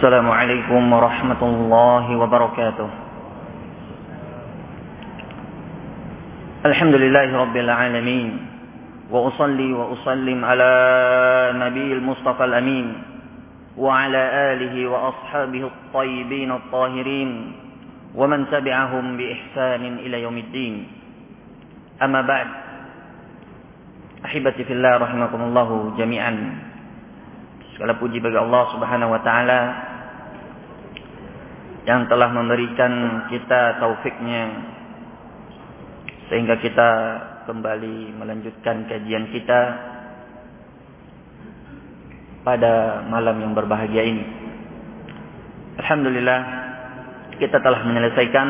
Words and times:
السلام 0.00 0.32
عليكم 0.32 0.82
ورحمة 0.92 1.42
الله 1.44 2.04
وبركاته. 2.16 2.88
الحمد 6.64 6.94
لله 6.94 7.28
رب 7.36 7.56
العالمين 7.56 8.28
وأصلي 9.12 9.68
وأسلم 9.76 10.38
على 10.40 10.72
نبي 11.52 11.88
المصطفى 12.00 12.44
الأمين 12.44 12.86
وعلى 13.76 14.22
آله 14.56 14.74
وأصحابه 14.88 15.62
الطيبين 15.68 16.50
الطاهرين 16.52 17.30
ومن 18.16 18.40
تبعهم 18.48 19.04
بإحسان 19.20 19.82
إلى 19.84 20.16
يوم 20.24 20.36
الدين. 20.48 20.74
أما 22.00 22.20
بعد 22.24 22.48
أحبتي 24.24 24.64
في 24.64 24.72
الله 24.72 24.96
رحمكم 24.96 25.40
الله 25.44 25.68
جميعا 26.00 26.32
Segala 27.80 27.96
puji 27.96 28.20
bagi 28.20 28.36
Allah 28.36 28.76
Subhanahu 28.76 29.08
wa 29.08 29.24
taala. 29.24 29.89
Yang 31.90 32.06
telah 32.06 32.30
memberikan 32.30 33.26
kita 33.26 33.82
taufiknya 33.82 34.62
sehingga 36.30 36.54
kita 36.62 36.88
kembali 37.50 38.14
melanjutkan 38.14 38.86
kajian 38.86 39.26
kita 39.34 39.60
pada 42.46 43.02
malam 43.10 43.42
yang 43.42 43.58
berbahagia 43.58 44.06
ini. 44.06 44.22
Alhamdulillah 45.82 46.40
kita 47.42 47.58
telah 47.58 47.82
menyelesaikan 47.82 48.48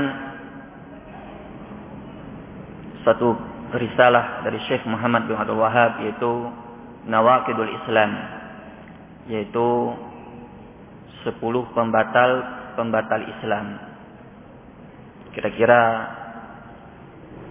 satu 3.09 3.41
risalah 3.73 4.45
dari 4.45 4.61
Syekh 4.69 4.85
Muhammad 4.85 5.25
bin 5.25 5.41
Abdul 5.41 5.65
Wahab 5.65 6.05
yaitu 6.05 6.29
Nawaqidul 7.09 7.73
Islam 7.73 8.11
yaitu 9.33 9.97
sepuluh 11.25 11.65
pembatal 11.73 12.60
pembatal 12.81 13.21
Islam. 13.29 13.77
Kira-kira 15.37 15.81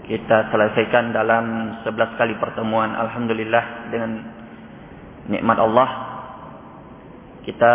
kita 0.09 0.49
selesaikan 0.49 1.13
dalam 1.13 1.77
sebelas 1.85 2.17
kali 2.17 2.33
pertemuan 2.41 2.97
alhamdulillah 2.97 3.93
dengan 3.93 4.25
nikmat 5.29 5.61
Allah 5.61 5.89
kita 7.45 7.73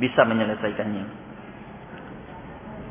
bisa 0.00 0.24
menyelesaikannya. 0.24 1.28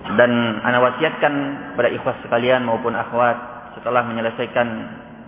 Dan 0.05 0.31
ana 0.61 0.77
wasiatkan 0.85 1.33
pada 1.73 1.89
ikhwas 1.89 2.21
sekalian 2.21 2.69
maupun 2.69 2.93
akhwat 2.93 3.73
setelah 3.81 4.05
menyelesaikan 4.05 4.67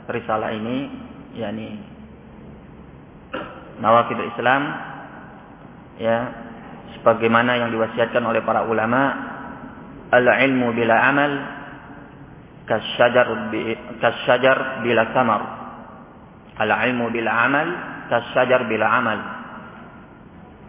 risalah 0.06 0.54
ini 0.54 0.94
yakni 1.34 1.82
nawakid 3.82 4.22
Islam 4.22 4.62
ya 5.98 6.47
sebagaimana 7.08 7.56
yang 7.56 7.72
diwasiatkan 7.72 8.20
oleh 8.20 8.44
para 8.44 8.68
ulama 8.68 9.16
al 10.12 10.28
ilmu 10.28 10.76
bila 10.76 11.08
amal 11.08 11.32
kasyajar 12.68 13.48
kasyajar 14.04 14.84
bila 14.84 15.16
samar 15.16 15.42
al 16.60 16.68
ilmu 16.68 17.08
bila 17.08 17.32
amal 17.32 17.68
kasyajar 18.12 18.68
bila 18.68 18.92
amal. 18.92 19.20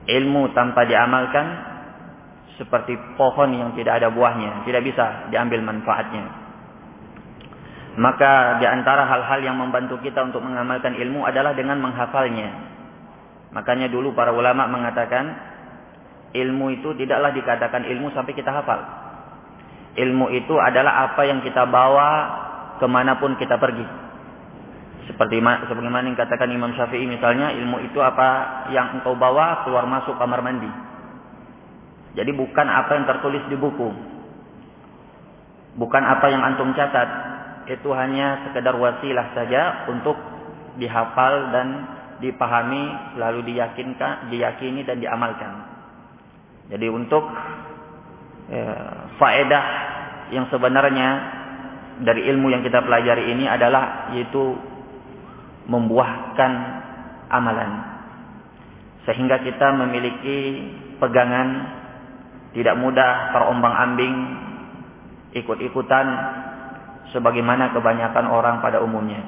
Ilmu 0.07 0.55
tanpa 0.55 0.87
diamalkan 0.87 1.47
seperti 2.55 2.95
pohon 3.19 3.59
yang 3.59 3.75
tidak 3.75 3.99
ada 3.99 4.15
buahnya 4.15 4.63
tidak 4.63 4.87
bisa 4.87 5.27
diambil 5.35 5.59
manfaatnya. 5.67 6.23
Maka 7.99 8.63
di 8.63 8.67
antara 8.71 9.11
hal-hal 9.11 9.43
yang 9.43 9.59
membantu 9.59 9.99
kita 10.07 10.23
untuk 10.23 10.39
mengamalkan 10.47 10.95
ilmu 10.95 11.27
adalah 11.27 11.51
dengan 11.59 11.83
menghafalnya. 11.83 12.71
Makanya 13.51 13.91
dulu 13.91 14.15
para 14.15 14.31
ulama 14.31 14.71
mengatakan 14.71 15.48
ilmu 16.37 16.67
itu 16.77 16.93
tidaklah 16.99 17.33
dikatakan 17.33 17.89
ilmu 17.89 18.13
sampai 18.13 18.33
kita 18.37 18.53
hafal. 18.53 18.81
Ilmu 19.97 20.31
itu 20.31 20.55
adalah 20.61 21.11
apa 21.11 21.27
yang 21.27 21.41
kita 21.41 21.65
bawa 21.67 22.09
ke 22.79 22.87
mana 22.87 23.17
pun 23.19 23.35
kita 23.41 23.57
pergi. 23.57 23.87
Seperti 25.09 25.41
sebagaimana 25.41 26.05
yang 26.05 26.21
katakan 26.21 26.53
Imam 26.53 26.77
Syafi'i 26.77 27.09
misalnya 27.09 27.51
ilmu 27.57 27.81
itu 27.89 27.97
apa 27.99 28.69
yang 28.71 29.01
engkau 29.01 29.17
bawa 29.17 29.65
keluar 29.65 29.89
masuk 29.89 30.21
kamar 30.21 30.45
mandi. 30.45 30.69
Jadi 32.13 32.31
bukan 32.37 32.67
apa 32.69 32.93
yang 32.99 33.09
tertulis 33.09 33.43
di 33.49 33.57
buku. 33.57 33.89
Bukan 35.81 36.03
apa 36.05 36.27
yang 36.29 36.45
antum 36.45 36.77
catat. 36.77 37.09
Itu 37.69 37.93
hanya 37.93 38.49
sekedar 38.49 38.77
wasilah 38.77 39.33
saja 39.33 39.89
untuk 39.93 40.17
dihafal 40.81 41.53
dan 41.53 41.69
dipahami, 42.19 43.17
lalu 43.21 43.55
diyakinkan, 43.55 44.33
diyakini 44.33 44.83
dan 44.89 44.99
diamalkan. 44.99 45.68
Jadi 46.69 46.87
untuk 46.93 47.25
ya, 48.53 48.73
faedah 49.17 49.65
yang 50.33 50.47
sebenarnya 50.53 51.09
dari 52.05 52.29
ilmu 52.31 52.53
yang 52.53 52.63
kita 52.63 52.85
pelajari 52.85 53.33
ini 53.33 53.49
adalah 53.49 54.13
yaitu 54.15 54.55
membuahkan 55.69 56.53
amalan. 57.33 57.73
Sehingga 59.09 59.41
kita 59.41 59.73
memiliki 59.73 60.69
pegangan 61.01 61.49
tidak 62.53 62.77
mudah 62.77 63.33
terombang-ambing 63.33 64.15
ikut-ikutan 65.37 66.07
sebagaimana 67.13 67.73
kebanyakan 67.73 68.27
orang 68.29 68.61
pada 68.61 68.81
umumnya. 68.81 69.21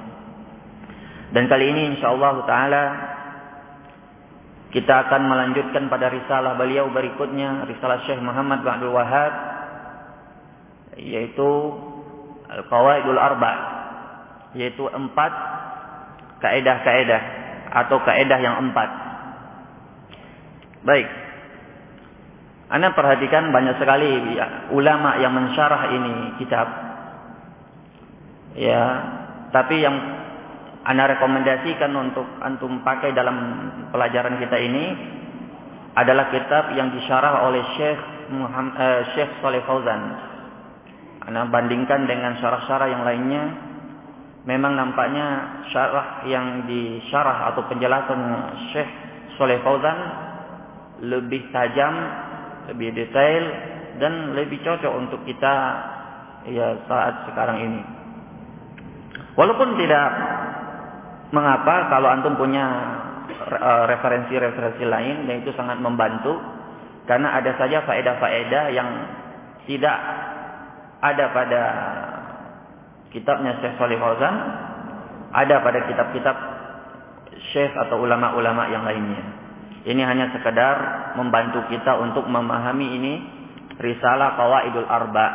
Dan 1.31 1.47
kali 1.47 1.71
ini 1.71 1.97
insyaallah 1.97 2.35
taala 2.45 2.83
kita 4.71 5.07
akan 5.07 5.27
melanjutkan 5.27 5.91
pada 5.91 6.07
risalah 6.15 6.55
beliau 6.55 6.87
berikutnya, 6.95 7.67
risalah 7.67 8.07
Syekh 8.07 8.23
Muhammad 8.23 8.63
Abdul 8.63 8.95
Wahab 8.95 9.33
yaitu 10.95 11.51
Al-Qawaidul 12.51 13.19
Arba 13.19 13.53
yaitu 14.55 14.87
empat 14.87 15.33
kaedah-kaedah 16.39 17.23
atau 17.71 17.99
kaedah 18.03 18.39
yang 18.39 18.57
empat. 18.71 18.91
Baik. 20.87 21.09
Anda 22.71 22.95
perhatikan 22.95 23.51
banyak 23.51 23.83
sekali 23.83 24.39
ulama 24.71 25.19
yang 25.19 25.35
mensyarah 25.35 25.91
ini 25.91 26.15
kitab. 26.39 26.67
Ya, 28.55 28.83
tapi 29.51 29.83
yang 29.83 30.20
anda 30.81 31.05
rekomendasikan 31.13 31.93
untuk 31.93 32.25
antum 32.41 32.81
pakai 32.81 33.13
dalam 33.13 33.37
pelajaran 33.93 34.41
kita 34.41 34.57
ini 34.57 34.85
adalah 35.93 36.33
kitab 36.33 36.73
yang 36.73 36.89
disyarah 36.95 37.45
oleh 37.45 37.61
Syekh 37.77 38.01
Muhammad 38.33 38.75
eh, 38.81 39.03
Syekh 39.13 39.31
Saleh 39.45 39.61
Fauzan. 39.69 40.03
Anda 41.21 41.45
bandingkan 41.53 42.09
dengan 42.09 42.41
syarah-syarah 42.41 42.89
yang 42.89 43.05
lainnya, 43.05 43.45
memang 44.49 44.73
nampaknya 44.73 45.27
syarah 45.69 46.25
yang 46.25 46.65
disyarah 46.65 47.53
atau 47.53 47.69
penjelasan 47.69 48.21
Syekh 48.73 48.91
Saleh 49.37 49.61
Fauzan 49.61 49.99
lebih 51.05 51.53
tajam, 51.53 51.93
lebih 52.73 52.97
detail 52.97 53.45
dan 54.01 54.33
lebih 54.33 54.65
cocok 54.65 54.93
untuk 54.97 55.21
kita 55.29 55.55
ya 56.49 56.73
saat 56.89 57.29
sekarang 57.29 57.69
ini. 57.69 57.83
Walaupun 59.37 59.77
tidak 59.77 60.09
Mengapa 61.31 61.91
kalau 61.91 62.11
antum 62.11 62.35
punya 62.35 62.67
eh, 63.31 63.85
referensi-referensi 63.91 64.85
lain 64.87 65.31
yang 65.31 65.47
itu 65.47 65.55
sangat 65.55 65.79
membantu 65.79 66.39
karena 67.07 67.35
ada 67.39 67.55
saja 67.59 67.83
faedah-faedah 67.87 68.65
yang 68.71 68.89
tidak 69.67 69.97
ada 71.01 71.25
pada 71.33 71.63
kitabnya 73.11 73.59
Syekh 73.59 73.75
Salih 73.81 73.99
Fauzan, 73.99 74.37
ada 75.35 75.59
pada 75.65 75.91
kitab-kitab 75.91 76.37
Syekh 77.51 77.73
atau 77.75 77.99
ulama-ulama 77.99 78.71
yang 78.71 78.87
lainnya. 78.87 79.23
Ini 79.81 80.03
hanya 80.05 80.31
sekedar 80.37 80.77
membantu 81.17 81.65
kita 81.73 81.99
untuk 81.99 82.29
memahami 82.29 82.87
ini 83.01 83.13
risalah 83.81 84.37
Qawaidul 84.37 84.87
Arba. 84.87 85.27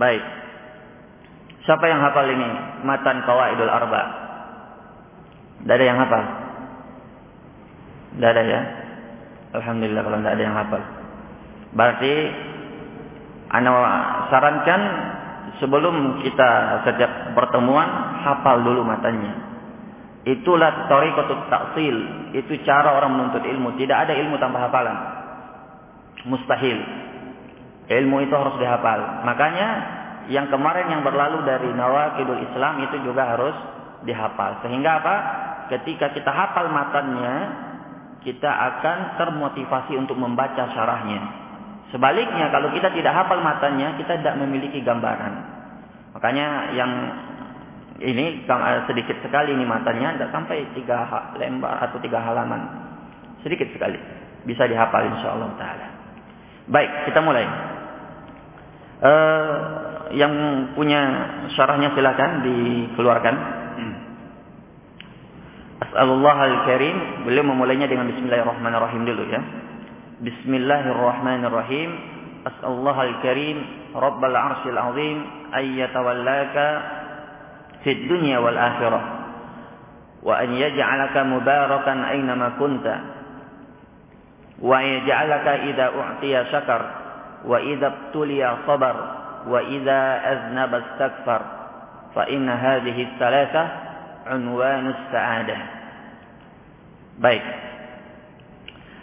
Baik. 0.00 0.24
Siapa 1.68 1.84
yang 1.86 2.00
hafal 2.00 2.26
ini? 2.32 2.50
Matan 2.88 3.20
Qawaidul 3.28 3.68
Arba. 3.68 4.25
Tidak 5.66 5.74
ada 5.74 5.82
yang 5.82 5.98
hafal. 5.98 6.22
Tidak 8.14 8.30
ada 8.30 8.42
ya. 8.46 8.60
Alhamdulillah 9.58 10.02
kalau 10.06 10.18
tidak 10.22 10.34
ada 10.38 10.44
yang 10.46 10.54
hafal. 10.54 10.82
Berarti 11.74 12.12
Anda 13.50 13.70
sarankan 14.30 14.80
sebelum 15.58 16.22
kita 16.22 16.50
setiap 16.86 17.34
pertemuan 17.34 17.90
hafal 18.22 18.62
dulu 18.62 18.86
matanya. 18.86 19.42
Itulah 20.22 20.86
tariqatut 20.86 21.50
taksil. 21.50 21.96
Itu 22.30 22.62
cara 22.62 22.94
orang 22.94 23.18
menuntut 23.18 23.42
ilmu. 23.42 23.74
Tidak 23.74 23.94
ada 24.06 24.14
ilmu 24.14 24.38
tanpa 24.38 24.70
hafalan. 24.70 24.96
Mustahil. 26.30 26.78
Ilmu 27.90 28.22
itu 28.22 28.34
harus 28.38 28.54
dihafal. 28.62 29.26
Makanya 29.26 29.68
yang 30.30 30.46
kemarin 30.46 30.90
yang 30.94 31.02
berlalu 31.02 31.42
dari 31.42 31.74
Nawakidul 31.74 32.42
Islam 32.42 32.86
itu 32.86 33.02
juga 33.02 33.34
harus 33.34 33.54
dihafal. 34.02 34.62
Sehingga 34.66 34.98
apa? 34.98 35.16
Ketika 35.66 36.14
kita 36.14 36.30
hafal 36.30 36.70
matanya, 36.70 37.34
kita 38.26 38.50
akan 38.50 39.18
termotivasi 39.18 39.94
untuk 39.94 40.18
membaca 40.18 40.66
syarahnya. 40.74 41.46
Sebaliknya 41.94 42.50
kalau 42.50 42.74
kita 42.74 42.90
tidak 42.90 43.14
hafal 43.14 43.38
matanya, 43.38 43.94
kita 43.94 44.18
tidak 44.18 44.34
memiliki 44.42 44.82
gambaran. 44.82 45.32
Makanya 46.18 46.74
yang 46.74 46.92
ini 48.02 48.44
eh, 48.44 48.80
sedikit 48.90 49.16
sekali 49.22 49.54
ini 49.54 49.62
matanya, 49.62 50.18
tidak 50.18 50.30
sampai 50.34 50.66
tiga 50.74 51.06
lembar 51.38 51.78
atau 51.86 52.02
tiga 52.02 52.18
halaman. 52.20 52.60
Sedikit 53.46 53.70
sekali. 53.70 53.96
Bisa 54.46 54.66
dihafal 54.66 55.06
insya 55.10 55.34
Allah 55.34 55.50
Ta'ala. 55.58 55.86
Baik, 56.66 57.10
kita 57.10 57.18
mulai. 57.22 57.46
Uh, 58.96 59.54
yang 60.14 60.32
punya 60.72 61.02
syarahnya 61.54 61.94
silakan 61.94 62.42
dikeluarkan. 62.42 63.34
As'alullah 65.96 66.36
al-karim. 66.36 67.24
Beliau 67.24 67.40
memulainya 67.48 67.88
dengan 67.88 68.12
Bismillahirrahmanirrahim 68.12 69.08
dulu 69.08 69.32
ya. 69.32 69.40
Bismillahirrahmanirrahim. 70.20 71.90
As'alullah 72.44 72.96
al-karim. 73.00 73.56
Rabbal 73.96 74.36
arshil 74.36 74.76
azim. 74.76 75.24
Ayyatawallaka. 75.56 76.66
Fid 77.80 78.12
dunya 78.12 78.44
wal 78.44 78.60
akhirah. 78.60 79.04
Wa 80.20 80.44
an 80.44 80.52
yaj'alaka 80.52 81.20
mubarakan 81.32 81.98
aynama 82.12 82.60
kunta. 82.60 82.96
Wa 84.60 84.84
yaj'alaka 84.84 85.64
idha 85.64 85.96
u'tiya 85.96 86.52
syakar. 86.52 86.82
Wa 87.48 87.56
idha 87.56 88.12
btuliya 88.12 88.68
sabar. 88.68 88.96
Wa 89.48 89.64
idha 89.64 90.00
aznaba 90.28 90.76
istakfar. 90.92 91.42
Fa 92.12 92.28
inna 92.28 92.52
hadhihi 92.52 93.16
thalathah 93.16 93.66
unwanus 94.28 95.00
sa'adah. 95.08 95.75
Baik. 97.16 97.44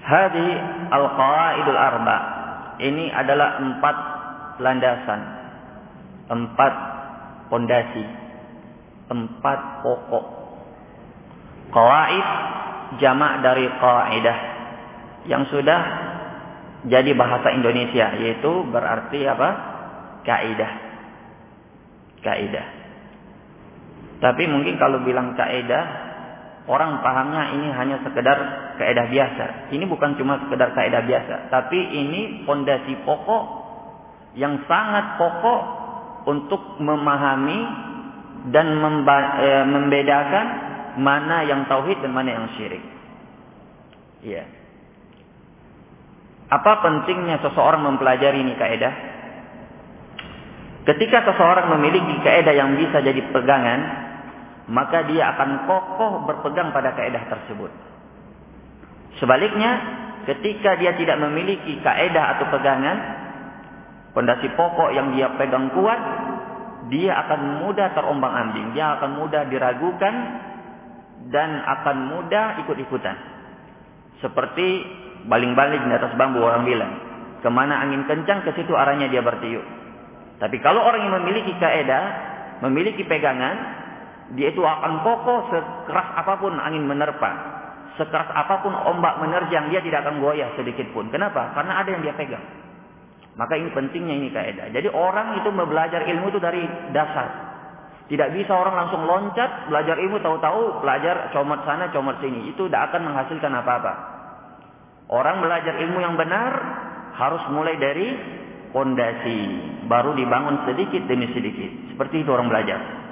Hadhi 0.03 0.49
al-qawaidul 0.91 1.79
arba. 1.79 2.17
Ini 2.77 3.09
adalah 3.13 3.61
empat 3.61 3.95
landasan. 4.59 5.21
Empat 6.29 6.73
pondasi. 7.49 8.05
Empat 9.09 9.59
pokok. 9.85 10.25
Qawaid 11.73 12.27
jamak 13.01 13.41
dari 13.41 13.65
qaidah 13.65 14.39
yang 15.25 15.47
sudah 15.49 15.81
jadi 16.85 17.15
bahasa 17.15 17.49
Indonesia 17.55 18.13
yaitu 18.19 18.51
berarti 18.69 19.23
apa? 19.25 19.49
kaidah. 20.23 20.73
Kaidah. 22.23 22.67
Tapi 24.23 24.43
mungkin 24.47 24.79
kalau 24.79 25.03
bilang 25.03 25.35
kaidah, 25.35 26.12
orang 26.67 27.03
pahamnya 27.03 27.59
ini 27.59 27.67
hanya 27.75 27.99
sekedar 28.03 28.37
kaidah 28.79 29.07
biasa. 29.11 29.45
Ini 29.75 29.83
bukan 29.87 30.15
cuma 30.15 30.39
sekedar 30.47 30.71
kaidah 30.71 31.03
biasa, 31.03 31.35
tapi 31.51 31.79
ini 31.79 32.47
fondasi 32.47 33.03
pokok 33.03 33.43
yang 34.39 34.63
sangat 34.65 35.19
pokok 35.19 35.61
untuk 36.23 36.79
memahami 36.79 37.59
dan 38.49 38.79
e, 38.79 39.49
membedakan 39.67 40.45
mana 40.99 41.43
yang 41.47 41.67
tauhid 41.67 41.99
dan 41.99 42.11
mana 42.15 42.29
yang 42.31 42.47
syirik. 42.55 42.83
Iya. 44.23 44.43
Apa 46.47 46.85
pentingnya 46.85 47.43
seseorang 47.43 47.81
mempelajari 47.83 48.39
ini 48.39 48.53
kaidah? 48.55 48.93
Ketika 50.83 51.23
seseorang 51.31 51.71
memiliki 51.79 52.19
kaidah 52.23 52.51
yang 52.51 52.75
bisa 52.75 52.99
jadi 52.99 53.19
pegangan, 53.31 53.79
maka 54.71 55.03
dia 55.11 55.35
akan 55.35 55.67
kokoh 55.67 56.23
berpegang 56.23 56.71
pada 56.71 56.95
kaidah 56.95 57.27
tersebut. 57.27 57.71
Sebaliknya, 59.19 59.71
ketika 60.23 60.79
dia 60.79 60.95
tidak 60.95 61.19
memiliki 61.19 61.83
kaidah 61.83 62.37
atau 62.37 62.45
pegangan, 62.47 62.97
pondasi 64.15 64.47
pokok 64.55 64.89
yang 64.95 65.11
dia 65.11 65.35
pegang 65.35 65.67
kuat, 65.75 65.99
dia 66.87 67.11
akan 67.27 67.63
mudah 67.63 67.91
terombang-ambing, 67.91 68.71
dia 68.75 68.95
akan 68.99 69.19
mudah 69.19 69.47
diragukan 69.51 70.15
dan 71.31 71.59
akan 71.63 71.97
mudah 72.11 72.63
ikut-ikutan. 72.63 73.15
Seperti 74.23 74.67
baling-baling 75.27 75.87
di 75.87 75.93
atas 75.95 76.15
bambu 76.15 76.39
orang 76.43 76.63
bilang, 76.63 76.93
ke 77.43 77.49
mana 77.51 77.83
angin 77.83 78.07
kencang 78.07 78.47
ke 78.47 78.55
situ 78.55 78.71
arahnya 78.71 79.11
dia 79.11 79.19
bertiup. 79.19 79.63
Tapi 80.39 80.59
kalau 80.59 80.83
orang 80.83 81.07
yang 81.07 81.15
memiliki 81.23 81.55
kaidah, 81.59 82.03
memiliki 82.63 83.03
pegangan, 83.07 83.82
dia 84.33 84.49
itu 84.49 84.61
akan 84.65 85.05
kokoh 85.05 85.53
sekeras 85.53 86.09
apa 86.17 86.33
pun 86.41 86.57
angin 86.57 86.85
menerpa. 86.89 87.31
Sekeras 88.01 88.33
apa 88.33 88.65
pun 88.65 88.73
ombak 88.73 89.21
menerjang, 89.21 89.69
dia 89.69 89.81
tidak 89.85 90.05
akan 90.09 90.17
goyah 90.17 90.49
sedikit 90.57 90.89
pun. 90.89 91.13
Kenapa? 91.13 91.53
Karena 91.53 91.85
ada 91.85 91.89
yang 91.93 92.01
dia 92.01 92.17
pegang. 92.17 92.41
Maka 93.37 93.57
ini 93.57 93.69
pentingnya 93.73 94.15
ini 94.17 94.29
kaidah. 94.33 94.73
Jadi 94.73 94.89
orang 94.89 95.37
itu 95.41 95.49
belajar 95.53 96.01
ilmu 96.05 96.33
itu 96.33 96.41
dari 96.41 96.65
dasar. 96.93 97.53
Tidak 98.09 98.29
bisa 98.33 98.53
orang 98.53 98.75
langsung 98.85 99.05
loncat, 99.05 99.69
belajar 99.69 99.95
ilmu 99.97 100.21
tahu-tahu, 100.21 100.85
belajar 100.85 101.33
comot 101.33 101.61
sana, 101.65 101.89
comot 101.93 102.17
sini. 102.21 102.49
Itu 102.53 102.69
tidak 102.69 102.93
akan 102.93 103.09
menghasilkan 103.09 103.53
apa-apa. 103.53 103.93
Orang 105.13 105.41
belajar 105.45 105.77
ilmu 105.77 106.01
yang 106.01 106.17
benar 106.17 106.51
harus 107.13 107.41
mulai 107.53 107.77
dari 107.77 108.07
fondasi, 108.73 109.39
baru 109.85 110.17
dibangun 110.17 110.65
sedikit 110.65 111.05
demi 111.05 111.29
sedikit. 111.29 111.93
Seperti 111.93 112.25
itu 112.25 112.29
orang 112.33 112.49
belajar. 112.49 113.02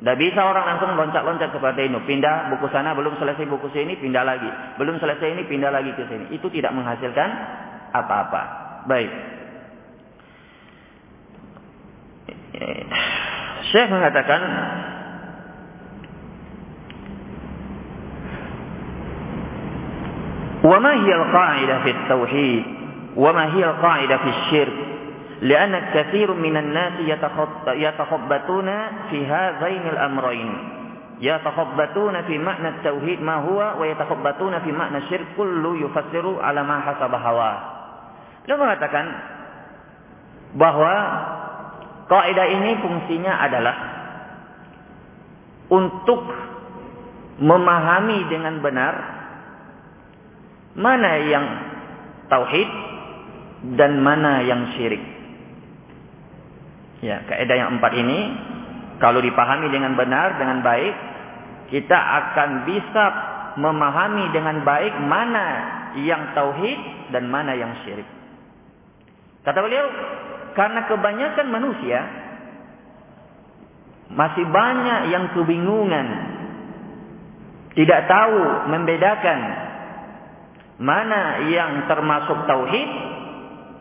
Tidak 0.00 0.16
bisa 0.16 0.40
orang 0.40 0.64
langsung 0.64 0.96
loncat-loncat 0.96 1.52
seperti 1.52 1.92
itu. 1.92 2.00
Pindah 2.08 2.48
buku 2.56 2.72
sana, 2.72 2.96
belum 2.96 3.20
selesai 3.20 3.44
buku 3.44 3.68
sini, 3.76 4.00
pindah 4.00 4.24
lagi. 4.24 4.48
Belum 4.80 4.96
selesai 4.96 5.36
ini, 5.36 5.44
pindah 5.44 5.68
lagi 5.68 5.92
ke 5.92 6.08
sini. 6.08 6.32
Itu 6.32 6.48
tidak 6.48 6.72
menghasilkan 6.72 7.28
apa-apa. 7.92 8.42
Baik. 8.88 9.12
Syekh 13.70 13.88
mengatakan 13.92 14.40
وما 20.60 20.92
هي 20.92 21.14
القاعدة 21.14 21.76
في 21.82 21.90
التوحيد 21.90 22.64
وما 23.16 23.44
هي 23.56 23.64
القاعدة 23.64 24.16
في 24.16 24.28
الشرك 24.28 24.76
Lianna 25.45 25.93
katsirun 25.93 26.41
minan 26.41 26.73
nasi 26.73 27.05
yatakhabbatuna 27.05 28.75
fi 29.13 29.17
hadzainil 29.21 29.99
amrayn. 30.01 30.51
Yatakhabbatuna 31.21 32.25
fi 32.25 32.35
makna 32.41 32.81
tauhid 32.81 33.21
ma 33.21 33.45
huwa 33.45 33.77
wa 33.77 33.85
yatakhabbatuna 33.85 34.65
fi 34.65 34.73
makna 34.73 35.05
syirk 35.05 35.37
kullu 35.37 35.77
yufassiru 35.85 36.41
ala 36.41 36.65
ma 36.65 36.81
hasaba 36.81 37.17
hawa. 37.21 37.51
Dia 38.49 38.57
mengatakan 38.57 39.05
bahwa 40.57 40.93
kaidah 42.09 42.47
ini 42.49 42.71
fungsinya 42.81 43.33
adalah 43.45 43.75
untuk 45.69 46.25
memahami 47.37 48.19
dengan 48.33 48.65
benar 48.65 48.95
mana 50.73 51.11
yang 51.21 51.45
tauhid 52.33 52.69
dan 53.77 54.01
mana 54.01 54.41
yang 54.41 54.73
syirik. 54.73 55.14
Ya, 57.03 57.23
kaidah 57.27 57.57
yang 57.59 57.69
empat 57.79 57.91
ini 57.95 58.19
kalau 59.03 59.19
dipahami 59.19 59.67
dengan 59.71 59.99
benar, 59.99 60.39
dengan 60.39 60.63
baik, 60.63 60.95
kita 61.67 61.97
akan 61.97 62.49
bisa 62.63 63.05
memahami 63.59 64.31
dengan 64.31 64.63
baik 64.63 64.93
mana 65.03 65.47
yang 65.99 66.35
tauhid 66.35 67.11
dan 67.11 67.27
mana 67.27 67.55
yang 67.55 67.71
syirik. 67.83 68.07
Kata 69.43 69.59
beliau, 69.61 69.87
karena 70.55 70.87
kebanyakan 70.87 71.47
manusia 71.51 71.99
masih 74.15 74.45
banyak 74.47 74.99
yang 75.11 75.25
kebingungan, 75.35 76.07
tidak 77.75 78.07
tahu 78.07 78.71
membedakan 78.71 79.39
mana 80.79 81.47
yang 81.51 81.87
termasuk 81.87 82.47
tauhid 82.47 82.89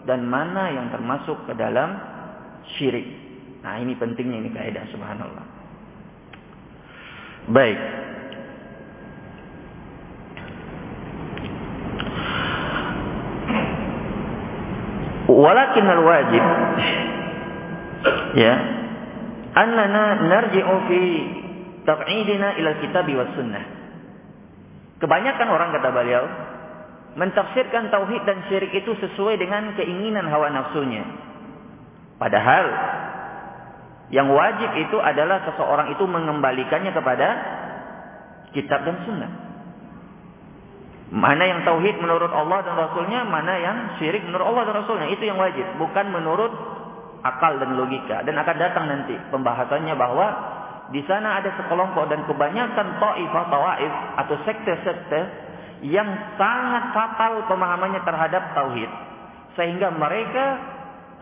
dan 0.06 0.26
mana 0.26 0.70
yang 0.70 0.86
termasuk 0.94 1.38
ke 1.46 1.52
dalam 1.58 2.13
syirik. 2.76 3.06
Nah 3.64 3.80
ini 3.80 3.96
pentingnya 3.96 4.44
ini 4.44 4.50
kaidah 4.52 4.84
subhanallah. 4.92 5.46
Baik. 7.48 7.78
Walakin 15.24 15.86
al-wajib 15.88 16.44
ya 18.36 18.54
annana 19.56 20.20
narji'u 20.28 20.76
fi 20.84 21.00
tab'idina 21.88 22.60
ila 22.60 22.70
kitab 22.84 23.08
wa 23.08 23.26
sunnah. 23.32 23.64
Kebanyakan 25.00 25.48
orang 25.48 25.70
kata 25.74 25.88
beliau 25.90 26.24
mentafsirkan 27.14 27.90
tauhid 27.90 28.22
dan 28.26 28.46
syirik 28.50 28.72
itu 28.74 28.94
sesuai 28.98 29.38
dengan 29.38 29.74
keinginan 29.78 30.26
hawa 30.28 30.50
nafsunya. 30.50 31.02
Padahal 32.18 32.64
yang 34.14 34.30
wajib 34.30 34.70
itu 34.78 34.96
adalah 35.00 35.42
seseorang 35.48 35.90
itu 35.96 36.04
mengembalikannya 36.06 36.92
kepada 36.94 37.28
kitab 38.54 38.86
dan 38.86 39.02
sunnah. 39.02 39.32
Mana 41.14 41.46
yang 41.46 41.62
tauhid 41.62 42.00
menurut 42.00 42.32
Allah 42.32 42.64
dan 42.66 42.74
Rasulnya, 42.74 43.22
mana 43.28 43.54
yang 43.60 43.76
syirik 44.00 44.24
menurut 44.26 44.50
Allah 44.50 44.62
dan 44.66 44.74
Rasulnya. 44.82 45.08
Itu 45.14 45.22
yang 45.26 45.38
wajib. 45.38 45.62
Bukan 45.78 46.10
menurut 46.10 46.50
akal 47.22 47.56
dan 47.62 47.78
logika. 47.78 48.26
Dan 48.26 48.34
akan 48.34 48.56
datang 48.58 48.84
nanti 48.90 49.14
pembahasannya 49.30 49.94
bahwa 49.94 50.26
di 50.92 51.00
sana 51.08 51.40
ada 51.40 51.54
sekelompok 51.56 52.12
dan 52.12 52.26
kebanyakan 52.28 53.00
ta'ifah, 53.00 53.44
ta'if 53.48 53.94
atau 54.20 54.36
sekte-sekte 54.44 55.20
yang 55.84 56.08
sangat 56.36 56.92
fatal 56.92 57.46
pemahamannya 57.48 58.00
terhadap 58.04 58.52
tauhid. 58.52 58.90
Sehingga 59.56 59.94
mereka 59.94 60.44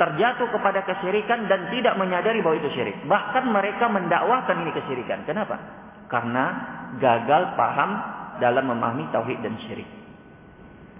terjatuh 0.00 0.48
kepada 0.48 0.84
kesyirikan 0.88 1.46
dan 1.46 1.68
tidak 1.68 1.94
menyadari 2.00 2.40
bahwa 2.40 2.56
itu 2.58 2.70
syirik. 2.72 2.96
Bahkan 3.04 3.44
mereka 3.48 3.88
mendakwakan 3.92 4.64
ini 4.64 4.72
kesyirikan. 4.72 5.24
Kenapa? 5.28 5.56
Karena 6.08 6.44
gagal 7.00 7.56
paham 7.56 7.90
dalam 8.40 8.64
memahami 8.68 9.08
tauhid 9.12 9.38
dan 9.44 9.54
syirik. 9.64 9.88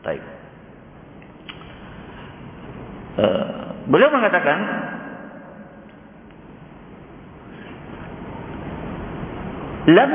Baik. 0.03 0.23
Uh, 3.13 3.77
beliau 3.93 4.09
mengatakan 4.09 4.59
lam 9.85 10.13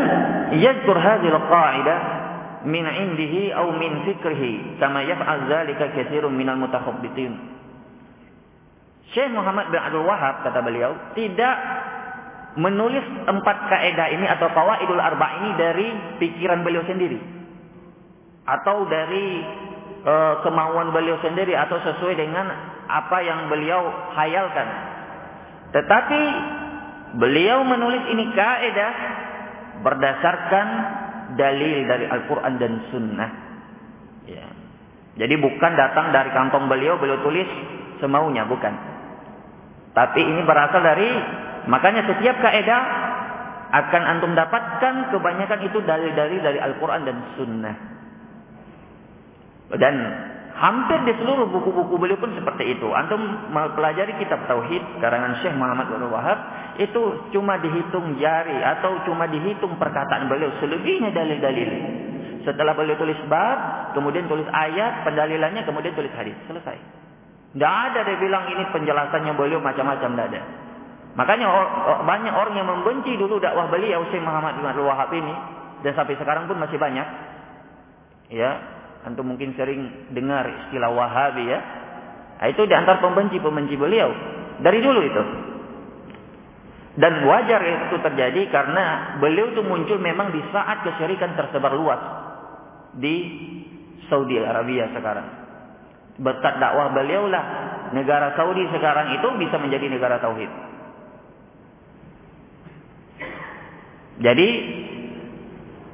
yadhkur 0.58 0.98
hadhihi 0.98 1.30
al-qa'idah 1.30 2.00
min 2.66 2.90
'indihi 2.90 3.54
aw 3.54 3.70
min 3.78 4.02
fikrihi 4.02 4.82
kama 4.82 5.06
yaf'al 5.06 5.46
dhalika 5.46 5.94
katsirun 5.94 6.34
min 6.34 6.50
al-mutakhabbitin. 6.50 7.57
Syekh 9.16 9.32
Muhammad 9.32 9.72
bin 9.72 9.80
Abdul 9.80 10.04
Wahab 10.04 10.44
kata 10.44 10.60
beliau 10.60 10.92
tidak 11.16 11.56
menulis 12.58 13.06
empat 13.30 13.58
kaidah 13.70 14.08
ini 14.12 14.26
atau 14.26 14.50
kawaidul 14.52 15.00
arba 15.00 15.46
ini 15.46 15.50
dari 15.56 15.88
pikiran 16.18 16.66
beliau 16.66 16.84
sendiri 16.90 17.22
atau 18.48 18.88
dari 18.90 19.46
e, 20.02 20.14
kemauan 20.42 20.90
beliau 20.90 21.22
sendiri 21.22 21.54
atau 21.54 21.78
sesuai 21.84 22.18
dengan 22.18 22.50
apa 22.88 23.18
yang 23.22 23.52
beliau 23.52 24.12
hayalkan. 24.18 24.68
Tetapi 25.76 26.22
beliau 27.22 27.62
menulis 27.68 28.08
ini 28.12 28.26
kaidah 28.32 28.94
berdasarkan 29.84 30.68
dalil 31.38 31.78
dari 31.86 32.06
Al-Quran 32.10 32.54
dan 32.58 32.74
Sunnah. 32.90 33.32
Ya. 34.26 34.48
Jadi 35.18 35.36
bukan 35.38 35.72
datang 35.78 36.10
dari 36.10 36.34
kantong 36.34 36.66
beliau, 36.72 36.98
beliau 36.98 37.22
tulis 37.22 37.48
semaunya, 38.00 38.48
bukan. 38.48 38.97
Tapi 39.98 40.22
ini 40.22 40.46
berasal 40.46 40.86
dari, 40.86 41.10
makanya 41.66 42.06
setiap 42.06 42.38
kaidah 42.38 42.82
akan 43.74 44.04
antum 44.06 44.38
dapatkan 44.38 45.10
kebanyakan 45.10 45.60
itu 45.66 45.82
dalil-dalil 45.82 46.40
dari 46.46 46.60
Al-Quran 46.62 47.02
dan 47.02 47.18
Sunnah. 47.34 47.76
Dan 49.74 49.96
Hampir 50.58 51.06
di 51.06 51.14
seluruh 51.22 51.54
buku-buku 51.54 52.02
beliau 52.02 52.18
pun 52.18 52.34
seperti 52.34 52.74
itu. 52.74 52.90
Antum 52.90 53.22
mempelajari 53.54 54.18
kitab 54.18 54.50
tauhid 54.50 54.82
karangan 54.98 55.38
Syekh 55.46 55.54
Muhammad 55.54 55.86
bin 55.94 56.02
Wahab 56.10 56.40
itu 56.82 57.30
cuma 57.30 57.62
dihitung 57.62 58.18
jari 58.18 58.58
atau 58.66 59.06
cuma 59.06 59.30
dihitung 59.30 59.78
perkataan 59.78 60.26
beliau. 60.26 60.50
Selebihnya 60.58 61.14
dalil-dalil. 61.14 61.70
Setelah 62.42 62.74
beliau 62.74 62.98
tulis 62.98 63.22
bab, 63.30 63.94
kemudian 63.94 64.26
tulis 64.26 64.50
ayat, 64.50 65.06
pendalilannya, 65.06 65.62
kemudian 65.62 65.94
tulis 65.94 66.10
hadis. 66.18 66.34
Selesai. 66.50 66.97
Tidak 67.56 67.74
ada 67.92 68.00
dia 68.04 68.18
bilang 68.20 68.50
ini 68.52 68.64
penjelasannya 68.74 69.34
beliau 69.38 69.64
macam-macam 69.64 70.10
tidak 70.12 70.28
ada. 70.34 70.42
Makanya 71.18 71.48
banyak 72.06 72.34
orang 72.34 72.56
yang 72.60 72.70
membenci 72.70 73.18
dulu 73.18 73.42
dakwah 73.42 73.72
beliau 73.72 74.06
Syekh 74.14 74.22
Muhammad 74.22 74.60
bin 74.60 74.68
Wahab 74.86 75.10
ini 75.16 75.34
dan 75.82 75.92
sampai 75.98 76.14
sekarang 76.20 76.46
pun 76.46 76.62
masih 76.62 76.78
banyak. 76.78 77.08
Ya, 78.28 78.52
Antum 79.08 79.34
mungkin 79.34 79.56
sering 79.56 80.12
dengar 80.12 80.46
istilah 80.68 80.92
Wahabi 80.92 81.48
ya. 81.48 81.60
Nah, 82.38 82.48
itu 82.52 82.68
di 82.70 82.76
antara 82.76 83.02
pembenci-pembenci 83.02 83.80
beliau. 83.80 84.12
Dari 84.62 84.80
dulu 84.84 85.00
itu. 85.02 85.24
Dan 86.98 87.26
wajar 87.30 87.62
itu 87.62 87.98
terjadi 88.02 88.42
karena 88.50 89.18
beliau 89.22 89.54
itu 89.54 89.62
muncul 89.62 90.02
memang 90.02 90.34
di 90.34 90.42
saat 90.50 90.82
kesyirikan 90.82 91.38
tersebar 91.38 91.78
luas 91.78 92.02
di 92.98 93.16
Saudi 94.10 94.38
Arabia 94.42 94.90
sekarang. 94.98 95.37
Berkat 96.18 96.58
dakwah 96.58 96.94
beliau 96.94 97.30
lah 97.30 97.46
negara 97.94 98.34
Saudi 98.34 98.66
sekarang 98.74 99.18
itu 99.18 99.28
bisa 99.38 99.56
menjadi 99.62 99.86
negara 99.90 100.18
tauhid. 100.18 100.50
Jadi 104.18 104.50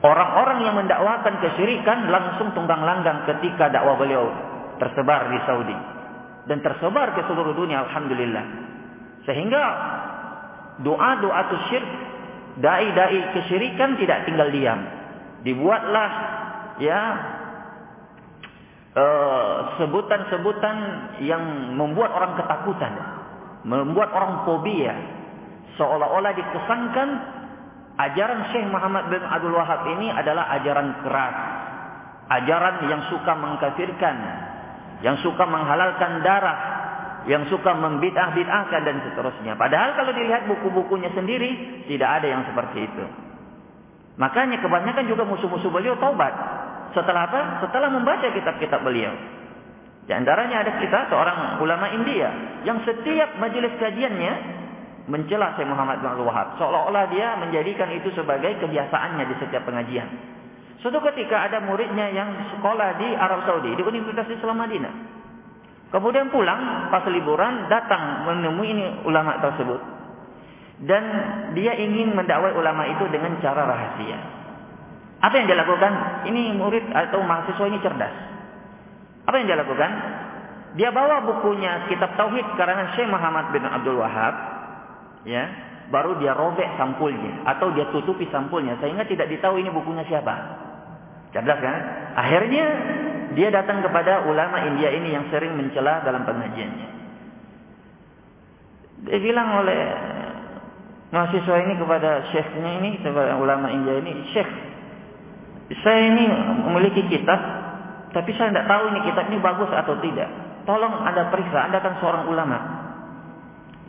Orang-orang 0.04 0.68
yang 0.68 0.76
mendakwakan 0.76 1.40
kesyirikan 1.40 2.12
langsung 2.12 2.52
tunggang 2.52 2.84
langgang 2.84 3.24
ketika 3.24 3.72
dakwah 3.72 3.96
beliau 3.96 4.28
tersebar 4.76 5.32
di 5.32 5.40
Saudi 5.48 5.78
dan 6.52 6.60
tersebar 6.60 7.16
ke 7.16 7.24
seluruh 7.24 7.56
dunia 7.56 7.88
alhamdulillah. 7.88 8.46
Sehingga 9.24 9.64
doa-doa 10.84 11.42
syirik, 11.72 11.88
dai-dai 12.60 13.32
kesyirikan 13.32 13.96
tidak 13.96 14.28
tinggal 14.28 14.52
diam. 14.52 14.84
Dibuatlah 15.48 16.12
ya 16.84 17.02
sebutan-sebutan 19.82 20.78
uh, 20.78 21.26
yang 21.26 21.42
membuat 21.74 22.14
orang 22.14 22.38
ketakutan, 22.38 22.94
membuat 23.66 24.14
orang 24.14 24.46
fobia, 24.46 24.94
seolah-olah 25.78 26.34
dikesankan 26.38 27.10
Ajaran 27.94 28.50
Syekh 28.50 28.66
Muhammad 28.74 29.14
bin 29.14 29.22
Abdul 29.22 29.54
Wahab 29.54 29.86
ini 29.94 30.10
adalah 30.10 30.50
ajaran 30.58 31.06
keras. 31.06 31.38
Ajaran 32.26 32.90
yang 32.90 33.02
suka 33.14 33.38
mengkafirkan. 33.38 34.16
Yang 35.06 35.22
suka 35.22 35.46
menghalalkan 35.46 36.26
darah. 36.26 36.58
Yang 37.30 37.54
suka 37.54 37.78
membid'ah-bid'ahkan 37.78 38.82
dan 38.82 38.98
seterusnya. 39.06 39.54
Padahal 39.54 39.94
kalau 39.94 40.12
dilihat 40.12 40.50
buku-bukunya 40.50 41.14
sendiri, 41.14 41.86
tidak 41.86 42.10
ada 42.20 42.28
yang 42.34 42.42
seperti 42.50 42.82
itu. 42.82 43.06
Makanya 44.18 44.58
kebanyakan 44.60 45.06
juga 45.06 45.24
musuh-musuh 45.30 45.70
beliau 45.70 45.94
taubat. 46.02 46.34
Setelah 46.94 47.30
apa? 47.30 47.42
Setelah 47.66 47.90
membaca 47.90 48.30
kitab-kitab 48.30 48.82
beliau. 48.86 49.14
Di 50.04 50.12
antaranya 50.12 50.68
ada 50.68 50.72
kita 50.84 51.08
seorang 51.08 51.64
ulama 51.64 51.88
India 51.96 52.28
yang 52.68 52.84
setiap 52.84 53.40
majelis 53.40 53.72
kajiannya 53.80 54.34
mencela 55.08 55.56
Syekh 55.56 55.68
Muhammad 55.68 56.00
bin 56.04 56.12
Abdul. 56.12 56.28
Seolah-olah 56.60 57.06
dia 57.12 57.40
menjadikan 57.40 57.88
itu 57.92 58.12
sebagai 58.16 58.60
kebiasaannya 58.60 59.26
di 59.28 59.36
setiap 59.40 59.64
pengajian. 59.64 60.08
Suatu 60.84 61.00
ketika 61.00 61.48
ada 61.48 61.64
muridnya 61.64 62.12
yang 62.12 62.30
sekolah 62.52 63.00
di 63.00 63.16
Arab 63.16 63.48
Saudi, 63.48 63.72
di 63.72 63.84
Universitas 63.84 64.28
Islam 64.28 64.60
Madinah. 64.60 64.94
Kemudian 65.96 66.28
pulang 66.28 66.92
pas 66.92 67.06
liburan 67.08 67.72
datang 67.72 68.28
menemui 68.28 68.68
ini 68.68 68.86
ulama 69.08 69.40
tersebut. 69.40 69.80
Dan 70.84 71.04
dia 71.56 71.80
ingin 71.80 72.12
mendakwai 72.12 72.52
ulama 72.60 72.84
itu 72.92 73.08
dengan 73.08 73.40
cara 73.40 73.64
rahasia. 73.64 74.43
Apa 75.24 75.34
yang 75.40 75.48
dia 75.48 75.56
lakukan? 75.56 75.92
Ini 76.28 76.52
murid 76.60 76.92
atau 76.92 77.24
mahasiswa 77.24 77.66
ini 77.72 77.80
cerdas. 77.80 78.12
Apa 79.24 79.40
yang 79.40 79.48
dia 79.48 79.56
lakukan? 79.56 79.92
Dia 80.76 80.90
bawa 80.92 81.24
bukunya 81.24 81.88
kitab 81.88 82.20
tauhid 82.20 82.44
karangan 82.60 82.92
Syekh 82.98 83.08
Muhammad 83.08 83.56
bin 83.56 83.64
Abdul 83.64 84.02
Wahab 84.02 84.36
ya 85.24 85.48
baru 85.88 86.18
dia 86.18 86.34
robek 86.36 86.66
sampulnya 86.76 87.46
atau 87.46 87.72
dia 87.72 87.88
tutupi 87.94 88.28
sampulnya 88.34 88.76
sehingga 88.82 89.06
tidak 89.08 89.32
ditahu 89.32 89.62
ini 89.62 89.70
bukunya 89.72 90.04
siapa. 90.10 90.34
Cerdas 91.32 91.60
kan? 91.62 91.78
Akhirnya 92.20 92.66
dia 93.38 93.48
datang 93.54 93.80
kepada 93.80 94.28
ulama 94.28 94.60
India 94.66 94.92
ini 94.92 95.14
yang 95.14 95.30
sering 95.32 95.56
mencela 95.56 96.04
dalam 96.04 96.26
pengajiannya. 96.28 96.90
Dia 99.08 99.20
bilang 99.20 99.62
oleh 99.62 99.82
mahasiswa 101.14 101.56
ini 101.64 101.74
kepada 101.78 102.28
syekhnya 102.34 102.72
ini, 102.82 102.90
kepada 103.02 103.38
ulama 103.38 103.70
India 103.70 104.00
ini, 104.00 104.26
syekh, 104.34 104.50
saya 105.72 106.02
ini 106.12 106.24
memiliki 106.68 107.08
kitab, 107.08 107.40
tapi 108.12 108.36
saya 108.36 108.52
tidak 108.52 108.68
tahu 108.68 108.84
ini 108.92 109.00
kitab 109.08 109.26
ini 109.32 109.38
bagus 109.40 109.72
atau 109.72 109.96
tidak. 110.04 110.30
Tolong 110.64 111.04
anda 111.04 111.32
periksa, 111.32 111.68
anda 111.68 111.80
kan 111.80 112.00
seorang 112.00 112.28
ulama. 112.28 112.84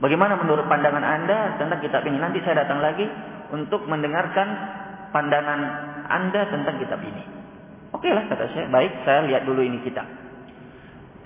Bagaimana 0.02 0.36
menurut 0.36 0.66
pandangan 0.66 1.00
Anda 1.00 1.54
tentang 1.56 1.78
kitab 1.78 2.02
ini? 2.02 2.18
Nanti 2.18 2.42
saya 2.42 2.66
datang 2.66 2.82
lagi 2.82 3.06
untuk 3.54 3.86
mendengarkan 3.86 4.48
pandangan 5.14 5.60
Anda 6.10 6.50
tentang 6.50 6.82
kitab 6.82 6.98
ini. 7.00 7.22
Oke 7.94 8.10
lah 8.10 8.26
kata 8.26 8.50
saya. 8.50 8.66
Baik, 8.68 8.90
saya 9.06 9.22
lihat 9.24 9.46
dulu 9.46 9.62
ini 9.62 9.80
kitab. 9.86 10.04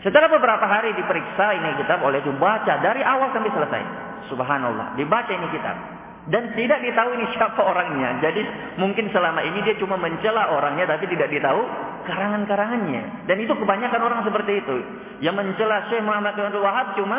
Setelah 0.04 0.30
beberapa 0.30 0.62
hari 0.68 0.94
diperiksa 0.94 1.58
ini 1.58 1.80
kitab 1.80 2.04
oleh 2.06 2.22
dibaca 2.22 2.74
dari 2.84 3.02
awal 3.02 3.32
sampai 3.34 3.50
selesai. 3.50 3.82
Subhanallah, 4.30 4.94
dibaca 4.94 5.32
ini 5.32 5.48
kitab. 5.50 5.97
Dan 6.28 6.52
tidak 6.52 6.84
ditahu 6.84 7.16
ini 7.16 7.26
siapa 7.32 7.60
orangnya. 7.64 8.20
Jadi 8.20 8.44
mungkin 8.76 9.08
selama 9.08 9.40
ini 9.40 9.64
dia 9.64 9.80
cuma 9.80 9.96
mencela 9.96 10.52
orangnya 10.52 10.84
tapi 10.84 11.08
tidak 11.08 11.32
ditahu 11.32 11.64
karangan-karangannya. 12.04 13.24
Dan 13.24 13.36
itu 13.40 13.56
kebanyakan 13.56 14.00
orang 14.04 14.20
seperti 14.28 14.60
itu. 14.60 14.76
Yang 15.24 15.34
mencela 15.40 15.88
Syekh 15.88 16.04
Muhammad 16.04 16.36
bin 16.36 16.44
Abdul 16.52 16.64
Wahab 16.64 16.86
cuma 17.00 17.18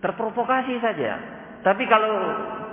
Terprovokasi 0.00 0.80
saja. 0.80 1.12
Tapi 1.60 1.84
kalau 1.84 2.16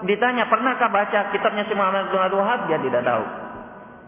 ditanya 0.07 0.47
pernahkah 0.47 0.87
baca 0.87 1.27
kitabnya 1.35 1.67
si 1.67 1.75
Muhammad 1.75 2.07
bin 2.07 2.23
Abdul 2.23 2.39
Wahab, 2.39 2.71
dia 2.71 2.79
tidak 2.79 3.03
tahu. 3.03 3.23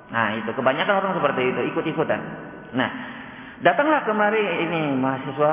Nah, 0.09 0.27
itu 0.39 0.51
kebanyakan 0.55 0.95
orang 1.03 1.13
seperti 1.19 1.41
itu, 1.51 1.61
ikut-ikutan. 1.75 2.21
Nah, 2.79 2.89
datanglah 3.59 4.07
kemari 4.07 4.39
ini 4.39 4.95
mahasiswa 4.95 5.51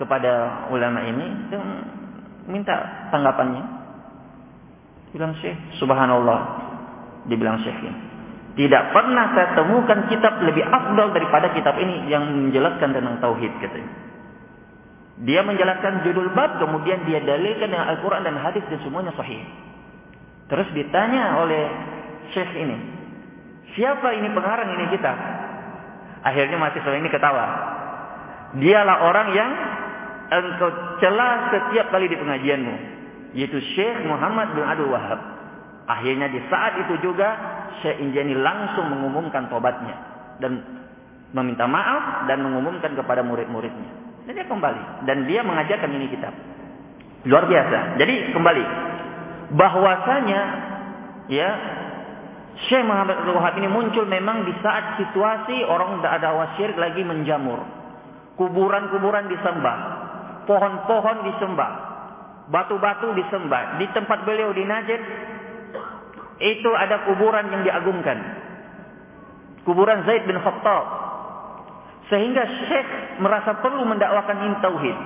kepada 0.00 0.32
ulama 0.72 1.04
ini 1.04 1.52
minta 2.48 3.06
tanggapannya. 3.12 3.81
Bilang 5.12 5.36
Syekh, 5.44 5.56
subhanallah. 5.76 6.40
Dibilang 7.28 7.60
Syekh 7.60 7.76
ini. 7.84 8.00
Tidak 8.52 8.84
pernah 8.92 9.32
saya 9.32 9.56
temukan 9.56 10.12
kitab 10.12 10.44
lebih 10.44 10.60
afdal 10.64 11.16
daripada 11.16 11.52
kitab 11.56 11.72
ini 11.80 12.08
yang 12.12 12.28
menjelaskan 12.28 12.92
tentang 12.92 13.16
tauhid 13.20 13.52
katanya. 13.64 13.88
Dia 15.22 15.40
menjelaskan 15.44 16.04
judul 16.04 16.32
bab, 16.36 16.60
kemudian 16.60 17.04
dia 17.08 17.20
dalilkan 17.22 17.68
dengan 17.68 17.88
Al-Quran 17.96 18.26
dan 18.26 18.36
hadis 18.40 18.64
dan 18.68 18.80
semuanya 18.84 19.12
sahih. 19.16 19.40
Terus 20.52 20.68
ditanya 20.76 21.40
oleh 21.40 21.64
Syekh 22.36 22.52
ini, 22.56 22.76
siapa 23.72 24.12
ini 24.16 24.28
pengarang 24.32 24.68
ini 24.76 24.84
kitab? 24.92 25.16
Akhirnya 26.22 26.56
mahasiswa 26.60 26.92
ini 26.96 27.08
ketawa. 27.08 27.46
Dialah 28.52 28.96
orang 29.08 29.28
yang 29.32 29.50
engkau 30.28 30.70
celah 31.00 31.52
setiap 31.52 31.88
kali 31.88 32.08
di 32.08 32.16
pengajianmu. 32.20 32.74
Yaitu 33.32 33.58
Syekh 33.76 34.04
Muhammad 34.04 34.52
bin 34.52 34.64
Abdul 34.64 34.92
Wahab. 34.92 35.20
Akhirnya 35.88 36.30
di 36.30 36.40
saat 36.46 36.78
itu 36.84 37.00
juga 37.00 37.34
Syekh 37.80 38.00
Injani 38.00 38.36
langsung 38.36 38.92
mengumumkan 38.92 39.48
tobatnya. 39.48 39.96
Dan 40.38 40.60
meminta 41.32 41.64
maaf 41.64 42.28
dan 42.28 42.44
mengumumkan 42.44 42.92
kepada 42.92 43.24
murid-muridnya. 43.24 43.90
Dan 44.28 44.32
dia 44.36 44.46
kembali. 44.46 45.08
Dan 45.08 45.24
dia 45.26 45.40
mengajarkan 45.40 45.90
ini 45.96 46.06
kitab. 46.12 46.34
Luar 47.24 47.48
biasa. 47.48 47.98
Jadi 47.98 48.36
kembali. 48.36 48.64
Bahwasanya 49.52 50.42
ya 51.28 51.50
Syekh 52.68 52.84
Muhammad 52.84 53.24
Abdul 53.24 53.36
Wahab 53.40 53.54
ini 53.58 53.68
muncul 53.68 54.04
memang 54.04 54.44
di 54.44 54.52
saat 54.60 55.00
situasi 55.00 55.64
orang 55.64 55.98
tidak 55.98 56.12
ada 56.20 56.30
wasir 56.36 56.70
lagi 56.76 57.00
menjamur. 57.00 57.64
Kuburan-kuburan 58.36 59.32
disembah. 59.32 59.78
Pohon-pohon 60.44 61.16
disembah. 61.32 61.91
Batu-batu 62.50 63.14
disembah. 63.14 63.78
Di 63.78 63.86
tempat 63.94 64.24
beliau 64.26 64.50
di 64.50 64.64
Najd. 64.66 65.02
Itu 66.42 66.70
ada 66.74 67.06
kuburan 67.06 67.46
yang 67.54 67.62
diagungkan. 67.62 68.18
Kuburan 69.62 70.02
Zaid 70.02 70.26
bin 70.26 70.38
Khattab. 70.42 70.84
Sehingga 72.10 72.42
Syekh 72.66 73.22
merasa 73.22 73.62
perlu 73.62 73.86
mendakwakan 73.86 74.58
tauhid. 74.58 74.98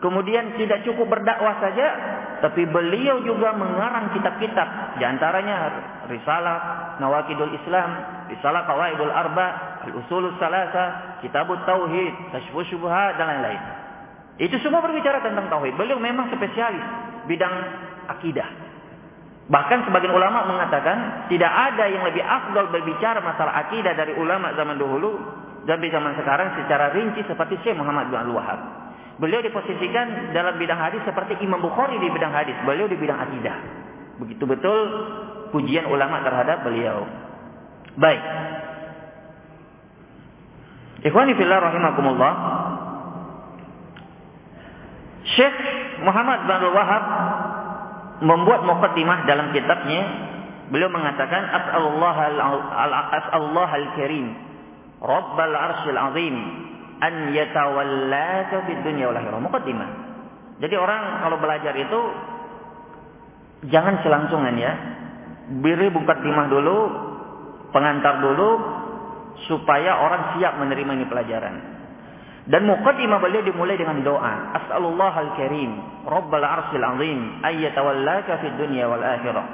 Kemudian 0.00 0.56
tidak 0.56 0.80
cukup 0.88 1.12
berdakwah 1.12 1.60
saja, 1.60 1.86
tapi 2.40 2.64
beliau 2.64 3.20
juga 3.20 3.52
mengarang 3.52 4.16
kitab-kitab. 4.16 4.96
Di 4.96 5.04
antaranya 5.04 5.56
Risalah 6.08 6.58
Nawakidul 6.96 7.52
Islam, 7.52 7.90
Risalah 8.32 8.64
Qawaidul 8.64 9.12
Arba, 9.12 9.48
Al-Usulul 9.84 10.40
Salasa, 10.40 11.20
Kitabut 11.20 11.60
Tauhid, 11.68 12.32
Kashfus 12.32 12.72
Syubhat 12.72 13.20
dan 13.20 13.28
lain-lain. 13.28 13.79
Itu 14.40 14.56
semua 14.64 14.80
berbicara 14.80 15.20
tentang 15.20 15.52
tauhid. 15.52 15.76
Beliau 15.76 16.00
memang 16.00 16.32
spesialis 16.32 16.80
bidang 17.28 17.54
akidah. 18.08 18.48
Bahkan 19.52 19.84
sebagian 19.84 20.16
ulama 20.16 20.48
mengatakan 20.48 21.28
tidak 21.28 21.52
ada 21.52 21.84
yang 21.90 22.06
lebih 22.08 22.24
afdal 22.24 22.72
berbicara 22.72 23.20
masalah 23.20 23.68
akidah 23.68 23.92
dari 23.92 24.16
ulama 24.16 24.56
zaman 24.56 24.80
dahulu 24.80 25.20
dan 25.68 25.82
di 25.82 25.92
zaman 25.92 26.16
sekarang 26.16 26.56
secara 26.56 26.94
rinci 26.96 27.20
seperti 27.28 27.60
Syekh 27.60 27.76
Muhammad 27.76 28.08
bin 28.08 28.16
Al-Wahhab. 28.16 28.60
Beliau 29.20 29.44
diposisikan 29.44 30.32
dalam 30.32 30.56
bidang 30.56 30.80
hadis 30.80 31.04
seperti 31.04 31.36
Imam 31.44 31.60
Bukhari 31.60 32.00
di 32.00 32.08
bidang 32.08 32.32
hadis. 32.32 32.56
Beliau 32.64 32.88
di 32.88 32.96
bidang 32.96 33.20
akidah. 33.20 33.56
Begitu 34.24 34.48
betul 34.48 34.78
pujian 35.52 35.84
ulama 35.84 36.24
terhadap 36.24 36.64
beliau. 36.64 37.04
Baik. 38.00 38.22
Ikhwani 41.04 41.36
fillah 41.36 41.58
rahimakumullah. 41.60 42.32
Syekh 45.24 45.56
Muhammad 46.00 46.48
bin 46.48 46.62
Wahab 46.72 47.04
membuat 48.24 48.64
mukaddimah 48.64 49.28
dalam 49.28 49.52
kitabnya. 49.52 50.28
Beliau 50.70 50.86
mengatakan 50.86 51.50
as'alullah 51.50 52.16
al-as'alullah 52.78 53.70
al-karim 53.74 54.26
rabbal 55.02 55.50
arsyil 55.50 55.98
azim 55.98 56.36
an 57.02 57.34
yatawallaka 57.34 58.70
fid 58.70 58.80
dunya 58.86 59.10
wal 59.10 59.18
akhirah. 59.18 59.40
Mukaddimah. 59.42 59.90
Jadi 60.60 60.74
orang 60.76 61.24
kalau 61.24 61.36
belajar 61.40 61.74
itu 61.74 62.00
jangan 63.68 63.98
selangsungan 64.04 64.54
ya. 64.60 64.72
Beri 65.50 65.90
mukaddimah 65.90 66.46
dulu, 66.46 66.78
pengantar 67.74 68.22
dulu 68.22 68.50
supaya 69.50 69.98
orang 69.98 70.38
siap 70.38 70.54
menerima 70.60 71.02
ini 71.02 71.06
pelajaran. 71.10 71.79
Dan 72.50 72.66
mukaddimah 72.66 73.22
beliau 73.22 73.46
dimulai 73.46 73.78
dengan 73.78 74.02
doa. 74.02 74.58
As'alullah 74.58 75.14
al-karim, 75.14 75.70
Rabbal 76.02 76.42
arsyil 76.42 76.82
azim, 76.82 77.18
ayyatawallaka 77.46 78.42
fid 78.42 78.58
dunya 78.58 78.90
wal 78.90 78.98
akhirah. 78.98 79.46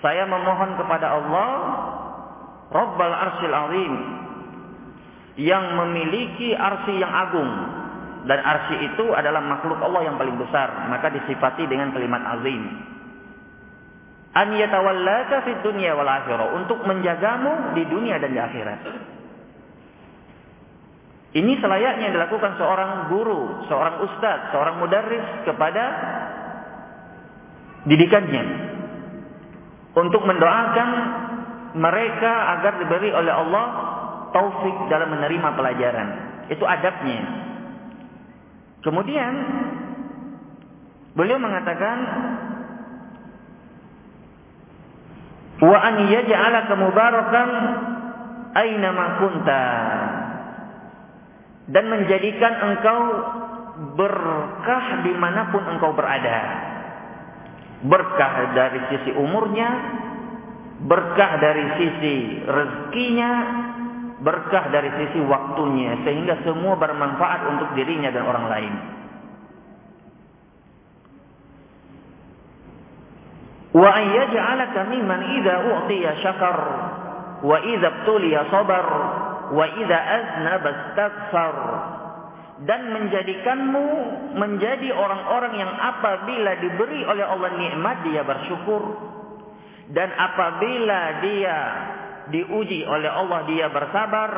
Saya 0.00 0.24
memohon 0.24 0.80
kepada 0.80 1.20
Allah, 1.20 1.48
Rabbal 2.72 3.12
arsyil 3.12 3.52
azim, 3.52 3.94
yang 5.36 5.76
memiliki 5.76 6.56
arsi 6.56 6.96
yang 6.96 7.12
agung. 7.12 7.52
Dan 8.24 8.40
arsi 8.40 8.88
itu 8.88 9.12
adalah 9.12 9.44
makhluk 9.44 9.76
Allah 9.76 10.08
yang 10.08 10.16
paling 10.16 10.40
besar. 10.40 10.88
Maka 10.88 11.12
disifati 11.12 11.68
dengan 11.68 11.92
kalimat 11.92 12.24
azim. 12.40 12.62
An 14.32 14.48
yatawallaka 14.56 15.44
fid 15.44 15.60
dunya 15.60 15.92
wal 15.92 16.08
akhirah. 16.08 16.56
Untuk 16.56 16.80
menjagamu 16.88 17.76
di 17.76 17.84
dunia 17.84 18.16
dan 18.16 18.32
di 18.32 18.40
akhirat 18.40 18.80
ini 21.38 21.54
selayaknya 21.62 22.10
dilakukan 22.10 22.58
seorang 22.58 23.14
guru, 23.14 23.62
seorang 23.70 24.02
ustadz, 24.02 24.50
seorang 24.50 24.82
mudarris 24.82 25.22
kepada 25.46 25.84
didikannya 27.86 28.44
untuk 29.94 30.22
mendoakan 30.26 30.88
mereka 31.78 32.32
agar 32.58 32.82
diberi 32.82 33.14
oleh 33.14 33.30
Allah 33.30 33.66
taufik 34.34 34.90
dalam 34.90 35.14
menerima 35.14 35.48
pelajaran. 35.54 36.08
Itu 36.50 36.64
adabnya. 36.66 37.22
Kemudian 38.82 39.32
beliau 41.14 41.38
mengatakan 41.38 41.96
wa 45.58 45.78
an 45.82 45.94
yaj'alaka 46.08 46.72
mubarakan 46.78 47.48
aina 48.54 48.88
ma 48.94 49.06
kunta 49.18 49.64
dan 51.68 51.84
menjadikan 51.88 52.52
engkau 52.64 53.00
berkah 53.94 55.06
di 55.06 55.12
mana 55.14 55.52
pun 55.54 55.62
engkau 55.68 55.94
berada 55.94 56.38
berkah 57.84 58.58
dari 58.58 58.80
sisi 58.90 59.10
umurnya 59.14 59.70
berkah 60.82 61.38
dari 61.38 61.64
sisi 61.78 62.16
rezekinya 62.42 63.32
berkah 64.18 64.66
dari 64.74 64.90
sisi 64.98 65.22
waktunya 65.22 65.94
sehingga 66.02 66.42
semua 66.42 66.74
bermanfaat 66.74 67.40
untuk 67.54 67.68
dirinya 67.78 68.10
dan 68.10 68.26
orang 68.26 68.46
lain. 68.50 68.74
Wa 73.78 73.90
ayyaj'alaka 73.94 74.90
mimman 74.90 75.20
idza 75.38 75.54
u'tiya 75.70 76.12
syakar 76.18 76.58
wa 77.46 77.58
idza 77.62 77.88
ibtuliya 77.94 78.50
sabar 78.50 78.86
wa 79.52 79.64
idza 79.64 79.98
aznaba 79.98 80.68
istaghfar. 80.72 81.56
Dan 82.58 82.90
menjadikanmu 82.90 83.86
menjadi 84.34 84.90
orang-orang 84.90 85.62
yang 85.62 85.70
apabila 85.78 86.58
diberi 86.58 87.06
oleh 87.06 87.22
Allah 87.22 87.54
nikmat 87.54 88.02
dia 88.02 88.26
bersyukur. 88.26 88.82
Dan 89.94 90.10
apabila 90.10 91.22
dia 91.22 91.56
diuji 92.34 92.82
oleh 92.82 93.06
Allah 93.06 93.46
dia 93.46 93.70
bersabar. 93.70 94.30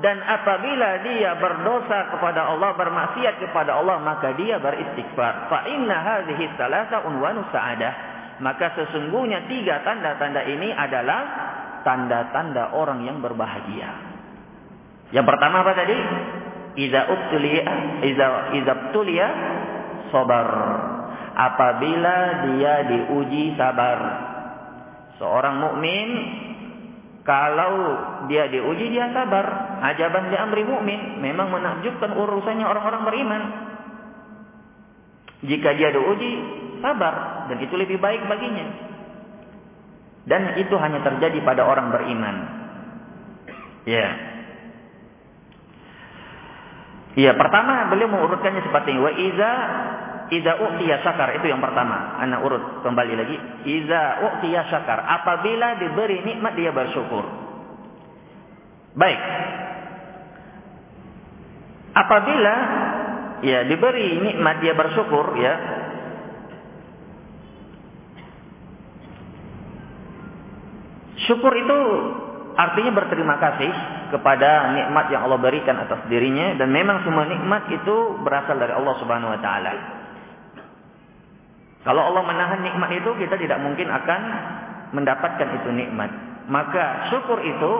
Dan 0.00 0.24
apabila 0.24 1.04
dia 1.04 1.36
berdosa 1.36 2.16
kepada 2.16 2.48
Allah 2.48 2.72
bermaksiat 2.80 3.36
kepada 3.44 3.76
Allah 3.76 4.00
maka 4.00 4.32
dia 4.40 4.56
beristighfar. 4.56 5.52
Fa 5.52 5.68
inna 5.68 6.00
hadhihi 6.00 6.48
thalatha 6.56 7.04
unwanu 7.04 7.44
sa'adah. 7.52 7.94
Maka 8.40 8.72
sesungguhnya 8.72 9.44
tiga 9.52 9.84
tanda-tanda 9.84 10.48
ini 10.48 10.72
adalah 10.72 11.22
tanda-tanda 11.84 12.72
orang 12.72 13.04
yang 13.04 13.20
berbahagia 13.20 14.13
yang 15.12 15.26
pertama 15.26 15.66
apa 15.66 15.72
tadi 15.76 15.96
iza 16.80 17.00
ubtuliya 17.10 17.64
iza 18.06 18.26
iza 18.56 18.72
ubtuliya 18.72 19.28
sabar 20.08 20.48
apabila 21.34 22.16
dia 22.48 22.74
diuji 22.88 23.58
sabar 23.58 23.98
seorang 25.18 25.60
mukmin 25.60 26.08
kalau 27.24 27.72
dia 28.28 28.52
diuji 28.52 28.92
dia 28.92 29.08
sabar. 29.16 29.80
Ajaban 29.80 30.28
di 30.28 30.36
amri 30.36 30.60
mukmin 30.64 31.24
memang 31.24 31.48
menakjubkan 31.48 32.12
urusannya 32.12 32.68
orang-orang 32.68 33.02
beriman. 33.08 33.42
Jika 35.44 35.72
dia 35.76 35.88
diuji 35.92 36.32
sabar 36.84 37.48
dan 37.48 37.64
itu 37.64 37.74
lebih 37.80 37.96
baik 37.96 38.28
baginya. 38.28 38.92
Dan 40.28 40.56
itu 40.60 40.76
hanya 40.76 41.00
terjadi 41.00 41.40
pada 41.40 41.64
orang 41.64 41.92
beriman. 41.92 42.36
Ya. 43.88 44.33
Iya, 47.14 47.38
pertama 47.38 47.86
beliau 47.94 48.10
mengurutkannya 48.10 48.62
seperti 48.66 48.90
ini. 48.90 49.00
Wa 49.00 49.12
iza 49.14 49.50
iza 50.34 50.52
u'tiya 50.58 50.98
syakar 51.06 51.38
itu 51.38 51.46
yang 51.46 51.62
pertama. 51.62 52.18
Anak 52.18 52.42
urut 52.42 52.82
kembali 52.82 53.14
lagi. 53.14 53.36
Iza 53.70 54.02
u'tiya 54.26 54.66
syakar. 54.66 55.06
Apabila 55.06 55.78
diberi 55.78 56.26
nikmat 56.26 56.58
dia 56.58 56.74
bersyukur. 56.74 57.24
Baik. 58.98 59.20
Apabila 61.94 62.54
ya 63.46 63.62
diberi 63.70 64.18
nikmat 64.18 64.58
dia 64.58 64.74
bersyukur 64.74 65.38
ya. 65.38 65.54
Syukur 71.30 71.54
itu 71.54 71.78
artinya 72.58 72.90
berterima 72.90 73.38
kasih 73.38 73.70
kepada 74.14 74.70
nikmat 74.78 75.10
yang 75.10 75.26
Allah 75.26 75.42
berikan 75.42 75.74
atas 75.74 76.06
dirinya 76.06 76.54
dan 76.54 76.70
memang 76.70 77.02
semua 77.02 77.26
nikmat 77.26 77.66
itu 77.74 78.22
berasal 78.22 78.54
dari 78.54 78.70
Allah 78.70 78.94
Subhanahu 79.02 79.34
wa 79.34 79.40
taala. 79.42 79.72
Kalau 81.82 82.14
Allah 82.14 82.22
menahan 82.22 82.62
nikmat 82.62 82.94
itu 82.94 83.10
kita 83.18 83.34
tidak 83.34 83.58
mungkin 83.58 83.90
akan 83.90 84.20
mendapatkan 84.94 85.48
itu 85.58 85.68
nikmat. 85.74 86.14
Maka 86.46 87.10
syukur 87.10 87.42
itu 87.42 87.72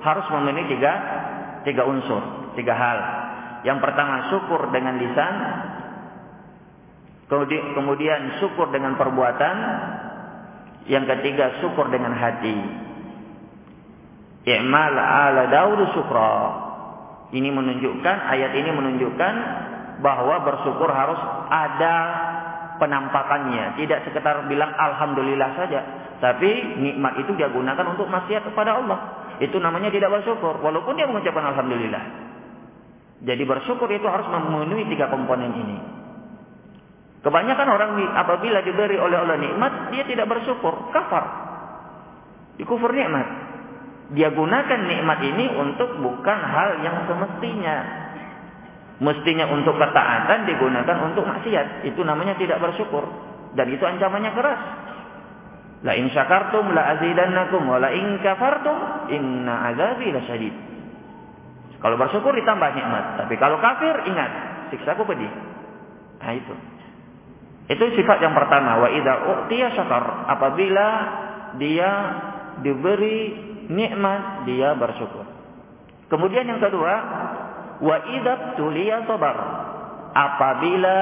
harus 0.00 0.26
memenuhi 0.32 0.72
tiga 0.72 0.92
tiga 1.68 1.84
unsur, 1.84 2.52
tiga 2.56 2.72
hal. 2.72 2.98
Yang 3.68 3.78
pertama 3.84 4.32
syukur 4.32 4.72
dengan 4.72 4.96
lisan, 4.96 5.34
kemudian 7.76 8.40
syukur 8.40 8.72
dengan 8.72 8.96
perbuatan, 8.96 9.56
yang 10.88 11.04
ketiga 11.08 11.60
syukur 11.60 11.88
dengan 11.92 12.12
hati. 12.16 12.56
I'mal 14.44 14.96
ala 14.96 15.48
Daud 15.48 15.80
syukra. 15.96 16.36
Ini 17.32 17.48
menunjukkan 17.50 18.16
ayat 18.30 18.52
ini 18.54 18.70
menunjukkan 18.70 19.34
bahwa 20.04 20.44
bersyukur 20.44 20.86
harus 20.92 21.18
ada 21.48 21.96
penampakannya, 22.76 23.80
tidak 23.80 24.04
sekedar 24.04 24.44
bilang 24.46 24.70
alhamdulillah 24.76 25.50
saja, 25.56 25.80
tapi 26.20 26.76
nikmat 26.78 27.24
itu 27.24 27.32
dia 27.34 27.48
gunakan 27.50 27.96
untuk 27.96 28.06
maksiat 28.10 28.44
kepada 28.52 28.78
Allah. 28.78 28.98
Itu 29.42 29.58
namanya 29.58 29.90
tidak 29.90 30.14
bersyukur, 30.20 30.62
walaupun 30.62 30.94
dia 30.94 31.10
mengucapkan 31.10 31.54
alhamdulillah. 31.54 32.04
Jadi 33.24 33.42
bersyukur 33.48 33.88
itu 33.90 34.04
harus 34.06 34.28
memenuhi 34.28 34.84
tiga 34.92 35.08
komponen 35.08 35.50
ini. 35.56 35.78
Kebanyakan 37.24 37.68
orang 37.72 37.90
apabila 38.20 38.60
diberi 38.60 39.00
oleh 39.00 39.16
Allah 39.16 39.40
nikmat, 39.40 39.88
dia 39.96 40.04
tidak 40.04 40.28
bersyukur, 40.28 40.92
kafar. 40.92 41.24
Dikufur 42.60 42.92
nikmat. 42.92 43.43
Dia 44.12 44.28
gunakan 44.28 44.80
nikmat 44.84 45.18
ini 45.24 45.48
untuk 45.56 45.96
bukan 45.96 46.38
hal 46.44 46.84
yang 46.84 47.08
semestinya. 47.08 48.04
Mestinya 49.00 49.48
untuk 49.48 49.80
ketaatan 49.80 50.44
digunakan 50.44 50.96
untuk 51.08 51.24
maksiat. 51.24 51.88
Itu 51.88 52.04
namanya 52.04 52.36
tidak 52.36 52.60
bersyukur. 52.60 53.08
Dan 53.56 53.72
itu 53.72 53.80
ancamannya 53.80 54.32
keras. 54.36 54.60
La 55.84 55.96
in 55.96 56.12
syakartum 56.12 56.72
la 56.76 56.96
azidannakum 56.96 57.64
wa 57.64 57.80
la 57.80 57.92
in 57.96 58.20
kafartum 58.20 59.08
inna 59.08 59.72
azabi 59.72 60.12
lasyadid. 60.12 60.54
Kalau 61.84 62.00
bersyukur 62.00 62.32
ditambah 62.32 62.70
nikmat, 62.72 63.20
tapi 63.20 63.36
kalau 63.36 63.60
kafir 63.60 64.08
ingat, 64.08 64.30
siksaku 64.72 65.04
pedih. 65.04 65.28
Nah 66.16 66.32
itu. 66.32 66.54
Itu 67.68 67.84
sifat 68.00 68.24
yang 68.24 68.32
pertama, 68.32 68.80
wa 68.80 68.88
idza 68.88 69.14
u'tiya 69.28 69.68
syakar, 69.76 70.24
apabila 70.32 70.88
dia 71.60 71.90
diberi 72.64 73.52
nikmat 73.68 74.48
dia 74.48 74.72
bersyukur. 74.76 75.24
Kemudian 76.08 76.46
yang 76.46 76.60
kedua, 76.60 76.94
wa 77.80 77.96
idzab 78.14 78.60
tuliya 78.60 79.08
sabar. 79.08 79.36
Apabila 80.14 80.98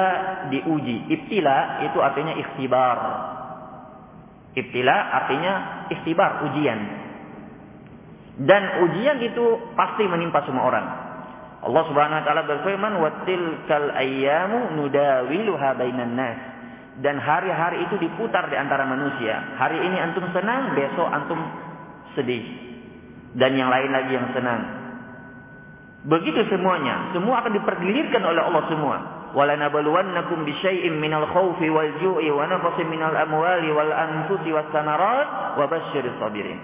diuji, 0.48 1.04
ibtila 1.12 1.84
itu 1.84 1.98
artinya 2.00 2.32
ikhtibar. 2.32 2.98
Ibtila 4.56 4.96
artinya 5.20 5.52
ikhtibar, 5.92 6.48
ujian. 6.48 6.80
Dan 8.40 8.88
ujian 8.88 9.20
itu 9.20 9.76
pasti 9.76 10.08
menimpa 10.08 10.40
semua 10.48 10.64
orang. 10.64 10.86
Allah 11.62 11.82
Subhanahu 11.92 12.18
wa 12.18 12.24
taala 12.24 12.42
berfirman, 12.48 12.92
"Wa 12.98 13.10
tilkal 13.28 13.92
ayyamu 14.00 14.80
nudawiluha 14.80 15.76
bainan 15.76 16.16
nas." 16.16 16.38
Dan 17.04 17.20
hari-hari 17.20 17.88
itu 17.88 17.96
diputar 18.00 18.48
di 18.48 18.56
antara 18.56 18.84
manusia. 18.84 19.56
Hari 19.56 19.80
ini 19.80 19.96
antum 19.96 20.24
senang, 20.32 20.76
besok 20.76 21.08
antum 21.08 21.40
sedih 22.14 22.44
dan 23.36 23.56
yang 23.56 23.72
lain 23.72 23.90
lagi 23.92 24.12
yang 24.12 24.28
senang. 24.36 24.60
Begitu 26.02 26.50
semuanya, 26.50 27.14
semua 27.14 27.40
akan 27.40 27.52
dipergilirkan 27.62 28.22
oleh 28.26 28.42
Allah 28.42 28.64
semua. 28.66 28.96
Walanabluwannakum 29.32 30.44
bisyai'im 30.44 30.98
minal 30.98 31.24
khawfi 31.30 31.70
wal 31.72 31.88
ju'i 32.02 32.28
wa 32.28 32.44
naqsin 32.44 32.84
minal 32.90 33.14
amwali 33.16 33.70
wal 33.72 33.88
anfusi 33.88 34.50
was 34.52 34.66
samarat 34.74 35.56
wa 35.56 35.64
basyiris 35.70 36.18
sabirin. 36.20 36.58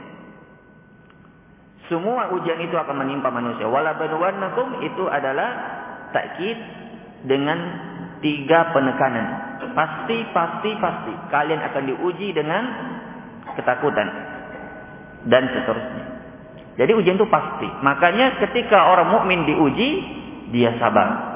Semua 1.88 2.28
ujian 2.36 2.60
itu 2.60 2.76
akan 2.76 3.00
menimpa 3.00 3.32
manusia. 3.32 3.64
Walabluwannakum 3.64 4.84
itu 4.84 5.08
adalah 5.08 5.50
takkid 6.12 6.58
dengan 7.24 7.58
tiga 8.20 8.74
penekanan. 8.76 9.26
Pasti, 9.72 10.18
pasti, 10.34 10.70
pasti. 10.76 11.14
Kalian 11.32 11.62
akan 11.62 11.82
diuji 11.88 12.36
dengan 12.36 12.62
ketakutan 13.56 14.37
dan 15.28 15.44
seterusnya. 15.52 16.04
Jadi 16.78 16.92
ujian 16.94 17.18
itu 17.18 17.28
pasti. 17.28 17.68
Makanya 17.82 18.38
ketika 18.48 18.94
orang 18.94 19.10
mukmin 19.10 19.44
diuji, 19.44 19.90
dia 20.54 20.72
sabar. 20.78 21.28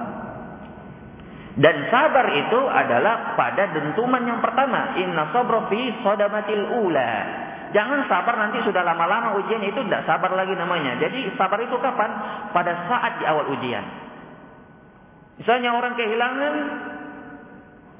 Dan 1.52 1.92
sabar 1.92 2.26
itu 2.32 2.60
adalah 2.64 3.36
pada 3.36 3.68
dentuman 3.76 4.24
yang 4.24 4.40
pertama. 4.40 4.96
Inna 4.96 5.28
sabra 5.34 5.68
fi 5.68 5.92
sadamatil 6.00 6.64
ula. 6.86 7.14
Jangan 7.72 8.04
sabar 8.08 8.36
nanti 8.36 8.60
sudah 8.64 8.84
lama-lama 8.84 9.36
ujian 9.40 9.60
itu 9.64 9.80
tidak 9.84 10.04
sabar 10.08 10.32
lagi 10.32 10.56
namanya. 10.56 10.96
Jadi 10.96 11.32
sabar 11.36 11.60
itu 11.60 11.76
kapan? 11.80 12.10
Pada 12.52 12.88
saat 12.88 13.20
di 13.20 13.24
awal 13.28 13.52
ujian. 13.52 13.84
Misalnya 15.40 15.74
orang 15.76 15.96
kehilangan 15.96 16.54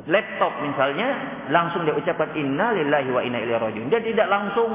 laptop 0.09 0.53
misalnya, 0.63 1.09
langsung 1.53 1.85
dia 1.85 1.97
ucapkan 1.97 2.33
inna 2.37 2.73
lillahi 2.77 3.09
wa 3.13 3.21
inna 3.25 3.39
ilaihi 3.43 3.61
rajiun. 3.61 3.89
Dia 3.93 4.01
tidak 4.01 4.29
langsung 4.29 4.71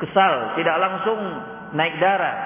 kesal, 0.00 0.56
tidak 0.56 0.76
langsung 0.80 1.18
naik 1.76 1.96
darah. 2.00 2.36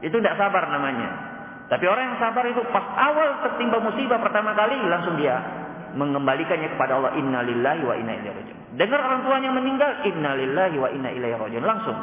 Itu 0.00 0.16
tidak 0.20 0.36
sabar 0.40 0.68
namanya. 0.72 1.30
Tapi 1.70 1.86
orang 1.86 2.14
yang 2.14 2.18
sabar 2.18 2.44
itu 2.50 2.60
pas 2.74 2.82
awal 2.98 3.46
tertimpa 3.46 3.78
musibah 3.78 4.18
pertama 4.18 4.56
kali 4.58 4.74
langsung 4.90 5.14
dia 5.20 5.38
mengembalikannya 5.94 6.74
kepada 6.74 6.98
Allah 6.98 7.14
Inna 7.18 7.46
lillahi 7.46 7.82
wa 7.86 7.94
inna 7.94 8.12
ilaihi 8.18 8.34
rajiun. 8.34 8.58
Dengar 8.74 9.00
orang 9.02 9.22
tuanya 9.22 9.50
meninggal 9.54 9.90
Inna 10.06 10.34
lillahi 10.34 10.76
wa 10.78 10.88
inna 10.90 11.10
ilaihi 11.14 11.36
rajiun 11.38 11.62
langsung. 11.62 11.94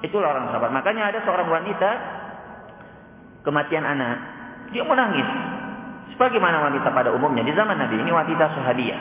Itulah 0.00 0.32
orang 0.32 0.48
sabar. 0.48 0.72
Makanya 0.72 1.12
ada 1.12 1.18
seorang 1.24 1.48
wanita 1.52 1.90
kematian 3.44 3.84
anak, 3.84 4.16
dia 4.72 4.84
menangis. 4.84 5.28
Sebagaimana 6.16 6.72
wanita 6.72 6.88
pada 6.92 7.12
umumnya 7.12 7.44
di 7.44 7.52
zaman 7.52 7.76
Nabi 7.76 8.00
ini 8.00 8.12
wanita 8.12 8.44
sahabiah. 8.56 9.00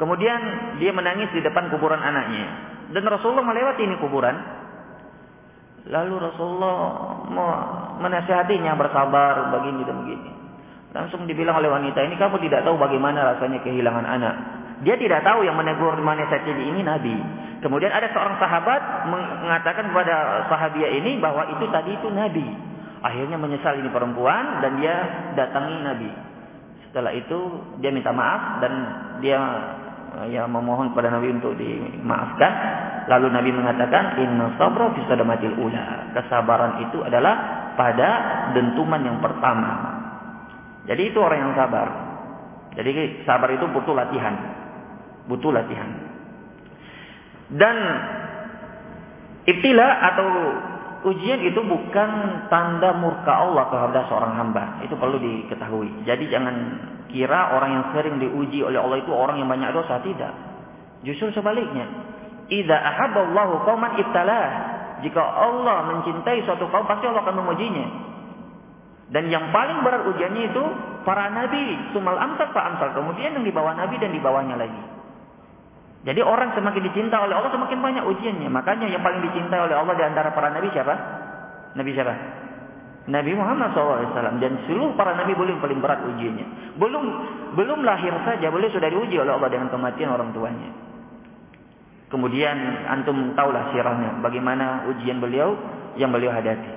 Kemudian 0.00 0.40
dia 0.80 0.92
menangis 0.92 1.28
di 1.32 1.40
depan 1.40 1.68
kuburan 1.72 2.00
anaknya. 2.00 2.73
Dan 2.92 3.02
Rasulullah 3.08 3.46
melewati 3.46 3.82
ini 3.86 3.96
kuburan. 4.02 4.36
Lalu 5.84 6.14
Rasulullah 6.16 6.76
menasihatinya 8.00 8.72
bersabar 8.76 9.52
begini 9.52 9.82
dan 9.84 9.96
begini. 10.00 10.30
Langsung 10.96 11.28
dibilang 11.28 11.60
oleh 11.60 11.68
wanita 11.68 12.00
ini 12.06 12.16
kamu 12.16 12.40
tidak 12.48 12.64
tahu 12.64 12.80
bagaimana 12.80 13.36
rasanya 13.36 13.60
kehilangan 13.60 14.06
anak. 14.06 14.34
Dia 14.86 14.96
tidak 14.96 15.24
tahu 15.26 15.44
yang 15.44 15.56
menegur 15.56 15.92
menasihati 16.00 16.54
ini 16.54 16.80
Nabi. 16.80 17.16
Kemudian 17.60 17.92
ada 17.92 18.08
seorang 18.12 18.36
sahabat 18.36 19.08
mengatakan 19.08 19.88
kepada 19.88 20.44
sahabiah 20.52 20.92
ini 21.00 21.16
bahwa 21.16 21.48
itu 21.48 21.64
tadi 21.72 21.96
itu 21.96 22.08
Nabi. 22.12 22.46
Akhirnya 23.04 23.36
menyesal 23.36 23.76
ini 23.80 23.92
perempuan 23.92 24.64
dan 24.64 24.80
dia 24.80 24.96
datangi 25.36 25.76
Nabi. 25.84 26.10
Setelah 26.88 27.12
itu 27.12 27.38
dia 27.80 27.92
minta 27.92 28.12
maaf 28.12 28.64
dan 28.64 28.72
dia 29.20 29.36
ya 30.30 30.46
memohon 30.46 30.94
kepada 30.94 31.10
Nabi 31.10 31.34
untuk 31.34 31.58
dimaafkan. 31.58 32.52
Lalu 33.10 33.26
Nabi 33.34 33.50
mengatakan 33.52 34.16
inna 34.22 34.54
sabra 34.56 34.94
fi 34.94 35.00
sadamatil 35.10 35.56
ula. 35.58 36.14
Kesabaran 36.14 36.86
itu 36.86 37.02
adalah 37.02 37.34
pada 37.74 38.08
dentuman 38.54 39.02
yang 39.02 39.18
pertama. 39.18 40.00
Jadi 40.84 41.10
itu 41.12 41.18
orang 41.18 41.50
yang 41.50 41.54
sabar. 41.56 41.88
Jadi 42.74 43.24
sabar 43.24 43.48
itu 43.52 43.66
butuh 43.70 43.94
latihan. 43.96 44.34
Butuh 45.26 45.50
latihan. 45.50 45.90
Dan 47.54 47.76
ibtila 49.44 49.88
atau 50.12 50.28
ujian 51.12 51.40
itu 51.44 51.60
bukan 51.60 52.10
tanda 52.48 52.96
murka 52.96 53.32
Allah 53.32 53.64
kepada 53.68 54.00
seorang 54.08 54.32
hamba. 54.36 54.64
Itu 54.84 54.96
perlu 54.96 55.20
diketahui. 55.20 56.08
Jadi 56.08 56.28
jangan 56.32 56.56
kira 57.14 57.54
orang 57.54 57.70
yang 57.70 57.84
sering 57.94 58.18
diuji 58.18 58.66
oleh 58.66 58.82
Allah 58.82 58.98
itu 58.98 59.14
orang 59.14 59.38
yang 59.38 59.46
banyak 59.46 59.70
dosa. 59.70 60.02
Tidak. 60.02 60.32
Justru 61.06 61.30
sebaliknya. 61.30 61.86
Idza 62.50 62.74
ahabballahu 62.74 63.62
qauman 63.62 63.94
ibtalah. 64.02 64.74
jika 65.06 65.20
Allah 65.20 65.84
mencintai 65.94 66.42
suatu 66.48 66.66
kaum 66.72 66.90
pasti 66.90 67.06
Allah 67.06 67.22
akan 67.22 67.36
mengujinya. 67.44 67.86
Dan 69.14 69.28
yang 69.30 69.52
paling 69.54 69.84
berat 69.84 70.10
ujiannya 70.10 70.42
itu 70.48 70.64
para 71.04 71.28
nabi, 71.28 71.92
sumal 71.92 72.18
amsal 72.18 72.50
pak 72.50 72.64
amsal. 72.74 72.88
Kemudian 72.98 73.36
yang 73.36 73.44
di 73.46 73.52
bawah 73.52 73.76
nabi 73.76 74.00
dan 74.00 74.10
di 74.10 74.18
bawahnya 74.18 74.56
lagi. 74.58 74.82
Jadi 76.04 76.20
orang 76.20 76.52
semakin 76.52 76.82
dicinta 76.84 77.20
oleh 77.20 77.36
Allah 77.36 77.52
semakin 77.52 77.78
banyak 77.80 78.04
ujiannya. 78.04 78.48
Makanya 78.48 78.90
yang 78.90 79.00
paling 79.00 79.24
dicintai 79.24 79.60
oleh 79.60 79.76
Allah 79.76 79.94
di 79.96 80.04
antara 80.04 80.32
para 80.32 80.52
nabi 80.52 80.68
siapa? 80.72 80.94
Nabi 81.78 81.90
siapa? 81.96 82.43
Nabi 83.04 83.36
Muhammad 83.36 83.76
SAW 83.76 84.40
dan 84.40 84.64
seluruh 84.64 84.96
para 84.96 85.12
nabi 85.12 85.36
belum 85.36 85.60
paling 85.60 85.76
berat 85.84 86.00
ujiannya. 86.08 86.80
Belum 86.80 87.04
belum 87.52 87.84
lahir 87.84 88.16
saja 88.24 88.48
boleh 88.48 88.72
sudah 88.72 88.88
diuji 88.88 89.20
oleh 89.20 89.36
Allah 89.36 89.52
dengan 89.52 89.68
kematian 89.68 90.08
orang 90.08 90.32
tuanya. 90.32 90.72
Kemudian 92.08 92.56
antum 92.88 93.36
tahulah 93.36 93.76
sirahnya 93.76 94.24
bagaimana 94.24 94.88
ujian 94.88 95.20
beliau 95.20 95.52
yang 96.00 96.08
beliau 96.16 96.32
hadapi. 96.32 96.72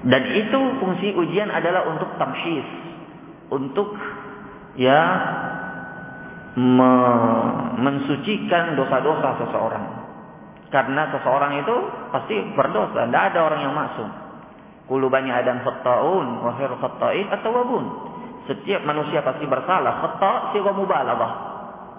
Dan 0.00 0.22
itu 0.32 0.60
fungsi 0.80 1.12
ujian 1.12 1.52
adalah 1.52 1.84
untuk 1.84 2.16
tamsyis, 2.16 2.68
untuk 3.52 3.92
ya 4.80 5.00
me 6.56 6.92
mensucikan 7.76 8.80
dosa-dosa 8.80 9.44
seseorang. 9.44 9.99
Karena 10.70 11.10
seseorang 11.10 11.66
itu 11.66 11.76
pasti 12.14 12.36
berdosa. 12.54 13.06
Tidak 13.06 13.24
ada 13.34 13.38
orang 13.42 13.60
yang 13.66 13.74
maksum. 13.74 14.08
Kulubanya 14.86 15.42
adam 15.42 15.62
khatta'un 15.66 16.26
wa 16.46 16.50
khair 16.54 16.70
khatta'in 16.70 17.26
at-tawabun. 17.30 17.84
Setiap 18.46 18.82
manusia 18.86 19.22
pasti 19.22 19.46
bersalah. 19.50 19.98
Khatta' 20.02 20.54
siwa 20.54 20.70
mubalaghah. 20.74 21.32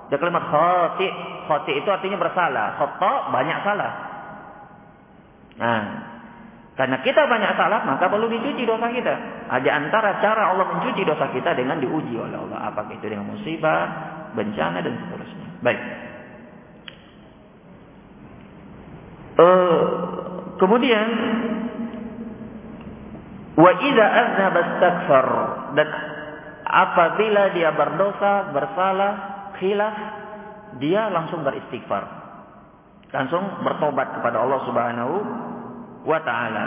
Dan 0.08 0.18
kalimat 0.20 0.44
khati' 0.48 1.12
khati' 1.48 1.76
itu 1.84 1.90
artinya 1.92 2.18
bersalah. 2.20 2.80
Khatta' 2.80 3.18
banyak 3.32 3.58
salah. 3.64 3.92
Nah, 5.60 5.84
karena 6.80 6.98
kita 7.04 7.28
banyak 7.28 7.52
salah, 7.60 7.84
maka 7.84 8.08
perlu 8.08 8.32
dicuci 8.32 8.64
dosa 8.64 8.88
kita. 8.88 9.14
Ada 9.52 9.70
antara 9.76 10.18
cara 10.24 10.56
Allah 10.56 10.66
mencuci 10.72 11.04
dosa 11.04 11.28
kita 11.30 11.52
dengan 11.54 11.78
diuji 11.78 12.16
oleh 12.16 12.40
Allah. 12.40 12.72
Apakah 12.72 12.96
itu 12.96 13.06
dengan 13.12 13.28
musibah, 13.28 13.84
bencana, 14.32 14.80
dan 14.80 14.96
seterusnya. 14.96 15.48
Baik. 15.60 15.80
Uh, 19.42 19.82
kemudian 20.62 21.08
wa 23.58 23.72
idza 23.74 24.06
aznaba 24.06 24.60
astaghfar 24.62 25.28
dan 25.74 25.88
apabila 26.62 27.50
dia 27.58 27.74
berdosa, 27.74 28.54
bersalah, 28.54 29.14
khilaf, 29.58 29.98
dia 30.78 31.10
langsung 31.10 31.42
beristighfar. 31.42 32.22
Langsung 33.10 33.66
bertobat 33.66 34.14
kepada 34.22 34.46
Allah 34.46 34.62
Subhanahu 34.70 35.16
wa 36.06 36.20
taala. 36.22 36.66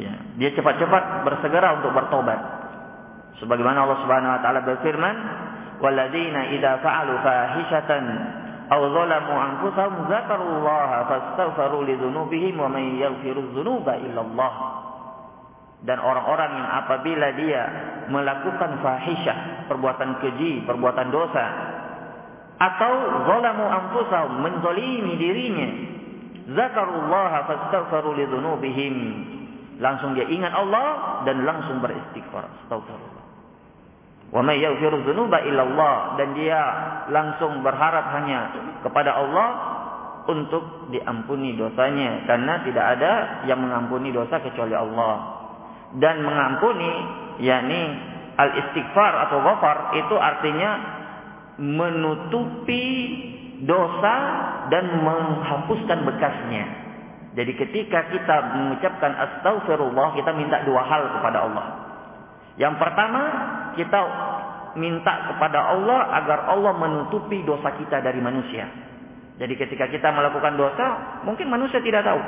Ya, 0.00 0.16
dia 0.40 0.50
cepat-cepat 0.56 1.28
bersegera 1.28 1.76
untuk 1.76 1.92
bertobat. 1.92 2.40
Sebagaimana 3.36 3.84
Allah 3.84 4.00
Subhanahu 4.00 4.32
wa 4.32 4.40
taala 4.40 4.60
berfirman, 4.64 5.16
"Walladzina 5.84 6.56
idza 6.56 6.80
fa'alu 6.80 7.14
fahishatan 7.20 8.04
aw 8.66 8.80
zalamu 8.82 9.32
anfusahum 9.34 10.10
dzakarullaha 10.10 10.98
fastaghfiru 11.06 11.86
lidzunubihim 11.86 12.58
wa 12.58 12.66
may 12.66 12.98
yaghfiru 12.98 13.54
dzunuba 13.54 13.94
illallah. 14.02 14.54
Dan 15.86 16.02
orang-orang 16.02 16.50
yang 16.56 16.68
apabila 16.82 17.28
dia 17.36 17.62
melakukan 18.10 18.80
fahisyah, 18.82 19.68
perbuatan 19.70 20.18
keji, 20.18 20.66
perbuatan 20.66 21.14
dosa 21.14 21.46
atau 22.56 22.92
zalamu 23.28 23.68
anfusahum 23.68 24.40
menzalimi 24.40 25.14
dirinya 25.20 25.68
zakarullaha 26.56 27.44
fastaghfiru 27.46 28.16
lidzunubihim 28.18 28.96
langsung 29.76 30.16
dia 30.16 30.24
ingat 30.26 30.56
Allah 30.56 31.20
dan 31.28 31.44
langsung 31.44 31.84
beristighfar. 31.84 32.48
Astagfirullah 32.64 33.15
Wa 34.36 34.44
may 34.44 34.60
yaghfiru 34.60 35.00
dzunuba 35.00 35.40
illallah 35.48 36.20
dan 36.20 36.36
dia 36.36 36.60
langsung 37.08 37.64
berharap 37.64 38.12
hanya 38.20 38.52
kepada 38.84 39.16
Allah 39.16 39.48
untuk 40.28 40.92
diampuni 40.92 41.56
dosanya 41.56 42.28
karena 42.28 42.60
tidak 42.60 42.84
ada 43.00 43.12
yang 43.48 43.64
mengampuni 43.64 44.12
dosa 44.12 44.36
kecuali 44.44 44.76
Allah. 44.76 45.40
Dan 45.96 46.20
mengampuni 46.20 46.92
yakni 47.40 47.82
al-istighfar 48.36 49.24
atau 49.24 49.40
ghafar 49.40 49.96
itu 50.04 50.14
artinya 50.20 50.70
menutupi 51.56 52.84
dosa 53.64 54.16
dan 54.68 55.00
menghapuskan 55.00 56.04
bekasnya. 56.04 56.64
Jadi 57.40 57.56
ketika 57.56 58.12
kita 58.12 58.36
mengucapkan 58.52 59.16
astagfirullah 59.16 60.12
kita 60.12 60.36
minta 60.36 60.60
dua 60.68 60.84
hal 60.84 61.16
kepada 61.16 61.38
Allah. 61.48 61.66
Yang 62.56 62.80
pertama, 62.80 63.22
kita 63.76 64.00
minta 64.76 65.32
kepada 65.32 65.72
Allah 65.72 66.12
agar 66.20 66.38
Allah 66.52 66.72
menutupi 66.76 67.44
dosa 67.44 67.72
kita 67.76 68.00
dari 68.04 68.20
manusia. 68.20 68.68
Jadi 69.36 69.52
ketika 69.56 69.88
kita 69.92 70.08
melakukan 70.12 70.56
dosa, 70.56 71.20
mungkin 71.24 71.48
manusia 71.52 71.80
tidak 71.84 72.04
tahu. 72.08 72.20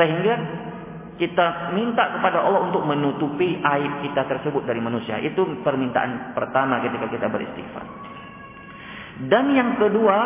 Sehingga 0.00 0.34
kita 1.16 1.72
minta 1.72 2.16
kepada 2.16 2.44
Allah 2.44 2.68
untuk 2.68 2.84
menutupi 2.84 3.56
aib 3.60 3.92
kita 4.04 4.24
tersebut 4.28 4.64
dari 4.64 4.80
manusia. 4.80 5.20
Itu 5.20 5.44
permintaan 5.64 6.36
pertama 6.36 6.84
ketika 6.84 7.08
kita 7.08 7.26
beristighfar. 7.28 7.84
Dan 9.16 9.56
yang 9.56 9.80
kedua, 9.80 10.18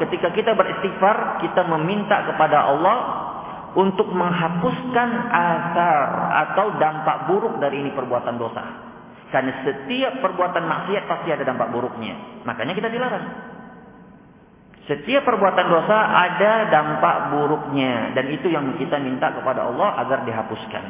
ketika 0.00 0.32
kita 0.32 0.56
beristighfar, 0.56 1.44
kita 1.44 1.60
meminta 1.68 2.24
kepada 2.24 2.72
Allah 2.72 2.98
untuk 3.76 4.08
menghapuskan 4.10 5.08
asar 5.28 6.08
atau 6.48 6.66
dampak 6.80 7.28
buruk 7.28 7.60
dari 7.60 7.84
ini 7.84 7.92
perbuatan 7.92 8.40
dosa. 8.40 8.89
Karena 9.30 9.62
setiap 9.62 10.18
perbuatan 10.20 10.64
maksiat 10.66 11.04
pasti 11.06 11.28
ada 11.30 11.46
dampak 11.46 11.70
buruknya. 11.70 12.42
Makanya 12.42 12.74
kita 12.74 12.90
dilarang. 12.90 13.26
Setiap 14.90 15.22
perbuatan 15.22 15.66
dosa 15.70 15.98
ada 16.02 16.66
dampak 16.66 17.16
buruknya 17.30 18.10
dan 18.10 18.26
itu 18.34 18.50
yang 18.50 18.74
kita 18.74 18.98
minta 18.98 19.30
kepada 19.30 19.70
Allah 19.70 20.02
agar 20.02 20.26
dihapuskan. 20.26 20.84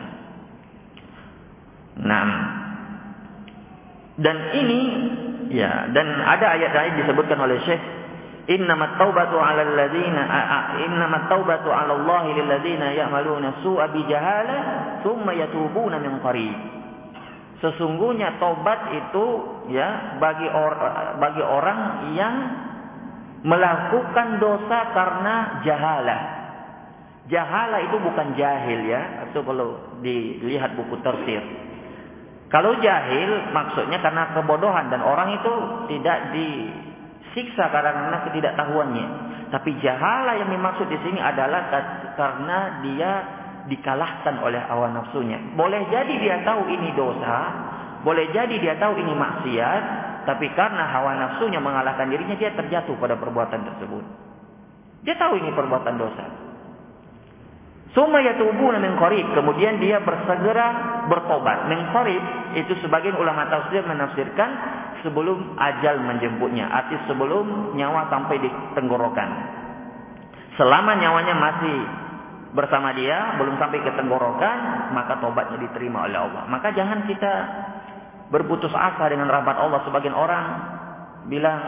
Nah, 2.00 2.29
dan 4.16 4.37
ini 4.57 4.81
ya 5.53 5.92
dan 5.92 6.16
ada 6.16 6.57
ayat-ayat 6.57 6.96
disebutkan 7.05 7.37
oleh 7.44 7.61
Syekh 7.68 7.83
Innamat 8.50 8.98
taubatu 8.98 9.38
innamat 10.81 11.31
taubatu 11.31 11.70
'ala 11.70 11.92
ya'maluna 12.98 13.62
su'a 13.62 13.92
min 16.00 16.18
qarib. 16.18 16.80
Sesungguhnya 17.61 18.40
tobat 18.40 18.88
itu 18.96 19.25
ya 19.68 20.16
bagi 20.16 20.49
or, 20.49 20.73
bagi 21.20 21.44
orang 21.44 21.81
yang 22.16 22.35
melakukan 23.44 24.40
dosa 24.40 24.79
karena 24.96 25.35
jahala. 25.64 26.18
Jahala 27.29 27.85
itu 27.85 27.96
bukan 28.01 28.33
jahil 28.35 28.81
ya, 28.88 29.29
itu 29.29 29.38
kalau 29.44 30.01
dilihat 30.01 30.73
buku 30.75 30.99
tafsir. 31.05 31.44
Kalau 32.51 32.75
jahil 32.83 33.53
maksudnya 33.55 34.03
karena 34.03 34.35
kebodohan 34.35 34.90
dan 34.90 35.07
orang 35.07 35.38
itu 35.38 35.53
tidak 35.94 36.35
di 36.35 36.49
siksa 37.37 37.70
karena 37.70 38.27
ketidaktahuannya. 38.27 39.07
Tapi 39.55 39.70
jahala 39.83 40.35
yang 40.38 40.51
dimaksud 40.51 40.87
di 40.90 40.99
sini 41.07 41.23
adalah 41.23 41.70
karena 42.18 42.59
dia 42.83 43.12
dikalahkan 43.68 44.40
oleh 44.40 44.61
hawa 44.64 44.88
nafsunya. 44.94 45.37
Boleh 45.59 45.85
jadi 45.92 46.14
dia 46.16 46.37
tahu 46.46 46.70
ini 46.70 46.94
dosa, 46.96 47.38
boleh 48.01 48.33
jadi 48.33 48.55
dia 48.57 48.75
tahu 48.81 48.96
ini 48.96 49.12
maksiat, 49.12 49.83
tapi 50.25 50.49
karena 50.57 50.88
hawa 50.88 51.16
nafsunya 51.16 51.61
mengalahkan 51.61 52.09
dirinya 52.09 52.37
dia 52.38 52.55
terjatuh 52.57 52.96
pada 52.96 53.20
perbuatan 53.20 53.61
tersebut. 53.66 54.05
Dia 55.05 55.16
tahu 55.16 55.40
ini 55.40 55.51
perbuatan 55.53 55.94
dosa. 55.96 56.25
Suma 57.90 58.23
yatubuna 58.23 58.79
min 58.79 58.94
qarib, 59.03 59.35
kemudian 59.35 59.83
dia 59.83 59.99
bersegera 59.99 61.03
bertobat. 61.11 61.66
Min 61.66 61.90
qarib 61.90 62.23
itu 62.55 62.79
sebagian 62.87 63.18
ulama 63.18 63.51
tafsir 63.51 63.83
menafsirkan 63.83 64.51
sebelum 65.03 65.59
ajal 65.59 65.99
menjemputnya, 65.99 66.70
arti 66.70 66.94
sebelum 67.11 67.75
nyawa 67.75 68.07
sampai 68.07 68.38
di 68.38 68.51
tenggorokan. 68.79 69.31
Selama 70.55 70.92
nyawanya 71.03 71.35
masih 71.35 71.77
bersama 72.51 72.91
dia, 72.95 73.39
belum 73.39 73.57
sampai 73.59 73.79
ke 73.79 73.93
tenggorokan, 73.95 74.91
maka 74.95 75.23
tobatnya 75.23 75.59
diterima 75.63 76.07
oleh 76.07 76.19
Allah. 76.19 76.43
Maka 76.51 76.75
jangan 76.75 77.07
kita 77.07 77.33
berputus 78.31 78.75
asa 78.75 79.07
dengan 79.11 79.31
rahmat 79.31 79.57
Allah. 79.59 79.81
Sebagian 79.87 80.15
orang 80.15 80.45
bilang, 81.31 81.61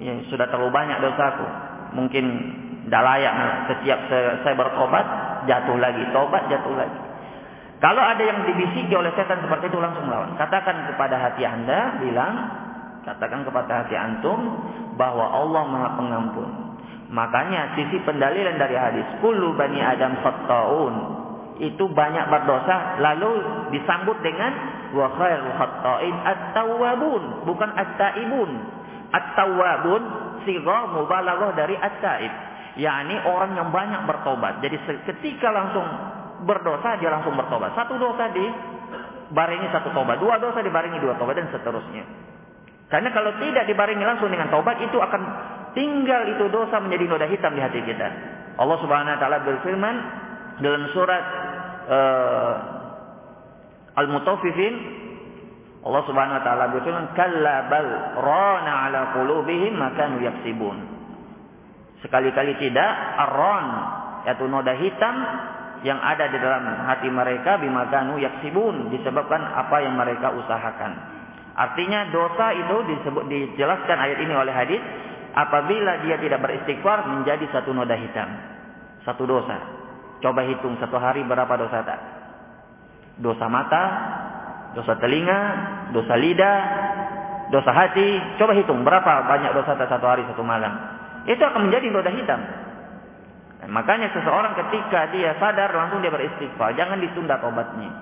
ya 0.00 0.24
sudah 0.32 0.48
terlalu 0.48 0.72
banyak 0.72 0.98
dosaku. 1.04 1.46
Mungkin 1.94 2.24
tidak 2.88 3.02
layak 3.04 3.34
setiap 3.72 3.98
saya 4.44 4.54
bertobat 4.56 5.06
jatuh 5.48 5.76
lagi, 5.76 6.04
tobat 6.12 6.48
jatuh 6.48 6.74
lagi. 6.76 7.00
Kalau 7.84 8.00
ada 8.00 8.22
yang 8.24 8.48
dibisiki 8.48 8.96
oleh 8.96 9.12
setan 9.12 9.44
seperti 9.44 9.68
itu 9.68 9.76
langsung 9.76 10.08
lawan. 10.08 10.32
Katakan 10.40 10.88
kepada 10.88 11.20
hati 11.20 11.44
Anda, 11.44 12.00
bilang, 12.00 12.34
katakan 13.04 13.44
kepada 13.44 13.84
hati 13.84 13.92
antum 13.92 14.40
bahwa 14.96 15.28
Allah 15.28 15.62
Maha 15.68 15.88
Pengampun. 16.00 16.63
Makanya 17.14 17.78
sisi 17.78 18.02
pendalilan 18.02 18.58
dari 18.58 18.74
hadis 18.74 19.06
kullu 19.22 19.54
bani 19.54 19.78
Adam 19.78 20.18
khata'un 20.18 20.94
itu 21.62 21.86
banyak 21.86 22.26
berdosa 22.26 22.98
lalu 22.98 23.38
disambut 23.70 24.18
dengan 24.18 24.50
wa 24.90 25.06
khairul 25.14 25.54
khata'in 25.54 26.14
at-tawwabun 26.26 27.22
bukan 27.46 27.70
at-taibun. 27.78 28.50
At-tawwabun 29.14 30.02
sigha 30.42 30.78
mubalaghah 30.90 31.54
dari 31.54 31.78
at-taib. 31.78 32.34
yakni 32.74 33.14
orang 33.22 33.54
yang 33.54 33.70
banyak 33.70 34.02
bertobat. 34.10 34.58
Jadi 34.58 34.82
ketika 35.06 35.54
langsung 35.54 35.86
berdosa 36.42 36.98
dia 36.98 37.14
langsung 37.14 37.38
bertobat. 37.38 37.78
Satu 37.78 37.94
dosa 37.94 38.34
di 38.34 38.42
barengi 39.30 39.70
satu 39.70 39.94
tobat, 39.94 40.18
dua 40.18 40.42
dosa 40.42 40.58
dibarengi 40.58 40.98
dua 40.98 41.14
tobat 41.14 41.38
dan 41.38 41.46
seterusnya. 41.54 42.02
Karena 42.90 43.14
kalau 43.14 43.38
tidak 43.38 43.70
dibarengi 43.70 44.02
langsung 44.02 44.26
dengan 44.26 44.50
tobat 44.50 44.82
itu 44.82 44.98
akan 44.98 45.22
tinggal 45.74 46.22
itu 46.30 46.48
dosa 46.48 46.80
menjadi 46.80 47.04
noda 47.10 47.26
hitam 47.28 47.52
di 47.54 47.62
hati 47.62 47.82
kita. 47.82 48.08
Allah 48.54 48.78
Subhanahu 48.78 49.14
wa 49.14 49.20
taala 49.20 49.38
berfirman 49.42 49.96
dalam 50.62 50.82
surat 50.94 51.24
uh, 51.90 52.52
Al-Mutaffifin 53.98 54.74
Allah 55.84 56.02
Subhanahu 56.08 56.38
wa 56.40 56.44
taala 56.46 56.64
berfirman 56.72 57.12
kalla 57.12 57.68
bal 57.68 57.88
rana 58.24 58.72
ala 58.88 59.00
qulubihim 59.20 59.76
ma 59.76 59.92
kanu 59.92 60.24
yaksibun. 60.24 60.80
Sekali-kali 62.00 62.56
tidak 62.56 62.90
arron 63.20 63.66
yaitu 64.24 64.48
noda 64.48 64.72
hitam 64.80 65.16
yang 65.84 66.00
ada 66.00 66.32
di 66.32 66.40
dalam 66.40 66.64
hati 66.88 67.12
mereka 67.12 67.60
bima 67.60 67.92
kanu 67.92 68.16
yaksibun 68.16 68.88
disebabkan 68.96 69.44
apa 69.44 69.84
yang 69.84 69.92
mereka 69.92 70.32
usahakan. 70.32 70.92
Artinya 71.54 72.08
dosa 72.08 72.56
itu 72.56 72.76
disebut 72.88 73.24
dijelaskan 73.28 73.96
ayat 74.00 74.18
ini 74.24 74.34
oleh 74.34 74.54
hadis 74.56 74.80
apabila 75.34 76.06
dia 76.06 76.16
tidak 76.22 76.40
beristighfar 76.40 77.10
menjadi 77.10 77.44
satu 77.50 77.74
noda 77.74 77.98
hitam. 77.98 78.30
Satu 79.02 79.26
dosa. 79.26 79.58
Coba 80.22 80.46
hitung 80.46 80.78
satu 80.80 80.96
hari 80.96 81.26
berapa 81.26 81.50
dosa 81.58 81.84
tak? 81.84 82.00
Dosa 83.20 83.46
mata, 83.50 83.84
dosa 84.72 84.96
telinga, 84.96 85.40
dosa 85.92 86.14
lidah, 86.16 86.60
dosa 87.52 87.70
hati. 87.74 88.38
Coba 88.40 88.56
hitung 88.56 88.86
berapa 88.86 89.28
banyak 89.28 89.52
dosa 89.52 89.76
tak 89.76 89.90
satu 89.90 90.06
hari 90.08 90.22
satu 90.30 90.40
malam. 90.40 90.72
Itu 91.28 91.42
akan 91.44 91.68
menjadi 91.68 91.86
noda 91.92 92.10
hitam. 92.14 92.40
Dan 93.60 93.68
makanya 93.74 94.12
seseorang 94.12 94.56
ketika 94.56 95.12
dia 95.12 95.36
sadar 95.36 95.72
langsung 95.74 96.00
dia 96.00 96.12
beristighfar. 96.14 96.72
Jangan 96.78 97.00
ditunda 97.00 97.40
tobatnya. 97.42 97.92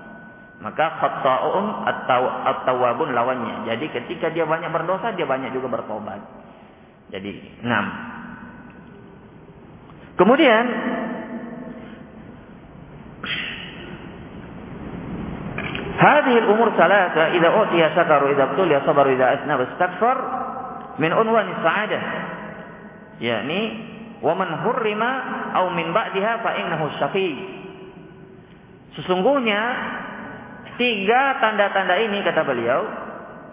Maka 0.63 0.95
khata'un 0.95 1.87
at-tawwabun 1.87 3.11
lawannya. 3.11 3.67
Jadi 3.67 3.91
ketika 3.91 4.31
dia 4.31 4.47
banyak 4.47 4.71
berdosa, 4.71 5.11
dia 5.11 5.27
banyak 5.27 5.51
juga 5.51 5.67
bertobat. 5.67 6.23
Jadi 7.12 7.32
enam. 7.64 7.84
Kemudian 10.18 10.64
هذه 15.98 16.38
الأمور 16.38 16.78
ثلاثة 16.78 17.26
إذا 17.26 17.48
أعطي 17.48 17.82
شكر 17.96 18.30
إذا 18.30 18.42
ابتلي 18.42 18.80
صبر 18.86 19.06
إذا 19.18 19.34
أثنى 19.34 19.54
واستغفر 19.54 20.16
من 20.98 21.10
عنوان 21.12 21.46
السعادة 21.58 22.00
يعني 23.20 23.62
ومن 24.22 24.46
حرم 24.56 25.02
أو 25.56 25.70
من 25.70 25.92
بعدها 25.92 26.32
فإنه 26.36 26.80
الشقي 26.86 27.34
Sesungguhnya 28.98 29.62
tiga 30.74 31.38
tanda-tanda 31.38 32.02
ini 32.02 32.18
kata 32.26 32.42
beliau 32.42 32.82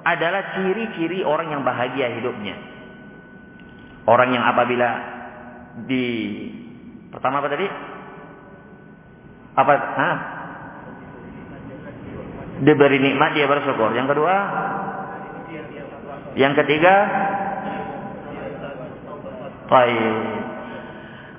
adalah 0.01 0.57
ciri-ciri 0.57 1.21
orang 1.21 1.53
yang 1.53 1.61
bahagia 1.61 2.17
hidupnya. 2.17 2.57
Orang 4.08 4.32
yang 4.32 4.44
apabila 4.44 4.88
di 5.84 6.06
pertama 7.12 7.44
apa 7.44 7.48
tadi? 7.52 7.66
Apa? 9.56 9.72
Hah? 9.76 10.16
Diberi 12.60 13.00
nikmat 13.00 13.36
dia 13.36 13.48
bersyukur. 13.48 13.92
Yang 13.96 14.16
kedua? 14.16 14.34
Yang 16.36 16.54
ketiga? 16.64 16.94
Baik. 19.70 20.16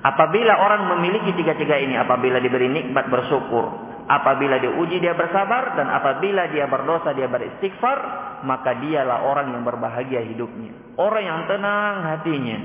Apabila 0.02 0.52
orang 0.58 0.98
memiliki 0.98 1.30
tiga-tiga 1.38 1.78
ini, 1.78 1.94
apabila 1.94 2.42
diberi 2.42 2.66
nikmat 2.66 3.06
bersyukur, 3.06 3.91
apabila 4.08 4.58
diuji 4.58 4.98
dia 4.98 5.14
bersabar, 5.14 5.78
dan 5.78 5.90
apabila 5.90 6.50
dia 6.50 6.66
berdosa 6.66 7.14
dia 7.14 7.30
beristighfar, 7.30 7.98
maka 8.42 8.78
dialah 8.78 9.26
orang 9.26 9.54
yang 9.54 9.62
berbahagia 9.62 10.22
hidupnya. 10.26 10.74
Orang 10.98 11.22
yang 11.22 11.40
tenang 11.46 12.02
hatinya. 12.06 12.58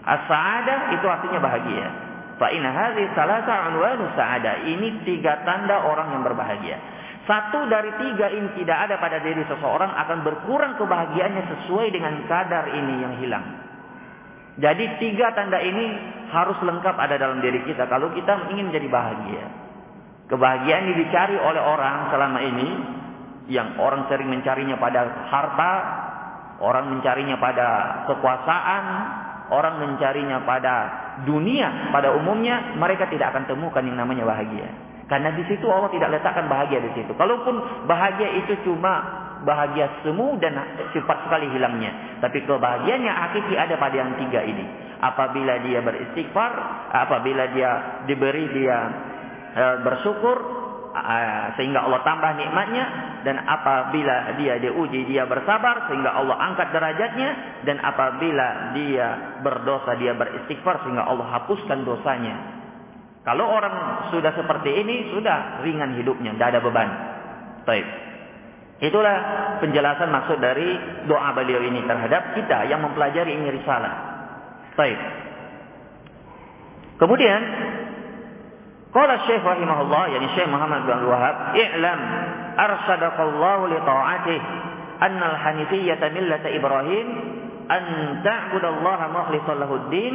As-sa'adah 0.00 0.96
itu 0.96 1.06
artinya 1.06 1.38
bahagia. 1.38 1.86
Fa 2.40 2.48
inna 2.50 2.72
hadhihi 2.72 3.12
salasa 3.12 3.68
unwanu 3.70 4.10
sa'adah. 4.16 4.64
Ini 4.64 5.04
tiga 5.04 5.44
tanda 5.44 5.84
orang 5.84 6.16
yang 6.16 6.22
berbahagia. 6.24 6.76
Satu 7.28 7.68
dari 7.68 7.92
tiga 8.00 8.32
ini 8.32 8.48
tidak 8.58 8.88
ada 8.88 8.96
pada 8.96 9.20
diri 9.20 9.44
seseorang 9.44 9.92
akan 9.92 10.18
berkurang 10.24 10.74
kebahagiaannya 10.80 11.44
sesuai 11.46 11.92
dengan 11.92 12.26
kadar 12.26 12.72
ini 12.74 12.94
yang 12.96 13.14
hilang. 13.20 13.46
Jadi 14.58 14.98
tiga 14.98 15.30
tanda 15.36 15.62
ini 15.62 15.94
harus 16.32 16.58
lengkap 16.58 16.96
ada 16.96 17.14
dalam 17.20 17.38
diri 17.38 17.62
kita 17.68 17.86
kalau 17.86 18.10
kita 18.16 18.50
ingin 18.50 18.72
menjadi 18.72 18.88
bahagia. 18.88 19.44
Kebahagiaan 20.30 20.94
yang 20.94 20.98
dicari 21.02 21.34
oleh 21.34 21.58
orang 21.58 22.14
selama 22.14 22.38
ini 22.38 22.68
yang 23.50 23.74
orang 23.82 24.06
sering 24.06 24.30
mencarinya 24.30 24.78
pada 24.78 25.26
harta, 25.26 25.72
orang 26.62 26.86
mencarinya 26.94 27.34
pada 27.42 27.68
kekuasaan, 28.06 28.84
orang 29.50 29.82
mencarinya 29.82 30.46
pada 30.46 30.74
dunia 31.26 31.90
pada 31.90 32.14
umumnya, 32.14 32.78
mereka 32.78 33.10
tidak 33.10 33.34
akan 33.34 33.50
temukan 33.50 33.82
yang 33.82 33.98
namanya 33.98 34.22
bahagia. 34.22 34.70
Karena 35.10 35.34
di 35.34 35.42
situ 35.50 35.66
Allah 35.66 35.90
tidak 35.90 36.14
letakkan 36.14 36.46
bahagia 36.46 36.78
di 36.78 36.94
situ. 36.94 37.10
Kalaupun 37.18 37.84
bahagia 37.90 38.30
itu 38.38 38.54
cuma 38.62 39.02
bahagia 39.42 40.06
semu 40.06 40.38
dan 40.38 40.54
cepat 40.94 41.26
sekali 41.26 41.50
hilangnya. 41.50 42.22
Tapi 42.22 42.46
kebahagiaan 42.46 43.02
yang 43.02 43.18
hakiki 43.18 43.58
ada 43.58 43.74
pada 43.74 43.96
yang 43.98 44.14
tiga 44.22 44.46
ini. 44.46 44.62
Apabila 45.02 45.66
dia 45.66 45.82
beristighfar, 45.82 46.52
apabila 46.94 47.50
dia 47.50 47.70
diberi 48.06 48.46
dia 48.54 48.78
bersyukur, 49.56 50.60
Ah, 50.90 51.54
sehingga 51.54 51.86
Allah 51.86 52.02
tambah 52.02 52.34
nikmatnya 52.34 52.84
dan 53.22 53.38
apabila 53.46 54.34
dia 54.42 54.58
diuji 54.58 55.06
dia 55.06 55.22
bersabar 55.22 55.86
sehingga 55.86 56.18
Allah 56.18 56.34
angkat 56.50 56.74
derajatnya 56.74 57.62
dan 57.62 57.78
apabila 57.78 58.74
dia 58.74 59.38
berdosa 59.38 59.94
dia 60.02 60.18
beristighfar 60.18 60.82
sehingga 60.82 61.06
Allah 61.06 61.30
hapuskan 61.38 61.86
dosanya. 61.86 62.58
Kalau 63.22 63.46
orang 63.46 64.10
sudah 64.10 64.34
seperti 64.34 64.82
ini 64.82 65.14
sudah 65.14 65.62
ringan 65.62 65.94
hidupnya, 65.94 66.34
tidak 66.34 66.58
ada 66.58 66.60
beban. 66.64 66.90
Baik. 67.62 67.86
Itulah 68.82 69.16
penjelasan 69.62 70.10
maksud 70.10 70.42
dari 70.42 70.74
doa 71.06 71.30
beliau 71.38 71.62
ini 71.70 71.86
terhadap 71.86 72.34
kita 72.34 72.66
yang 72.66 72.82
mempelajari 72.82 73.30
ini 73.30 73.46
risalah. 73.62 73.94
Baik. 74.74 74.98
Kemudian 76.98 77.40
Qala 78.90 79.22
Syekh 79.22 79.46
rahimahullah, 79.46 80.18
yani 80.18 80.26
Syekh 80.34 80.50
Muhammad 80.50 80.82
bin 80.82 80.98
Wahab, 81.06 81.54
"I'lam 81.54 82.00
arsadaqallahu 82.58 83.70
li 83.70 83.78
ta'atih 83.86 84.40
anna 84.98 85.24
al-hanifiyyata 85.30 86.10
millata 86.10 86.50
Ibrahim 86.50 87.06
an 87.70 87.82
ta'budallaha 88.26 89.14
mukhlishan 89.14 89.62
lahu 89.62 89.86
ad-din 89.86 90.14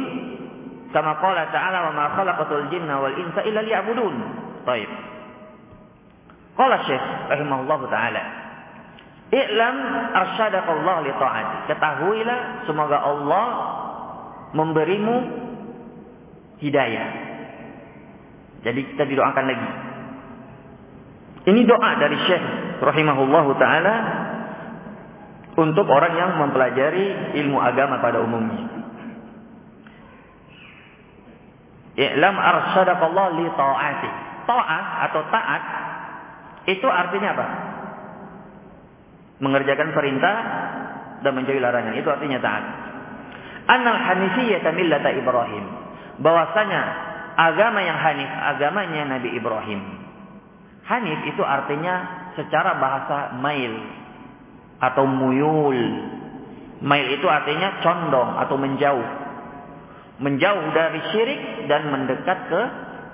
kama 0.92 1.16
qala 1.24 1.48
ta'ala 1.48 1.88
wa 1.88 1.92
ma 1.96 2.06
khalaqatul 2.20 2.68
jinna 2.68 3.00
wal 3.00 3.16
insa 3.16 3.48
illa 3.48 3.64
liya'budun." 3.64 4.14
Baik. 4.68 4.90
Qala 6.60 6.76
Syekh 6.84 7.04
rahimahullah 7.32 7.80
taala, 7.88 8.22
"I'lam 9.32 9.76
arsadaqallahu 10.20 11.00
li 11.00 11.12
ta'atih." 11.16 11.58
Ketahuilah 11.72 12.68
semoga 12.68 13.08
Allah 13.08 13.46
memberimu 14.52 15.16
hidayah 16.60 17.25
jadi 18.66 18.80
kita 18.82 19.06
didoakan 19.06 19.44
lagi. 19.46 19.68
Ini 21.46 21.60
doa 21.62 21.90
dari 22.02 22.18
Syekh 22.26 22.44
rahimahullahu 22.82 23.54
taala 23.62 23.94
untuk 25.54 25.86
orang 25.86 26.18
yang 26.18 26.30
mempelajari 26.42 27.38
ilmu 27.38 27.62
agama 27.62 28.02
pada 28.02 28.18
umumnya. 28.26 28.66
I'lam 31.94 32.34
arsyadakallah 32.34 33.26
li 33.38 33.46
ta'ati. 33.54 34.10
Ta'ah 34.46 34.84
atau 35.10 35.22
taat 35.30 35.62
itu 36.66 36.86
artinya 36.90 37.28
apa? 37.38 37.46
Mengerjakan 39.46 39.94
perintah 39.94 40.36
dan 41.22 41.32
menjauhi 41.38 41.62
larangan. 41.62 41.94
Itu 41.94 42.10
artinya 42.10 42.42
taat. 42.42 42.64
Annal 43.70 43.98
hanifiyyata 44.02 44.74
millata 44.74 45.14
Ibrahim. 45.14 45.64
Bahwasanya 46.18 47.05
agama 47.36 47.84
yang 47.84 48.00
hanif, 48.00 48.30
agamanya 48.32 49.02
Nabi 49.16 49.36
Ibrahim. 49.36 49.80
Hanif 50.88 51.20
itu 51.28 51.42
artinya 51.44 51.94
secara 52.34 52.80
bahasa 52.80 53.36
mail 53.38 53.76
atau 54.80 55.04
muyul. 55.04 55.80
Mail 56.80 57.06
itu 57.16 57.26
artinya 57.28 57.80
condong 57.84 58.30
atau 58.40 58.56
menjauh. 58.56 59.08
Menjauh 60.16 60.66
dari 60.72 61.00
syirik 61.12 61.68
dan 61.68 61.92
mendekat 61.92 62.38
ke 62.48 62.62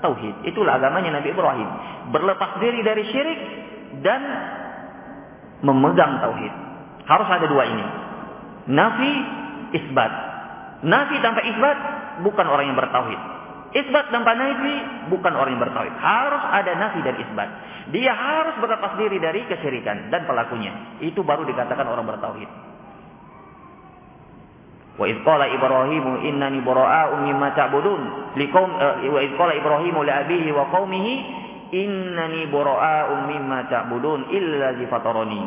tauhid. 0.02 0.46
Itulah 0.46 0.78
agamanya 0.78 1.18
Nabi 1.18 1.34
Ibrahim. 1.34 1.68
Berlepas 2.14 2.62
diri 2.62 2.82
dari 2.86 3.02
syirik 3.10 3.40
dan 4.02 4.22
memegang 5.62 6.22
tauhid. 6.22 6.54
Harus 7.06 7.28
ada 7.30 7.46
dua 7.46 7.64
ini. 7.66 7.86
Nafi, 8.70 9.12
isbat. 9.78 10.12
Nafi 10.86 11.16
tanpa 11.22 11.42
isbat 11.46 11.78
bukan 12.22 12.46
orang 12.46 12.70
yang 12.70 12.78
bertauhid. 12.78 13.41
Isbat 13.72 14.12
tanpa 14.12 14.36
nafi 14.36 15.08
bukan 15.08 15.32
orang 15.32 15.56
yang 15.56 15.64
bertauhid. 15.64 15.94
Harus 15.96 16.44
ada 16.44 16.72
nafi 16.76 17.00
dan 17.00 17.16
isbat. 17.16 17.48
Dia 17.88 18.12
harus 18.12 18.60
berlepas 18.60 19.00
diri 19.00 19.16
dari 19.16 19.48
kesyirikan 19.48 20.12
dan 20.12 20.28
pelakunya. 20.28 21.00
Itu 21.00 21.24
baru 21.24 21.48
dikatakan 21.48 21.88
orang 21.88 22.04
bertauhid. 22.04 22.50
Wa 25.00 25.08
idh 25.08 25.24
qala 25.24 25.48
Ibrahimu 25.48 26.20
innani 26.28 26.60
bara'a'u 26.60 27.24
mimma 27.24 27.56
ta'budun. 27.56 28.02
Liqaum 28.36 28.70
uh, 28.76 28.96
wa 29.08 29.20
idh 29.24 29.34
qala 29.40 29.56
Ibrahimu 29.56 30.04
li 30.04 30.12
abihi 30.12 30.48
wa 30.52 30.68
qaumihi 30.68 31.14
innani 31.72 32.52
bara'a'u 32.52 33.24
mimma 33.24 33.72
ta'budun 33.72 34.36
illa 34.36 34.76
zi 34.76 34.84
fatarani. 34.84 35.42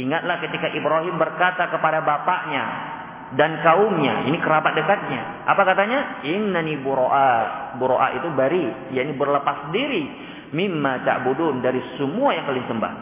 Ingatlah 0.00 0.40
ketika 0.40 0.72
Ibrahim 0.72 1.20
berkata 1.20 1.68
kepada 1.68 2.00
bapaknya 2.00 2.64
dan 3.30 3.62
kaumnya, 3.62 4.26
ini 4.26 4.42
kerabat 4.42 4.74
dekatnya. 4.74 5.46
Apa 5.46 5.62
katanya? 5.62 6.26
Innani 6.26 6.82
bura'a. 6.82 7.32
Bura'a 7.78 8.18
itu 8.18 8.28
bari, 8.34 8.90
yakni 8.90 9.14
berlepas 9.14 9.70
diri 9.70 10.02
mimma 10.50 11.06
ta'budun 11.06 11.62
dari 11.62 11.78
semua 11.94 12.34
yang 12.34 12.50
kalian 12.50 12.66
sembah. 12.66 12.94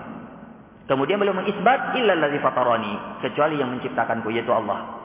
Kemudian 0.89 1.21
beliau 1.21 1.37
mengisbat 1.37 1.97
illa 1.97 2.13
allazi 2.17 2.39
fatarani, 2.41 3.21
kecuali 3.25 3.61
yang 3.61 3.73
menciptakanku 3.77 4.29
yaitu 4.33 4.53
Allah. 4.53 5.01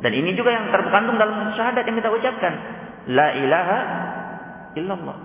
Dan 0.00 0.12
ini 0.12 0.36
juga 0.36 0.52
yang 0.52 0.68
terkandung 0.68 1.16
dalam 1.16 1.52
syahadat 1.56 1.84
yang 1.84 1.96
kita 1.96 2.10
ucapkan. 2.12 2.52
La 3.08 3.36
ilaha 3.36 3.78
illallah. 4.76 5.16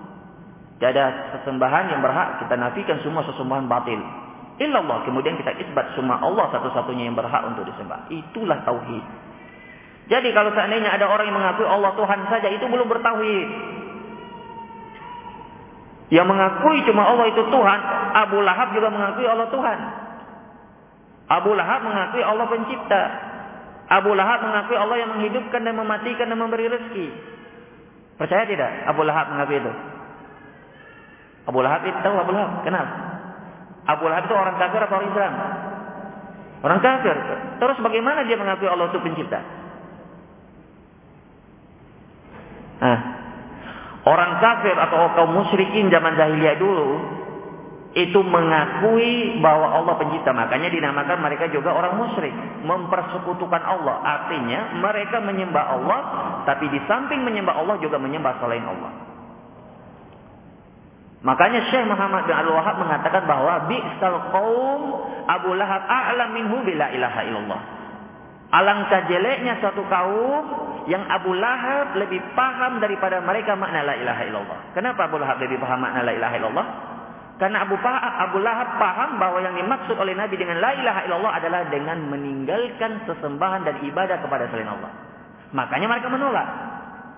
Tidak 0.79 0.89
ada 0.95 1.05
sesembahan 1.35 1.91
yang 1.91 1.99
berhak 1.99 2.43
kita 2.43 2.55
nafikan 2.55 3.03
semua 3.03 3.27
sesembahan 3.27 3.67
batil. 3.67 3.99
Illallah. 4.59 5.03
Kemudian 5.03 5.35
kita 5.35 5.55
isbat 5.59 5.95
semua 5.95 6.23
Allah 6.23 6.47
satu-satunya 6.55 7.11
yang 7.11 7.15
berhak 7.19 7.43
untuk 7.51 7.67
disembah. 7.67 8.07
Itulah 8.07 8.63
tauhid. 8.63 9.03
Jadi 10.09 10.33
kalau 10.33 10.49
seandainya 10.57 10.89
ada 10.89 11.05
orang 11.05 11.29
yang 11.29 11.37
mengakui 11.37 11.69
Allah 11.69 11.93
Tuhan 11.93 12.19
saja 12.33 12.49
itu 12.49 12.65
belum 12.65 12.89
bertauhid. 12.89 13.49
Yang 16.09 16.25
mengakui 16.25 16.81
cuma 16.89 17.05
Allah 17.05 17.29
itu 17.29 17.41
Tuhan, 17.45 17.79
Abu 18.17 18.41
Lahab 18.41 18.73
juga 18.73 18.89
mengakui 18.89 19.29
Allah 19.29 19.45
Tuhan. 19.53 19.79
Abu 21.29 21.53
Lahab 21.53 21.85
mengakui 21.85 22.25
Allah 22.25 22.45
pencipta. 22.49 23.03
Abu 23.85 24.17
Lahab 24.17 24.41
mengakui 24.41 24.77
Allah 24.81 24.97
yang 24.97 25.13
menghidupkan 25.13 25.61
dan 25.61 25.77
mematikan 25.77 26.25
dan 26.25 26.37
memberi 26.41 26.65
rezeki. 26.65 27.07
Percaya 28.17 28.49
tidak 28.49 28.89
Abu 28.89 29.05
Lahab 29.05 29.29
mengakui 29.29 29.61
itu? 29.61 29.73
Abu 31.45 31.59
Lahab 31.61 31.85
itu 31.85 31.97
tahu 32.01 32.17
Abu 32.17 32.33
Lahab. 32.33 32.65
Kenapa? 32.65 32.93
Abu 33.85 34.09
Lahab 34.09 34.25
itu 34.25 34.33
orang 34.33 34.57
kafir 34.57 34.81
atau 34.81 34.95
orang 34.97 35.09
Islam? 35.13 35.33
Orang 36.65 36.79
kafir. 36.81 37.15
Terus 37.61 37.77
bagaimana 37.85 38.25
dia 38.25 38.37
mengakui 38.41 38.65
Allah 38.65 38.89
itu 38.89 38.97
pencipta? 38.97 39.39
Nah, 42.79 42.99
orang 44.09 44.41
kafir 44.41 44.73
atau 44.73 45.13
kaum 45.13 45.37
musyrikin 45.37 45.93
zaman 45.93 46.17
jahiliyah 46.17 46.57
dulu 46.57 46.89
itu 47.97 48.21
mengakui 48.21 49.41
bahwa 49.41 49.81
Allah 49.81 49.97
pencipta. 49.97 50.29
Makanya 50.29 50.69
dinamakan 50.69 51.25
mereka 51.25 51.49
juga 51.49 51.73
orang 51.73 51.97
musyrik. 51.97 52.33
Mempersekutukan 52.61 53.61
Allah. 53.65 53.97
Artinya 54.05 54.77
mereka 54.77 55.17
menyembah 55.17 55.65
Allah. 55.73 55.99
Tapi 56.45 56.69
di 56.69 56.79
samping 56.85 57.25
menyembah 57.25 57.57
Allah 57.57 57.81
juga 57.81 57.97
menyembah 57.97 58.37
selain 58.37 58.61
Allah. 58.61 58.91
Makanya 61.19 61.67
Syekh 61.67 61.83
Muhammad 61.83 62.29
bin 62.29 62.35
Abdul 62.37 62.55
Wahab 62.55 62.79
mengatakan 62.79 63.27
bahwa 63.27 63.67
bi'sal 63.67 64.17
qaum 64.31 64.81
Abu 65.27 65.51
Lahab 65.57 65.83
a'lam 65.83 66.29
minhu 66.31 66.63
bila 66.63 66.93
ilaha 66.95 67.19
illallah. 67.27 67.61
Alangkah 68.49 69.05
jeleknya 69.05 69.61
suatu 69.61 69.85
kaum 69.85 70.43
yang 70.89 71.05
Abu 71.05 71.37
Lahab 71.37 71.93
lebih 72.01 72.17
paham 72.33 72.81
daripada 72.81 73.21
mereka 73.21 73.53
makna 73.53 73.85
la 73.85 73.93
ilaha 73.93 74.21
illallah. 74.25 74.59
Kenapa 74.73 75.05
Abu 75.05 75.21
Lahab 75.21 75.37
lebih 75.37 75.61
paham 75.61 75.85
makna 75.85 76.01
la 76.01 76.13
ilaha 76.17 76.33
illallah? 76.33 76.67
Karena 77.39 77.63
Abu, 77.63 77.77
Abu 77.79 78.37
Lahab 78.41 78.75
paham 78.81 79.21
bahwa 79.21 79.39
yang 79.39 79.55
dimaksud 79.55 79.95
oleh 79.95 80.17
Nabi 80.17 80.35
dengan 80.35 80.57
la 80.59 80.75
ilaha 80.75 81.05
illallah 81.07 81.33
adalah 81.37 81.61
dengan 81.69 82.03
meninggalkan 82.09 83.05
sesembahan 83.05 83.63
dan 83.69 83.75
ibadah 83.85 84.17
kepada 84.17 84.49
selain 84.49 84.67
Allah. 84.67 84.91
Makanya 85.53 85.87
mereka 85.87 86.09
menolak. 86.09 86.47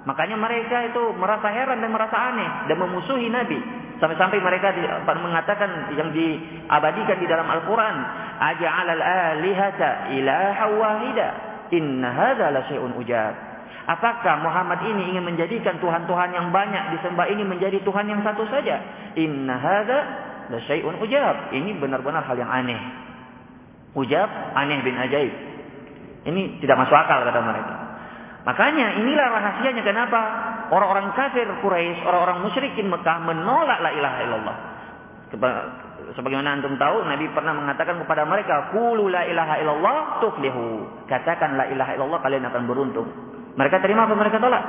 Makanya 0.02 0.34
mereka 0.34 0.82
itu 0.90 1.14
merasa 1.14 1.54
heran 1.54 1.78
dan 1.78 1.92
merasa 1.94 2.18
aneh 2.18 2.50
dan 2.66 2.78
memusuhi 2.82 3.30
Nabi. 3.30 3.60
Sampai-sampai 4.02 4.42
mereka 4.42 4.74
mengatakan 5.06 5.94
yang 5.94 6.10
diabadikan 6.10 7.22
di 7.22 7.28
dalam 7.30 7.46
Al-Quran. 7.46 7.96
Aja'alal 8.42 9.04
alihata 9.04 10.10
ilaha 10.18 10.66
wahida. 10.74 11.28
Inna 11.70 12.10
hadha 12.10 12.50
la 12.50 12.66
syai'un 12.66 12.98
ujab. 12.98 13.52
Apakah 13.86 14.42
Muhammad 14.42 14.86
ini 14.90 15.14
ingin 15.14 15.26
menjadikan 15.26 15.82
Tuhan-Tuhan 15.82 16.30
yang 16.34 16.54
banyak 16.54 16.98
disembah 16.98 17.26
ini 17.30 17.42
menjadi 17.46 17.82
Tuhan 17.82 18.06
yang 18.10 18.22
satu 18.22 18.46
saja? 18.50 18.78
Inna 19.18 19.58
hadza 19.58 20.00
la 20.50 20.60
syai'un 20.66 20.98
ujab. 21.02 21.54
Ini 21.54 21.78
benar-benar 21.78 22.26
hal 22.26 22.38
yang 22.38 22.50
aneh. 22.50 22.78
Ujab, 23.98 24.30
aneh 24.58 24.82
bin 24.86 24.98
ajaib. 24.98 25.34
Ini 26.26 26.62
tidak 26.62 26.86
masuk 26.86 26.94
akal 26.94 27.26
kata 27.26 27.42
mereka. 27.42 27.81
Makanya 28.42 28.98
inilah 28.98 29.28
rahasianya 29.38 29.86
kenapa 29.86 30.20
orang-orang 30.74 31.14
kafir 31.14 31.46
Quraisy, 31.62 32.02
orang-orang 32.02 32.42
musyrikin 32.42 32.90
Mekah 32.90 33.22
menolak 33.22 33.80
la 33.86 33.92
ilaha 33.94 34.18
illallah. 34.26 34.58
Sebagaimana 36.12 36.60
antum 36.60 36.76
tahu, 36.76 37.06
Nabi 37.06 37.30
pernah 37.32 37.54
mengatakan 37.56 38.02
kepada 38.02 38.26
mereka, 38.26 38.74
"Qulu 38.74 39.08
la 39.08 39.24
ilaha 39.30 39.56
illallah 39.62 39.98
tuflihu." 40.20 40.90
Katakan 41.06 41.56
la 41.56 41.70
ilaha 41.70 41.96
illallah 41.96 42.20
kalian 42.20 42.44
akan 42.50 42.64
beruntung. 42.66 43.08
Mereka 43.56 43.80
terima 43.80 44.10
apa 44.10 44.16
mereka 44.18 44.42
tolak? 44.42 44.64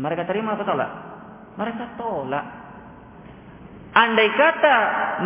Mereka 0.00 0.22
terima 0.26 0.58
apa 0.58 0.64
tolak? 0.66 0.90
Mereka 1.56 1.84
tolak. 1.96 2.44
Andai 4.00 4.32
kata 4.32 4.76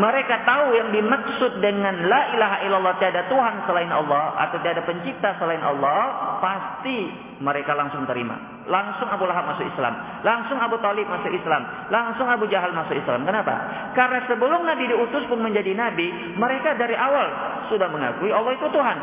mereka 0.02 0.42
tahu 0.42 0.74
yang 0.74 0.90
dimaksud 0.90 1.62
dengan 1.62 2.10
la 2.10 2.34
ilaha 2.34 2.56
illallah 2.66 2.98
tiada 2.98 3.22
Tuhan 3.30 3.62
selain 3.70 3.86
Allah 3.86 4.34
atau 4.34 4.58
tiada 4.66 4.82
pencipta 4.82 5.38
selain 5.38 5.62
Allah, 5.62 6.34
pasti 6.42 7.06
mereka 7.38 7.70
langsung 7.78 8.02
terima. 8.02 8.34
Langsung 8.66 9.06
Abu 9.06 9.30
Lahab 9.30 9.46
masuk 9.46 9.70
Islam, 9.70 9.94
langsung 10.26 10.58
Abu 10.58 10.74
Talib 10.82 11.06
masuk 11.06 11.30
Islam, 11.30 11.62
langsung 11.86 12.26
Abu 12.26 12.50
Jahal 12.50 12.74
masuk 12.74 12.98
Islam. 12.98 13.22
Kenapa? 13.22 13.54
Karena 13.94 14.26
sebelum 14.26 14.66
Nabi 14.66 14.90
diutus 14.90 15.22
pun 15.30 15.38
menjadi 15.38 15.70
nabi, 15.78 16.10
mereka 16.34 16.74
dari 16.74 16.98
awal 16.98 17.30
sudah 17.70 17.86
mengakui 17.94 18.34
Allah 18.34 18.58
itu 18.58 18.66
Tuhan. 18.74 18.98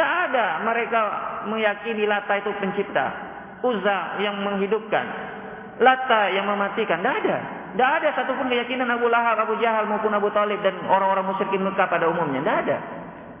Tidak 0.00 0.12
ada 0.32 0.64
mereka 0.64 1.00
meyakini 1.44 2.08
Lata 2.08 2.40
itu 2.40 2.56
pencipta. 2.56 3.12
Uzza 3.60 4.16
yang 4.24 4.40
menghidupkan. 4.40 5.04
Lata 5.84 6.32
yang 6.32 6.48
mematikan. 6.48 7.04
Tidak 7.04 7.16
ada. 7.20 7.59
Tidak 7.70 7.90
ada 8.02 8.08
satupun 8.18 8.50
keyakinan 8.50 8.90
Abu 8.90 9.06
Lahab, 9.06 9.38
Abu 9.46 9.54
Jahal 9.62 9.86
maupun 9.86 10.10
Abu 10.10 10.28
Talib 10.34 10.58
dan 10.66 10.74
orang-orang 10.90 11.30
musyrikin 11.30 11.62
Mekah 11.62 11.86
pada 11.86 12.10
umumnya. 12.10 12.42
Tidak 12.42 12.56
ada. 12.66 12.76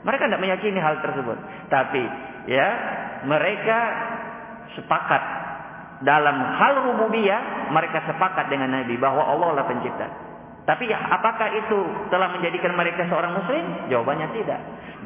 Mereka 0.00 0.22
tidak 0.30 0.40
meyakini 0.40 0.78
hal 0.80 1.02
tersebut. 1.02 1.38
Tapi 1.68 2.02
ya 2.48 2.68
mereka 3.28 3.78
sepakat 4.78 5.22
dalam 6.00 6.36
hal 6.56 6.74
rububiyah 6.88 7.68
mereka 7.68 8.00
sepakat 8.08 8.48
dengan 8.48 8.72
Nabi 8.72 8.96
bahwa 8.96 9.20
Allah 9.28 9.60
lah 9.60 9.64
pencipta. 9.68 10.08
Tapi 10.64 10.86
apakah 10.92 11.48
itu 11.56 11.78
telah 12.14 12.30
menjadikan 12.30 12.72
mereka 12.78 13.02
seorang 13.10 13.34
muslim? 13.34 13.90
Jawabannya 13.90 14.28
tidak. 14.38 14.60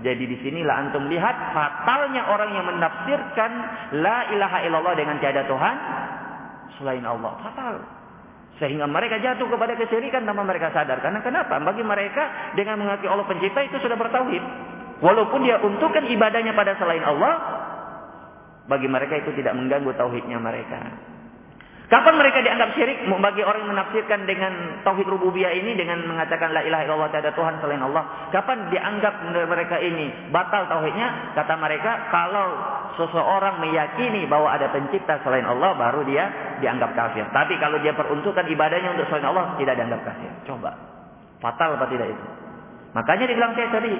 Jadi 0.05 0.25
di 0.29 0.37
sinilah 0.45 0.75
antum 0.77 1.09
lihat 1.09 1.57
fatalnya 1.57 2.29
orang 2.29 2.51
yang 2.53 2.67
menafsirkan 2.69 3.51
la 4.05 4.29
ilaha 4.35 4.59
illallah 4.69 4.95
dengan 4.99 5.17
tiada 5.23 5.49
Tuhan 5.49 5.77
selain 6.77 7.05
Allah. 7.07 7.41
Fatal. 7.41 8.04
Sehingga 8.65 8.89
mereka 8.89 9.21
jatuh 9.21 9.45
kepada 9.45 9.77
kesyirikan 9.77 10.25
tanpa 10.25 10.41
mereka 10.41 10.73
sadar. 10.73 10.97
Karena 11.05 11.21
kenapa? 11.21 11.61
Bagi 11.61 11.85
mereka 11.85 12.57
dengan 12.57 12.81
mengakui 12.81 13.13
Allah 13.13 13.29
pencipta 13.29 13.61
itu 13.61 13.77
sudah 13.77 13.93
bertauhid. 13.93 14.41
Walaupun 15.05 15.45
dia 15.45 15.61
untukkan 15.61 16.09
ibadahnya 16.09 16.57
pada 16.57 16.73
selain 16.81 17.05
Allah, 17.05 17.33
bagi 18.65 18.89
mereka 18.89 19.21
itu 19.21 19.37
tidak 19.37 19.53
mengganggu 19.53 19.93
tauhidnya 20.01 20.41
mereka. 20.41 20.81
Kapan 21.85 22.17
mereka 22.17 22.41
dianggap 22.41 22.73
syirik? 22.81 23.05
Bagi 23.05 23.45
orang 23.45 23.69
yang 23.69 23.73
menafsirkan 23.77 24.25
dengan 24.25 24.81
tauhid 24.89 25.05
rububiyah 25.05 25.53
ini 25.53 25.77
dengan 25.77 26.01
mengatakan 26.09 26.57
la 26.57 26.65
ilaha 26.65 26.83
illallah 26.89 27.13
tiada 27.13 27.37
Tuhan 27.37 27.61
selain 27.61 27.85
Allah. 27.85 28.33
Kapan 28.33 28.73
dianggap 28.73 29.21
mereka 29.29 29.77
ini 29.85 30.33
batal 30.33 30.65
tauhidnya? 30.73 31.37
Kata 31.37 31.61
mereka, 31.61 32.09
kalau 32.09 32.47
seseorang 32.97 33.61
meyakini 33.61 34.25
bahwa 34.25 34.49
ada 34.49 34.73
pencipta 34.73 35.21
selain 35.21 35.45
Allah 35.45 35.77
baru 35.77 36.09
dia 36.09 36.57
dianggap 36.65 36.97
kafir. 36.97 37.29
Tapi 37.29 37.61
kalau 37.61 37.77
dia 37.85 37.93
peruntukkan 37.93 38.49
ibadahnya 38.49 38.97
untuk 38.97 39.07
selain 39.13 39.29
Allah 39.29 39.53
tidak 39.61 39.77
dianggap 39.77 40.01
kafir. 40.09 40.31
Coba. 40.49 40.73
Fatal 41.45 41.77
apa 41.77 41.87
tidak 41.93 42.17
itu? 42.17 42.44
Makanya 42.95 43.27
dibilang 43.27 43.59
saya 43.59 43.75
tadi, 43.75 43.91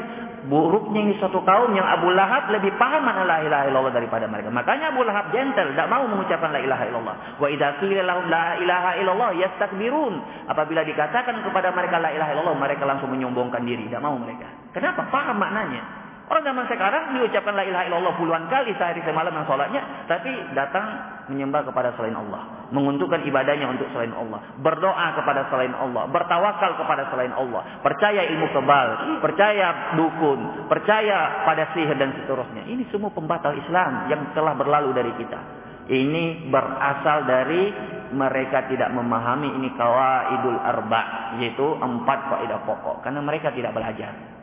buruknya 0.47 1.03
ini 1.03 1.13
suatu 1.19 1.43
kaum 1.43 1.75
yang 1.75 1.83
Abu 1.83 2.15
Lahab 2.15 2.47
lebih 2.55 2.79
paham 2.79 3.03
mana 3.03 3.27
la 3.27 3.43
ilaha 3.43 3.67
illallah 3.67 3.91
daripada 3.91 4.31
mereka. 4.31 4.55
Makanya 4.55 4.95
Abu 4.95 5.03
Lahab 5.03 5.35
gentle, 5.35 5.75
tidak 5.75 5.91
mau 5.91 6.07
mengucapkan 6.07 6.55
la 6.55 6.63
ilaha 6.63 6.83
illallah. 6.87 7.17
Wa 7.43 7.47
idza 7.51 7.83
qila 7.83 8.03
lahum 8.07 8.31
la 8.31 8.55
ilaha 8.63 8.91
illallah 9.03 9.31
yastakbirun. 9.35 10.15
Apabila 10.47 10.87
dikatakan 10.87 11.43
kepada 11.43 11.75
mereka 11.75 11.99
la 11.99 12.15
ilaha 12.15 12.31
illallah, 12.39 12.55
mereka 12.55 12.87
langsung 12.87 13.11
menyombongkan 13.11 13.67
diri, 13.67 13.91
tidak 13.91 14.07
mau 14.07 14.15
mereka. 14.15 14.47
Kenapa? 14.71 15.11
Paham 15.11 15.43
maknanya. 15.43 16.04
Orang 16.25 16.41
zaman 16.41 16.65
sekarang 16.73 17.21
diucapkan 17.21 17.53
la 17.53 17.69
ilaha 17.69 17.85
illallah 17.85 18.15
puluhan 18.17 18.49
kali 18.49 18.73
sehari 18.81 19.05
semalam 19.05 19.29
yang 19.29 19.45
sholatnya, 19.45 20.09
tapi 20.09 20.33
datang 20.57 20.85
menyembah 21.29 21.69
kepada 21.69 21.93
selain 22.01 22.17
Allah, 22.17 22.65
menguntukkan 22.73 23.29
ibadahnya 23.29 23.69
untuk 23.69 23.93
selain 23.93 24.17
Allah, 24.17 24.41
berdoa 24.57 25.21
kepada 25.21 25.53
selain 25.53 25.77
Allah, 25.77 26.09
bertawakal 26.09 26.81
kepada 26.81 27.13
selain 27.13 27.29
Allah, 27.37 27.63
percaya 27.85 28.25
ilmu 28.25 28.47
kebal, 28.57 28.89
percaya 29.21 29.93
dukun, 30.01 30.65
percaya 30.65 31.45
pada 31.45 31.77
sihir 31.77 31.97
dan 32.01 32.17
seterusnya. 32.17 32.73
Ini 32.73 32.89
semua 32.89 33.13
pembatal 33.13 33.61
Islam 33.61 34.09
yang 34.09 34.33
telah 34.33 34.57
berlalu 34.57 34.97
dari 34.97 35.13
kita. 35.21 35.41
Ini 35.85 36.49
berasal 36.49 37.29
dari 37.29 37.69
mereka 38.17 38.65
tidak 38.73 38.89
memahami 38.97 39.61
ini 39.61 39.77
kawaidul 39.77 40.57
arba, 40.57 41.37
yaitu 41.37 41.69
empat 41.77 42.33
kaidah 42.33 42.65
pokok, 42.65 43.05
karena 43.05 43.21
mereka 43.21 43.53
tidak 43.53 43.77
belajar. 43.77 44.34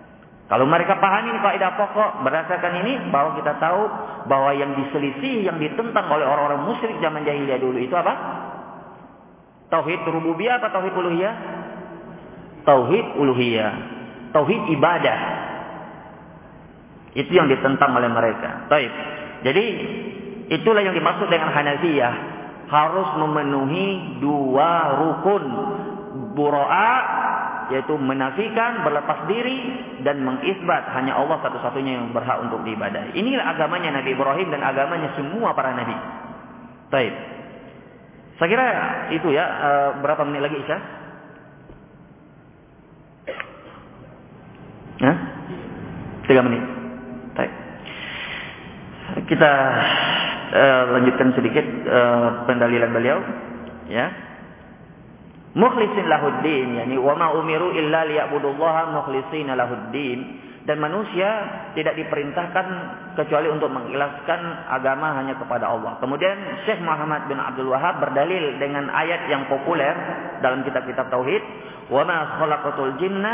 Kalau 0.52 0.68
mereka 0.68 1.00
pahami 1.00 1.32
kaidah 1.40 1.80
pokok 1.80 2.28
berdasarkan 2.28 2.84
ini 2.84 3.08
bahwa 3.08 3.40
kita 3.40 3.56
tahu 3.56 3.88
bahwa 4.28 4.52
yang 4.52 4.76
diselisih, 4.76 5.48
yang 5.48 5.56
ditentang 5.56 6.12
oleh 6.12 6.28
orang-orang 6.28 6.68
musyrik 6.68 7.00
zaman 7.00 7.24
jahiliyah 7.24 7.56
dulu 7.56 7.80
itu 7.80 7.96
apa? 7.96 8.14
Tauhid 9.72 10.04
rububiyah 10.04 10.60
atau 10.60 10.76
tauhid 10.76 10.92
uluhiyah? 10.92 11.36
Tauhid 12.68 13.08
uluhiyah. 13.16 13.74
Tauhid 14.36 14.62
ibadah. 14.76 15.20
Itu 17.16 17.32
yang 17.32 17.48
ditentang 17.48 17.96
oleh 17.96 18.12
mereka. 18.12 18.68
Taib. 18.68 18.92
Jadi 19.48 19.66
itulah 20.52 20.84
yang 20.84 20.92
dimaksud 20.92 21.32
dengan 21.32 21.56
Hanafiyah. 21.56 22.14
Harus 22.68 23.08
memenuhi 23.24 24.20
dua 24.20 25.00
rukun. 25.00 25.44
Buro'a 26.36 27.21
yaitu 27.72 27.96
menafikan, 27.96 28.84
berlepas 28.84 29.26
diri 29.32 29.60
dan 30.04 30.20
mengisbat 30.22 30.92
hanya 30.94 31.16
Allah 31.16 31.40
satu-satunya 31.42 31.98
yang 31.98 32.08
berhak 32.12 32.44
untuk 32.44 32.62
diibadahi. 32.68 33.16
Inilah 33.16 33.56
agamanya 33.56 34.00
Nabi 34.00 34.12
Ibrahim 34.12 34.48
dan 34.52 34.62
agamanya 34.62 35.16
semua 35.16 35.56
para 35.56 35.72
nabi. 35.72 35.96
Baik. 36.92 37.14
Saya 38.38 38.48
kira 38.52 38.68
itu 39.16 39.28
ya, 39.32 39.46
uh, 39.46 39.90
berapa 40.04 40.22
menit 40.28 40.42
lagi 40.44 40.58
Isya? 40.60 40.78
Hah? 45.02 45.18
Tiga 46.28 46.42
menit. 46.46 46.64
Baik. 47.34 47.52
Kita 49.32 49.52
uh, 50.52 50.84
lanjutkan 51.00 51.34
sedikit 51.40 51.66
uh, 51.88 52.46
pendalilan 52.46 52.92
beliau, 52.92 53.18
ya 53.88 54.31
mukhlisin 55.58 56.08
lahuddin 56.08 56.80
yani 56.84 56.96
wa 56.96 57.14
ma 57.16 57.36
umiru 57.36 57.76
illa 57.76 58.08
liya'budullaha 58.08 58.96
mukhlisina 58.96 59.56
lahuddin 59.56 60.52
dan 60.62 60.78
manusia 60.78 61.30
tidak 61.74 61.98
diperintahkan 61.98 62.68
kecuali 63.18 63.50
untuk 63.50 63.74
mengikhlaskan 63.74 64.70
agama 64.70 65.18
hanya 65.18 65.34
kepada 65.42 65.66
Allah. 65.66 65.98
Kemudian 65.98 66.38
Syekh 66.70 66.78
Muhammad 66.86 67.26
bin 67.26 67.42
Abdul 67.42 67.74
Wahab 67.74 67.98
berdalil 67.98 68.62
dengan 68.62 68.94
ayat 68.94 69.26
yang 69.26 69.50
populer 69.50 69.92
dalam 70.46 70.62
kitab-kitab 70.62 71.10
tauhid, 71.10 71.42
"Wa 71.90 72.06
ma 72.06 72.38
khalaqatul 72.38 72.94
jinna 73.02 73.34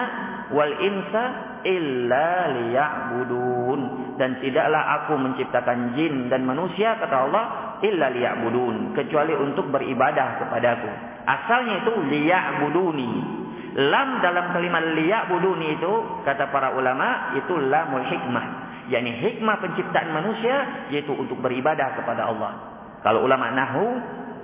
wal 0.53 0.73
insa 0.83 1.23
illa 1.63 2.29
liya'budun." 2.51 3.79
Dan 4.17 4.41
tidaklah 4.41 5.03
aku 5.03 5.13
menciptakan 5.19 5.93
jin 5.93 6.27
dan 6.27 6.43
manusia 6.47 6.97
kata 6.97 7.15
Allah 7.29 7.45
illa 7.85 8.09
liya'budun, 8.09 8.97
kecuali 8.97 9.33
untuk 9.37 9.69
beribadah 9.69 10.41
kepadaku. 10.41 10.89
Asalnya 11.27 11.85
itu 11.85 11.93
liya'buduni. 12.07 13.11
Lam 13.77 14.25
dalam 14.25 14.57
kalimat 14.57 14.95
liya'buduni 14.97 15.77
itu 15.77 15.93
kata 16.25 16.49
para 16.49 16.73
ulama 16.73 17.37
itu 17.37 17.53
lamul 17.57 18.05
hikmah. 18.07 18.65
yakni 18.87 19.11
hikmah 19.19 19.59
penciptaan 19.59 20.15
manusia 20.15 20.87
yaitu 20.91 21.11
untuk 21.11 21.37
beribadah 21.43 21.99
kepada 21.99 22.31
Allah. 22.31 22.51
Kalau 23.03 23.23
ulama 23.23 23.51
nahu, 23.51 23.85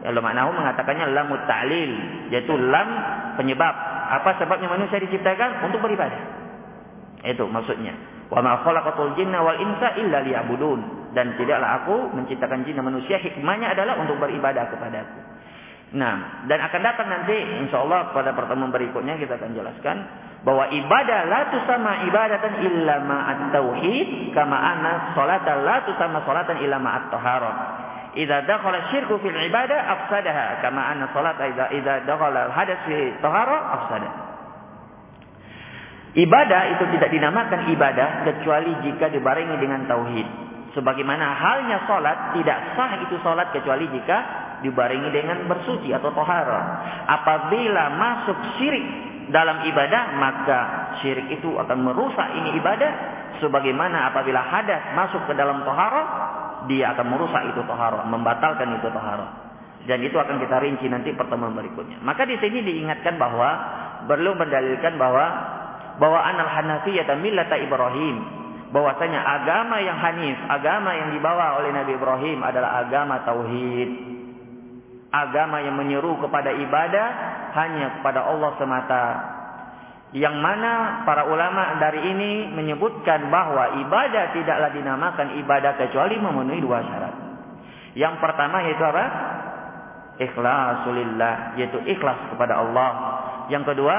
ulama 0.07 0.35
nahu 0.35 0.51
mengatakannya 0.55 1.15
lamut 1.15 1.41
ta'lil, 1.47 1.91
yaitu 2.29 2.53
lam 2.55 2.89
penyebab. 3.39 3.75
Apa 4.09 4.39
sebabnya 4.41 4.67
manusia 4.67 4.99
diciptakan? 4.99 5.67
Untuk 5.69 5.79
beribadah. 5.79 6.19
Itu 7.23 7.47
maksudnya. 7.47 7.95
Wa 8.27 8.43
ma 8.43 8.59
khalaqatul 8.65 9.15
jinna 9.15 9.39
wal 9.39 9.59
insa 9.59 9.95
illa 9.99 10.19
liya'budun. 10.23 11.13
Dan 11.13 11.37
tidaklah 11.37 11.85
aku 11.85 11.95
menciptakan 12.17 12.65
jin 12.65 12.75
dan 12.75 12.85
manusia 12.89 13.21
hikmahnya 13.21 13.77
adalah 13.77 14.01
untuk 14.01 14.17
beribadah 14.17 14.65
kepadaku. 14.73 15.19
Nah, 15.93 16.41
dan 16.49 16.57
akan 16.57 16.81
datang 16.81 17.05
nanti 17.05 17.37
insya 17.37 17.85
Allah 17.85 18.09
pada 18.17 18.33
pertemuan 18.33 18.73
berikutnya 18.73 19.13
kita 19.21 19.37
akan 19.37 19.53
jelaskan 19.53 19.97
bahwa 20.41 20.65
ibadah 20.73 21.19
la 21.29 21.41
tusama 21.53 22.09
ibadatan 22.09 22.65
illa 22.65 22.97
ma'at 23.05 23.53
tauhid 23.53 24.33
kama 24.33 24.57
anna 24.57 25.13
salata 25.13 25.53
la 25.61 25.85
tusama 25.85 26.25
salatan 26.25 26.65
illa 26.65 26.81
ma'at 26.81 27.13
taharah. 27.13 27.55
Idza 28.13 28.45
dakhala 28.45 28.93
syirku 28.93 29.17
fil 29.25 29.33
ibadah 29.33 29.79
afsadaha 29.89 30.61
kama 30.61 30.81
anna 30.85 31.09
salata 31.09 31.49
idza 31.49 31.65
idza 31.73 31.93
dakhala 32.05 32.53
hadas 32.53 32.85
fi 32.85 33.17
taharah 33.17 33.61
afsada. 33.73 34.09
Ibadah 36.13 36.77
itu 36.77 36.83
tidak 36.93 37.09
dinamakan 37.09 37.73
ibadah 37.73 38.21
kecuali 38.21 38.69
jika 38.85 39.09
dibarengi 39.09 39.57
dengan 39.57 39.89
tauhid. 39.89 40.27
Sebagaimana 40.77 41.25
halnya 41.37 41.89
salat 41.89 42.37
tidak 42.37 42.77
sah 42.77 43.01
itu 43.01 43.17
salat 43.25 43.49
kecuali 43.49 43.89
jika 43.89 44.17
dibarengi 44.61 45.09
dengan 45.09 45.49
bersuci 45.49 45.89
atau 45.89 46.13
tohara. 46.13 46.61
Apabila 47.09 47.97
masuk 47.97 48.37
syirik 48.61 48.85
dalam 49.33 49.65
ibadah, 49.65 50.03
maka 50.21 50.59
syirik 51.01 51.33
itu 51.33 51.57
akan 51.57 51.77
merusak 51.81 52.29
ini 52.37 52.61
ibadah. 52.61 52.91
Sebagaimana 53.41 54.13
apabila 54.13 54.45
hadas 54.45 54.93
masuk 54.93 55.25
ke 55.25 55.33
dalam 55.33 55.65
tohara, 55.65 56.03
dia 56.69 56.95
akan 56.95 57.05
merusak 57.11 57.43
itu 57.51 57.61
tohara, 57.67 58.05
membatalkan 58.07 58.79
itu 58.79 58.87
tohara. 58.89 59.27
Dan 59.83 59.99
itu 59.99 60.15
akan 60.15 60.39
kita 60.39 60.63
rinci 60.63 60.87
nanti 60.87 61.11
pertemuan 61.11 61.51
berikutnya. 61.51 61.99
Maka 61.99 62.23
di 62.23 62.39
sini 62.39 62.63
diingatkan 62.63 63.19
bahwa 63.19 63.49
perlu 64.07 64.31
mendalilkan 64.39 64.95
bahwa 64.95 65.25
bahwa 65.99 66.19
anal 66.23 66.49
hanafiyah 66.49 67.05
millata 67.19 67.59
Ibrahim 67.59 68.15
bahwasanya 68.71 69.19
agama 69.21 69.83
yang 69.83 69.99
hanif, 69.99 70.39
agama 70.49 70.95
yang 70.95 71.09
dibawa 71.13 71.61
oleh 71.61 71.69
Nabi 71.75 71.91
Ibrahim 71.99 72.39
adalah 72.41 72.81
agama 72.81 73.21
tauhid 73.27 74.13
agama 75.13 75.61
yang 75.61 75.77
menyeru 75.77 76.17
kepada 76.25 76.49
ibadah 76.57 77.07
hanya 77.53 78.01
kepada 78.01 78.25
Allah 78.25 78.51
semata. 78.57 79.05
Yang 80.13 80.35
mana 80.37 81.01
para 81.09 81.25
ulama 81.25 81.81
dari 81.81 82.05
ini 82.13 82.53
menyebutkan 82.53 83.33
bahwa 83.33 83.81
ibadah 83.81 84.29
tidaklah 84.29 84.69
dinamakan 84.69 85.41
ibadah 85.41 85.73
kecuali 85.73 86.21
memenuhi 86.21 86.61
dua 86.61 86.85
syarat. 86.85 87.13
Yang 87.97 88.21
pertama 88.21 88.61
yaitu 88.61 88.83
apa? 88.85 89.05
Ikhlasulillah, 90.21 91.57
yaitu 91.57 91.81
ikhlas 91.89 92.29
kepada 92.29 92.61
Allah. 92.61 92.89
Yang 93.49 93.73
kedua, 93.73 93.97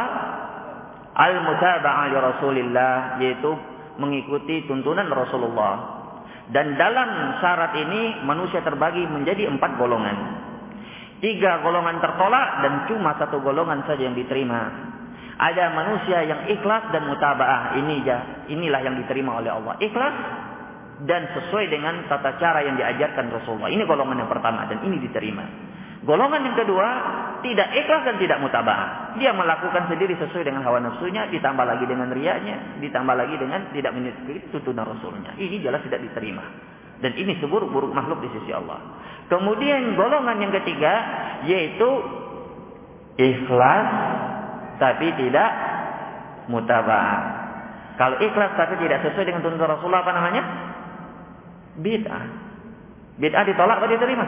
al-mutaba'ah 1.19 2.07
li 2.07 2.17
Rasulillah, 2.19 2.95
yaitu 3.19 3.51
mengikuti 3.99 4.63
tuntunan 4.71 5.11
Rasulullah. 5.11 5.75
Dan 6.55 6.79
dalam 6.79 7.43
syarat 7.43 7.75
ini 7.75 8.23
manusia 8.23 8.63
terbagi 8.63 9.03
menjadi 9.03 9.51
empat 9.51 9.75
golongan. 9.75 10.17
Tiga 11.19 11.59
golongan 11.67 11.99
tertolak 11.99 12.63
dan 12.63 12.73
cuma 12.87 13.19
satu 13.19 13.43
golongan 13.43 13.83
saja 13.83 14.07
yang 14.07 14.15
diterima. 14.15 14.94
Ada 15.35 15.75
manusia 15.75 16.23
yang 16.23 16.47
ikhlas 16.47 16.95
dan 16.95 17.11
mutabaah. 17.11 17.75
Ini 17.79 17.95
inilah 18.55 18.81
yang 18.83 18.95
diterima 19.03 19.43
oleh 19.43 19.51
Allah. 19.51 19.75
Ikhlas 19.83 20.15
dan 21.03 21.27
sesuai 21.35 21.67
dengan 21.69 22.07
tata 22.07 22.39
cara 22.39 22.63
yang 22.63 22.79
diajarkan 22.79 23.35
Rasulullah. 23.35 23.71
Ini 23.71 23.83
golongan 23.83 24.23
yang 24.23 24.31
pertama 24.31 24.71
dan 24.71 24.87
ini 24.87 25.03
diterima. 25.03 25.43
Golongan 26.05 26.45
yang 26.45 26.57
kedua 26.61 26.89
tidak 27.41 27.69
ikhlas 27.75 28.03
dan 28.05 28.17
tidak 28.21 28.39
mutabaah. 28.45 29.17
Dia 29.17 29.33
melakukan 29.33 29.89
sendiri 29.89 30.15
sesuai 30.21 30.45
dengan 30.45 30.63
hawa 30.63 30.79
nafsunya, 30.85 31.33
ditambah 31.33 31.65
lagi 31.65 31.85
dengan 31.89 32.13
riaknya, 32.13 32.79
ditambah 32.79 33.15
lagi 33.17 33.35
dengan 33.41 33.73
tidak 33.73 33.93
mengikuti 33.97 34.45
tuntunan 34.53 34.85
Rasulnya. 34.85 35.33
Ini 35.35 35.65
jelas 35.65 35.81
tidak 35.89 36.05
diterima. 36.05 36.45
Dan 37.01 37.17
ini 37.17 37.37
seburuk-buruk 37.41 37.91
makhluk 37.91 38.21
di 38.21 38.29
sisi 38.37 38.53
Allah. 38.53 38.81
Kemudian 39.33 39.97
golongan 39.97 40.37
yang 40.41 40.53
ketiga 40.53 40.93
yaitu 41.49 41.89
ikhlas 43.17 43.89
tapi 44.79 45.13
tidak 45.19 45.51
mutabah. 46.51 47.43
Kalau 47.95 48.19
ikhlas 48.19 48.59
tapi 48.59 48.75
tidak 48.83 49.07
sesuai 49.07 49.27
dengan 49.27 49.43
tuntunan 49.47 49.71
Rasulullah 49.79 50.03
apa 50.03 50.13
namanya? 50.13 50.43
Bid'ah. 51.79 52.25
Bid'ah 53.23 53.45
ditolak 53.47 53.79
atau 53.79 53.91
diterima? 53.91 54.27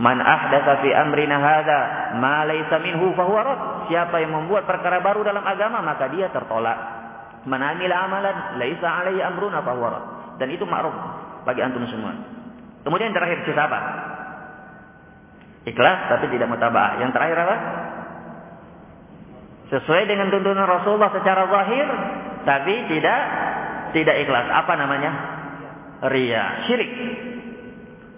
Man 0.00 0.18
ahdatsa 0.22 0.82
fi 0.82 0.90
amrina 0.94 1.38
hadza 1.38 1.78
ma 2.18 2.42
laysa 2.46 2.78
minhu 2.82 3.14
fahuwa 3.14 3.40
rad. 3.46 3.60
Siapa 3.90 4.18
yang 4.22 4.34
membuat 4.34 4.66
perkara 4.66 5.02
baru 5.02 5.22
dalam 5.22 5.42
agama 5.42 5.82
maka 5.82 6.10
dia 6.10 6.30
tertolak. 6.30 6.78
Man 7.46 7.62
amila 7.62 7.96
amalan 8.06 8.36
laisa 8.58 8.86
alaihi 8.86 9.22
amruna 9.22 9.62
fahuwa 9.62 9.88
rad. 9.90 10.04
Dan 10.42 10.50
itu 10.50 10.66
ma'ruf 10.66 10.94
bagi 11.46 11.60
antum 11.62 11.86
semua. 11.86 12.16
Kemudian 12.82 13.12
terakhir 13.12 13.44
siapa? 13.44 13.78
Ikhlas 15.68 15.98
tapi 16.08 16.32
tidak 16.32 16.48
mutaba'ah. 16.48 17.04
Yang 17.04 17.10
terakhir 17.12 17.36
apa? 17.44 17.56
Sesuai 19.70 20.02
dengan 20.10 20.34
tuntunan 20.34 20.66
Rasulullah 20.66 21.14
secara 21.14 21.46
zahir 21.46 21.86
tapi 22.42 22.74
tidak 22.90 23.20
tidak 23.94 24.16
ikhlas. 24.26 24.46
Apa 24.50 24.74
namanya? 24.74 25.12
Ria, 26.10 26.66
syirik. 26.66 26.90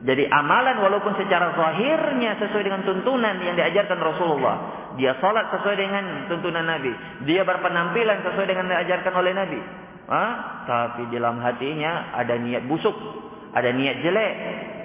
Jadi 0.03 0.27
amalan 0.27 0.83
walaupun 0.83 1.15
secara 1.15 1.55
zahirnya 1.55 2.35
sesuai 2.43 2.65
dengan 2.67 2.83
tuntunan 2.83 3.39
yang 3.39 3.55
diajarkan 3.55 4.01
Rasulullah. 4.03 4.57
Dia 4.99 5.15
salat 5.23 5.53
sesuai 5.55 5.77
dengan 5.79 6.05
tuntunan 6.27 6.67
Nabi. 6.67 6.91
Dia 7.29 7.47
berpenampilan 7.47 8.27
sesuai 8.27 8.47
dengan 8.51 8.67
diajarkan 8.67 9.15
oleh 9.15 9.33
Nabi. 9.33 9.61
Hah? 10.11 10.33
Tapi 10.67 11.03
dalam 11.15 11.39
hatinya 11.39 12.19
ada 12.19 12.35
niat 12.35 12.67
busuk. 12.67 12.97
Ada 13.55 13.71
niat 13.71 14.03
jelek. 14.03 14.33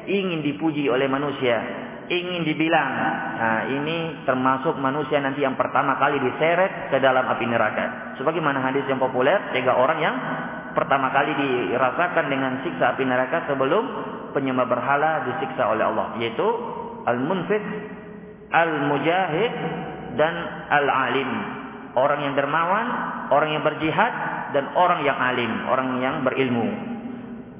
Ingin 0.07 0.45
dipuji 0.45 0.85
oleh 0.87 1.09
manusia. 1.09 1.86
Ingin 2.07 2.47
dibilang. 2.47 2.91
Nah 3.35 3.59
ini 3.67 4.23
termasuk 4.23 4.79
manusia 4.79 5.19
nanti 5.19 5.43
yang 5.43 5.59
pertama 5.59 5.99
kali 5.99 6.23
diseret 6.23 6.87
ke 6.87 7.03
dalam 7.03 7.27
api 7.27 7.43
neraka. 7.43 8.15
Sebagaimana 8.15 8.63
hadis 8.63 8.87
yang 8.87 8.95
populer. 8.95 9.51
Tiga 9.51 9.75
orang 9.75 9.99
yang 9.99 10.15
pertama 10.71 11.11
kali 11.11 11.35
dirasakan 11.35 12.25
dengan 12.31 12.63
siksa 12.63 12.95
api 12.95 13.03
neraka 13.03 13.51
sebelum 13.51 13.83
penyembah 14.31 14.67
berhala 14.69 15.27
disiksa 15.27 15.67
oleh 15.67 15.83
Allah 15.83 16.15
yaitu 16.21 16.47
al-munfiq, 17.07 17.63
al-mujahid 18.55 19.53
dan 20.15 20.33
al-alim. 20.71 21.31
Orang 21.97 22.23
yang 22.23 22.37
dermawan, 22.37 22.87
orang 23.33 23.57
yang 23.57 23.63
berjihad 23.65 24.13
dan 24.55 24.69
orang 24.77 25.03
yang 25.03 25.17
alim, 25.17 25.51
orang 25.67 25.87
yang 25.99 26.15
berilmu. 26.23 26.67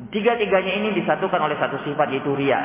Tiga-tiganya 0.08 0.72
ini 0.78 0.90
disatukan 1.04 1.42
oleh 1.42 1.60
satu 1.60 1.84
sifat 1.84 2.16
yaitu 2.16 2.32
ria. 2.38 2.62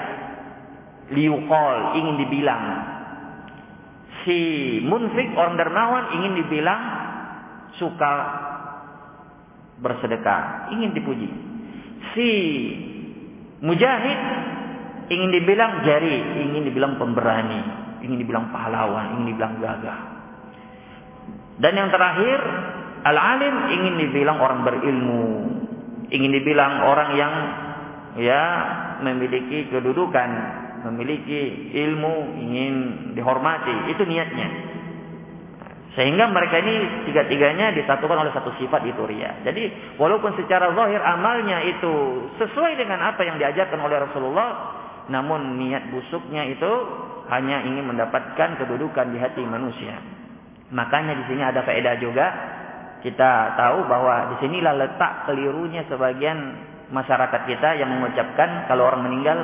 Liuqol 1.12 1.76
ingin 2.00 2.16
dibilang. 2.26 2.64
Si 4.22 4.38
munfik 4.80 5.34
orang 5.34 5.58
dermawan 5.58 6.04
ingin 6.20 6.32
dibilang 6.40 6.82
suka 7.76 8.12
bersedekah, 9.82 10.72
ingin 10.72 10.94
dipuji. 10.94 11.28
Si 12.14 12.28
mujahid 13.62 14.20
ingin 15.10 15.30
dibilang 15.34 15.82
jari, 15.82 16.16
ingin 16.48 16.62
dibilang 16.70 16.96
pemberani, 16.96 17.60
ingin 18.00 18.18
dibilang 18.22 18.48
pahlawan, 18.54 19.18
ingin 19.18 19.34
dibilang 19.34 19.54
gagah. 19.58 20.00
Dan 21.58 21.72
yang 21.76 21.90
terakhir, 21.92 22.38
al-alim 23.04 23.54
ingin 23.74 23.94
dibilang 24.06 24.38
orang 24.38 24.64
berilmu, 24.64 25.26
ingin 26.08 26.30
dibilang 26.32 26.86
orang 26.86 27.10
yang 27.18 27.34
ya 28.22 28.42
memiliki 29.02 29.68
kedudukan, 29.68 30.30
memiliki 30.86 31.72
ilmu, 31.74 32.38
ingin 32.42 32.74
dihormati. 33.14 33.92
Itu 33.94 34.02
niatnya. 34.06 34.72
Sehingga 35.92 36.24
mereka 36.32 36.56
ini 36.64 37.04
tiga-tiganya 37.04 37.76
disatukan 37.76 38.16
oleh 38.16 38.32
satu 38.32 38.56
sifat 38.56 38.80
itu 38.88 39.04
ria. 39.04 39.44
Jadi 39.44 39.96
walaupun 40.00 40.32
secara 40.40 40.72
zahir 40.72 41.04
amalnya 41.04 41.60
itu 41.68 42.26
sesuai 42.40 42.80
dengan 42.80 43.12
apa 43.12 43.20
yang 43.28 43.36
diajarkan 43.36 43.76
oleh 43.76 44.00
Rasulullah, 44.00 44.50
namun 45.12 45.60
niat 45.60 45.92
busuknya 45.92 46.48
itu 46.48 46.72
hanya 47.28 47.60
ingin 47.68 47.92
mendapatkan 47.92 48.56
kedudukan 48.56 49.12
di 49.12 49.20
hati 49.20 49.44
manusia. 49.44 50.00
Makanya 50.72 51.12
di 51.12 51.24
sini 51.28 51.44
ada 51.44 51.60
faedah 51.60 52.00
juga 52.00 52.26
kita 53.04 53.58
tahu 53.60 53.84
bahwa 53.84 54.32
di 54.32 54.48
sinilah 54.48 54.72
letak 54.78 55.28
kelirunya 55.28 55.84
sebagian 55.92 56.56
masyarakat 56.88 57.40
kita 57.44 57.76
yang 57.76 57.92
mengucapkan 57.92 58.64
kalau 58.64 58.88
orang 58.88 59.04
meninggal 59.04 59.38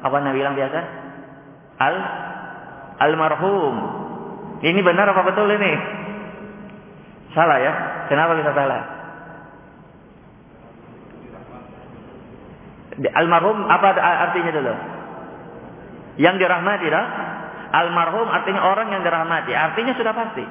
apa 0.00 0.16
nabi 0.20 0.40
bilang 0.40 0.56
biasa? 0.56 0.80
Al 1.80 1.96
almarhum 3.00 4.00
ini 4.60 4.80
benar 4.84 5.08
apa 5.08 5.24
betul 5.24 5.48
ini? 5.48 5.72
Salah 7.32 7.58
ya? 7.62 7.72
Kenapa 8.12 8.36
bisa 8.36 8.52
salah? 8.52 9.00
Almarhum 13.00 13.64
apa 13.64 13.96
artinya 13.96 14.52
dulu? 14.52 14.74
Yang 16.20 16.36
dirahmati 16.44 16.86
dah. 16.92 17.06
Almarhum 17.70 18.28
artinya 18.28 18.60
orang 18.68 18.92
yang 18.92 19.00
dirahmati. 19.00 19.56
Artinya 19.56 19.96
sudah 19.96 20.12
pasti. 20.12 20.44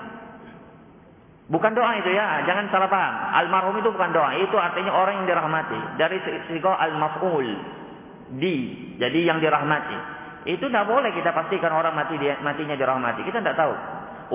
Bukan 1.50 1.74
doa 1.74 1.98
itu 1.98 2.10
ya, 2.14 2.46
jangan 2.46 2.70
salah 2.70 2.90
paham. 2.90 3.14
Almarhum 3.34 3.76
itu 3.82 3.90
bukan 3.90 4.14
doa, 4.14 4.38
itu 4.38 4.54
artinya 4.54 4.94
orang 4.94 5.22
yang 5.22 5.28
dirahmati. 5.34 5.98
Dari 5.98 6.18
siko 6.50 6.70
al-maf'ul. 6.70 7.50
Di, 8.38 8.56
jadi 9.02 9.20
yang 9.26 9.42
dirahmati. 9.42 9.98
Itu 10.46 10.70
tidak 10.70 10.86
boleh 10.86 11.10
kita 11.14 11.34
pastikan 11.34 11.74
orang 11.74 11.98
mati 11.98 12.16
dia, 12.22 12.38
matinya 12.46 12.78
dirahmati. 12.78 13.26
Kita 13.26 13.42
tidak 13.42 13.58
tahu. 13.58 13.74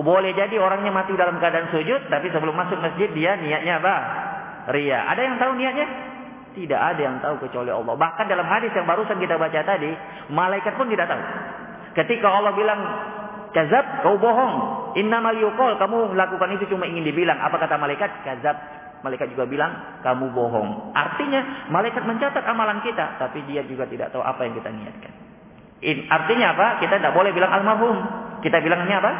Boleh 0.03 0.35
jadi 0.35 0.59
orangnya 0.59 0.91
mati 0.91 1.15
dalam 1.15 1.39
keadaan 1.39 1.71
sujud, 1.71 2.11
tapi 2.11 2.27
sebelum 2.35 2.55
masuk 2.59 2.83
masjid 2.83 3.07
dia 3.15 3.39
niatnya 3.39 3.79
apa? 3.79 3.95
Ria. 4.75 5.07
Ada 5.07 5.21
yang 5.23 5.37
tahu 5.39 5.53
niatnya? 5.55 5.87
Tidak 6.55 6.81
ada 6.81 7.01
yang 7.03 7.19
tahu 7.23 7.47
kecuali 7.47 7.71
Allah. 7.71 7.95
Bahkan 7.95 8.27
dalam 8.27 8.47
hadis 8.47 8.75
yang 8.75 8.87
barusan 8.87 9.19
kita 9.23 9.39
baca 9.39 9.61
tadi, 9.63 9.91
malaikat 10.31 10.75
pun 10.75 10.91
tidak 10.91 11.07
tahu. 11.07 11.23
Ketika 11.95 12.27
Allah 12.27 12.53
bilang, 12.59 12.81
Kazab, 13.55 14.03
kau 14.03 14.19
bohong. 14.19 14.55
Innamal 14.99 15.39
yuqol, 15.39 15.79
kamu 15.79 16.19
lakukan 16.19 16.59
itu 16.59 16.67
cuma 16.75 16.91
ingin 16.91 17.07
dibilang. 17.07 17.39
Apa 17.39 17.55
kata 17.63 17.79
malaikat? 17.79 18.11
Kazab. 18.27 18.59
Malaikat 19.05 19.29
juga 19.37 19.45
bilang, 19.45 20.01
kamu 20.01 20.33
bohong. 20.33 20.97
Artinya, 20.97 21.69
malaikat 21.69 22.09
mencatat 22.09 22.41
amalan 22.49 22.81
kita. 22.81 23.21
Tapi 23.21 23.45
dia 23.45 23.61
juga 23.69 23.85
tidak 23.85 24.17
tahu 24.17 24.25
apa 24.25 24.49
yang 24.49 24.57
kita 24.57 24.73
niatkan. 24.73 25.13
Artinya 26.09 26.57
apa? 26.57 26.67
Kita 26.81 26.97
tidak 26.97 27.13
boleh 27.13 27.37
bilang 27.37 27.53
almarhum. 27.53 28.01
Kita 28.41 28.65
bilangnya 28.65 29.05
apa? 29.05 29.13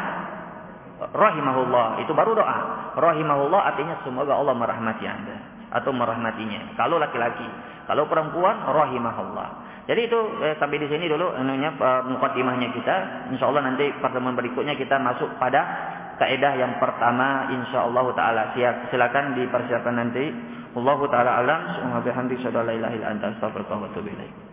rahimahullah 0.95 1.99
itu 2.07 2.11
baru 2.15 2.31
doa 2.39 2.57
rahimahullah 2.95 3.61
artinya 3.75 3.99
semoga 4.07 4.31
Allah 4.39 4.55
merahmati 4.55 5.03
anda 5.03 5.37
atau 5.75 5.91
merahmatinya 5.91 6.79
kalau 6.79 6.95
laki-laki 6.95 7.43
kalau 7.83 8.07
perempuan 8.07 8.63
rahimahullah 8.63 9.49
jadi 9.85 10.07
itu 10.07 10.19
eh, 10.41 10.55
sampai 10.57 10.81
di 10.81 10.87
sini 10.87 11.05
dulu 11.05 11.35
anunya 11.35 11.75
uh, 11.77 12.01
mukadimahnya 12.09 12.73
kita 12.73 12.95
insyaallah 13.35 13.61
nanti 13.61 13.91
pertemuan 14.01 14.33
berikutnya 14.33 14.73
kita 14.79 14.97
masuk 14.97 15.29
pada 15.37 15.61
kaidah 16.19 16.53
yang 16.55 16.79
pertama 16.79 17.51
insyaallah 17.51 18.05
taala. 18.15 18.55
Silakan 18.91 19.35
dipersiapkan 19.37 19.95
nanti. 19.95 20.25
Allah 20.75 20.99
taala 21.07 21.31
alam. 21.39 21.59
Subhanahu 21.79 21.99
wa 21.99 22.05
bihamdihi 22.05 22.45
la 22.51 22.73
ilaha 22.75 22.93
illa 22.93 23.07
anta 23.11 23.25
astaghfiruka 23.35 24.44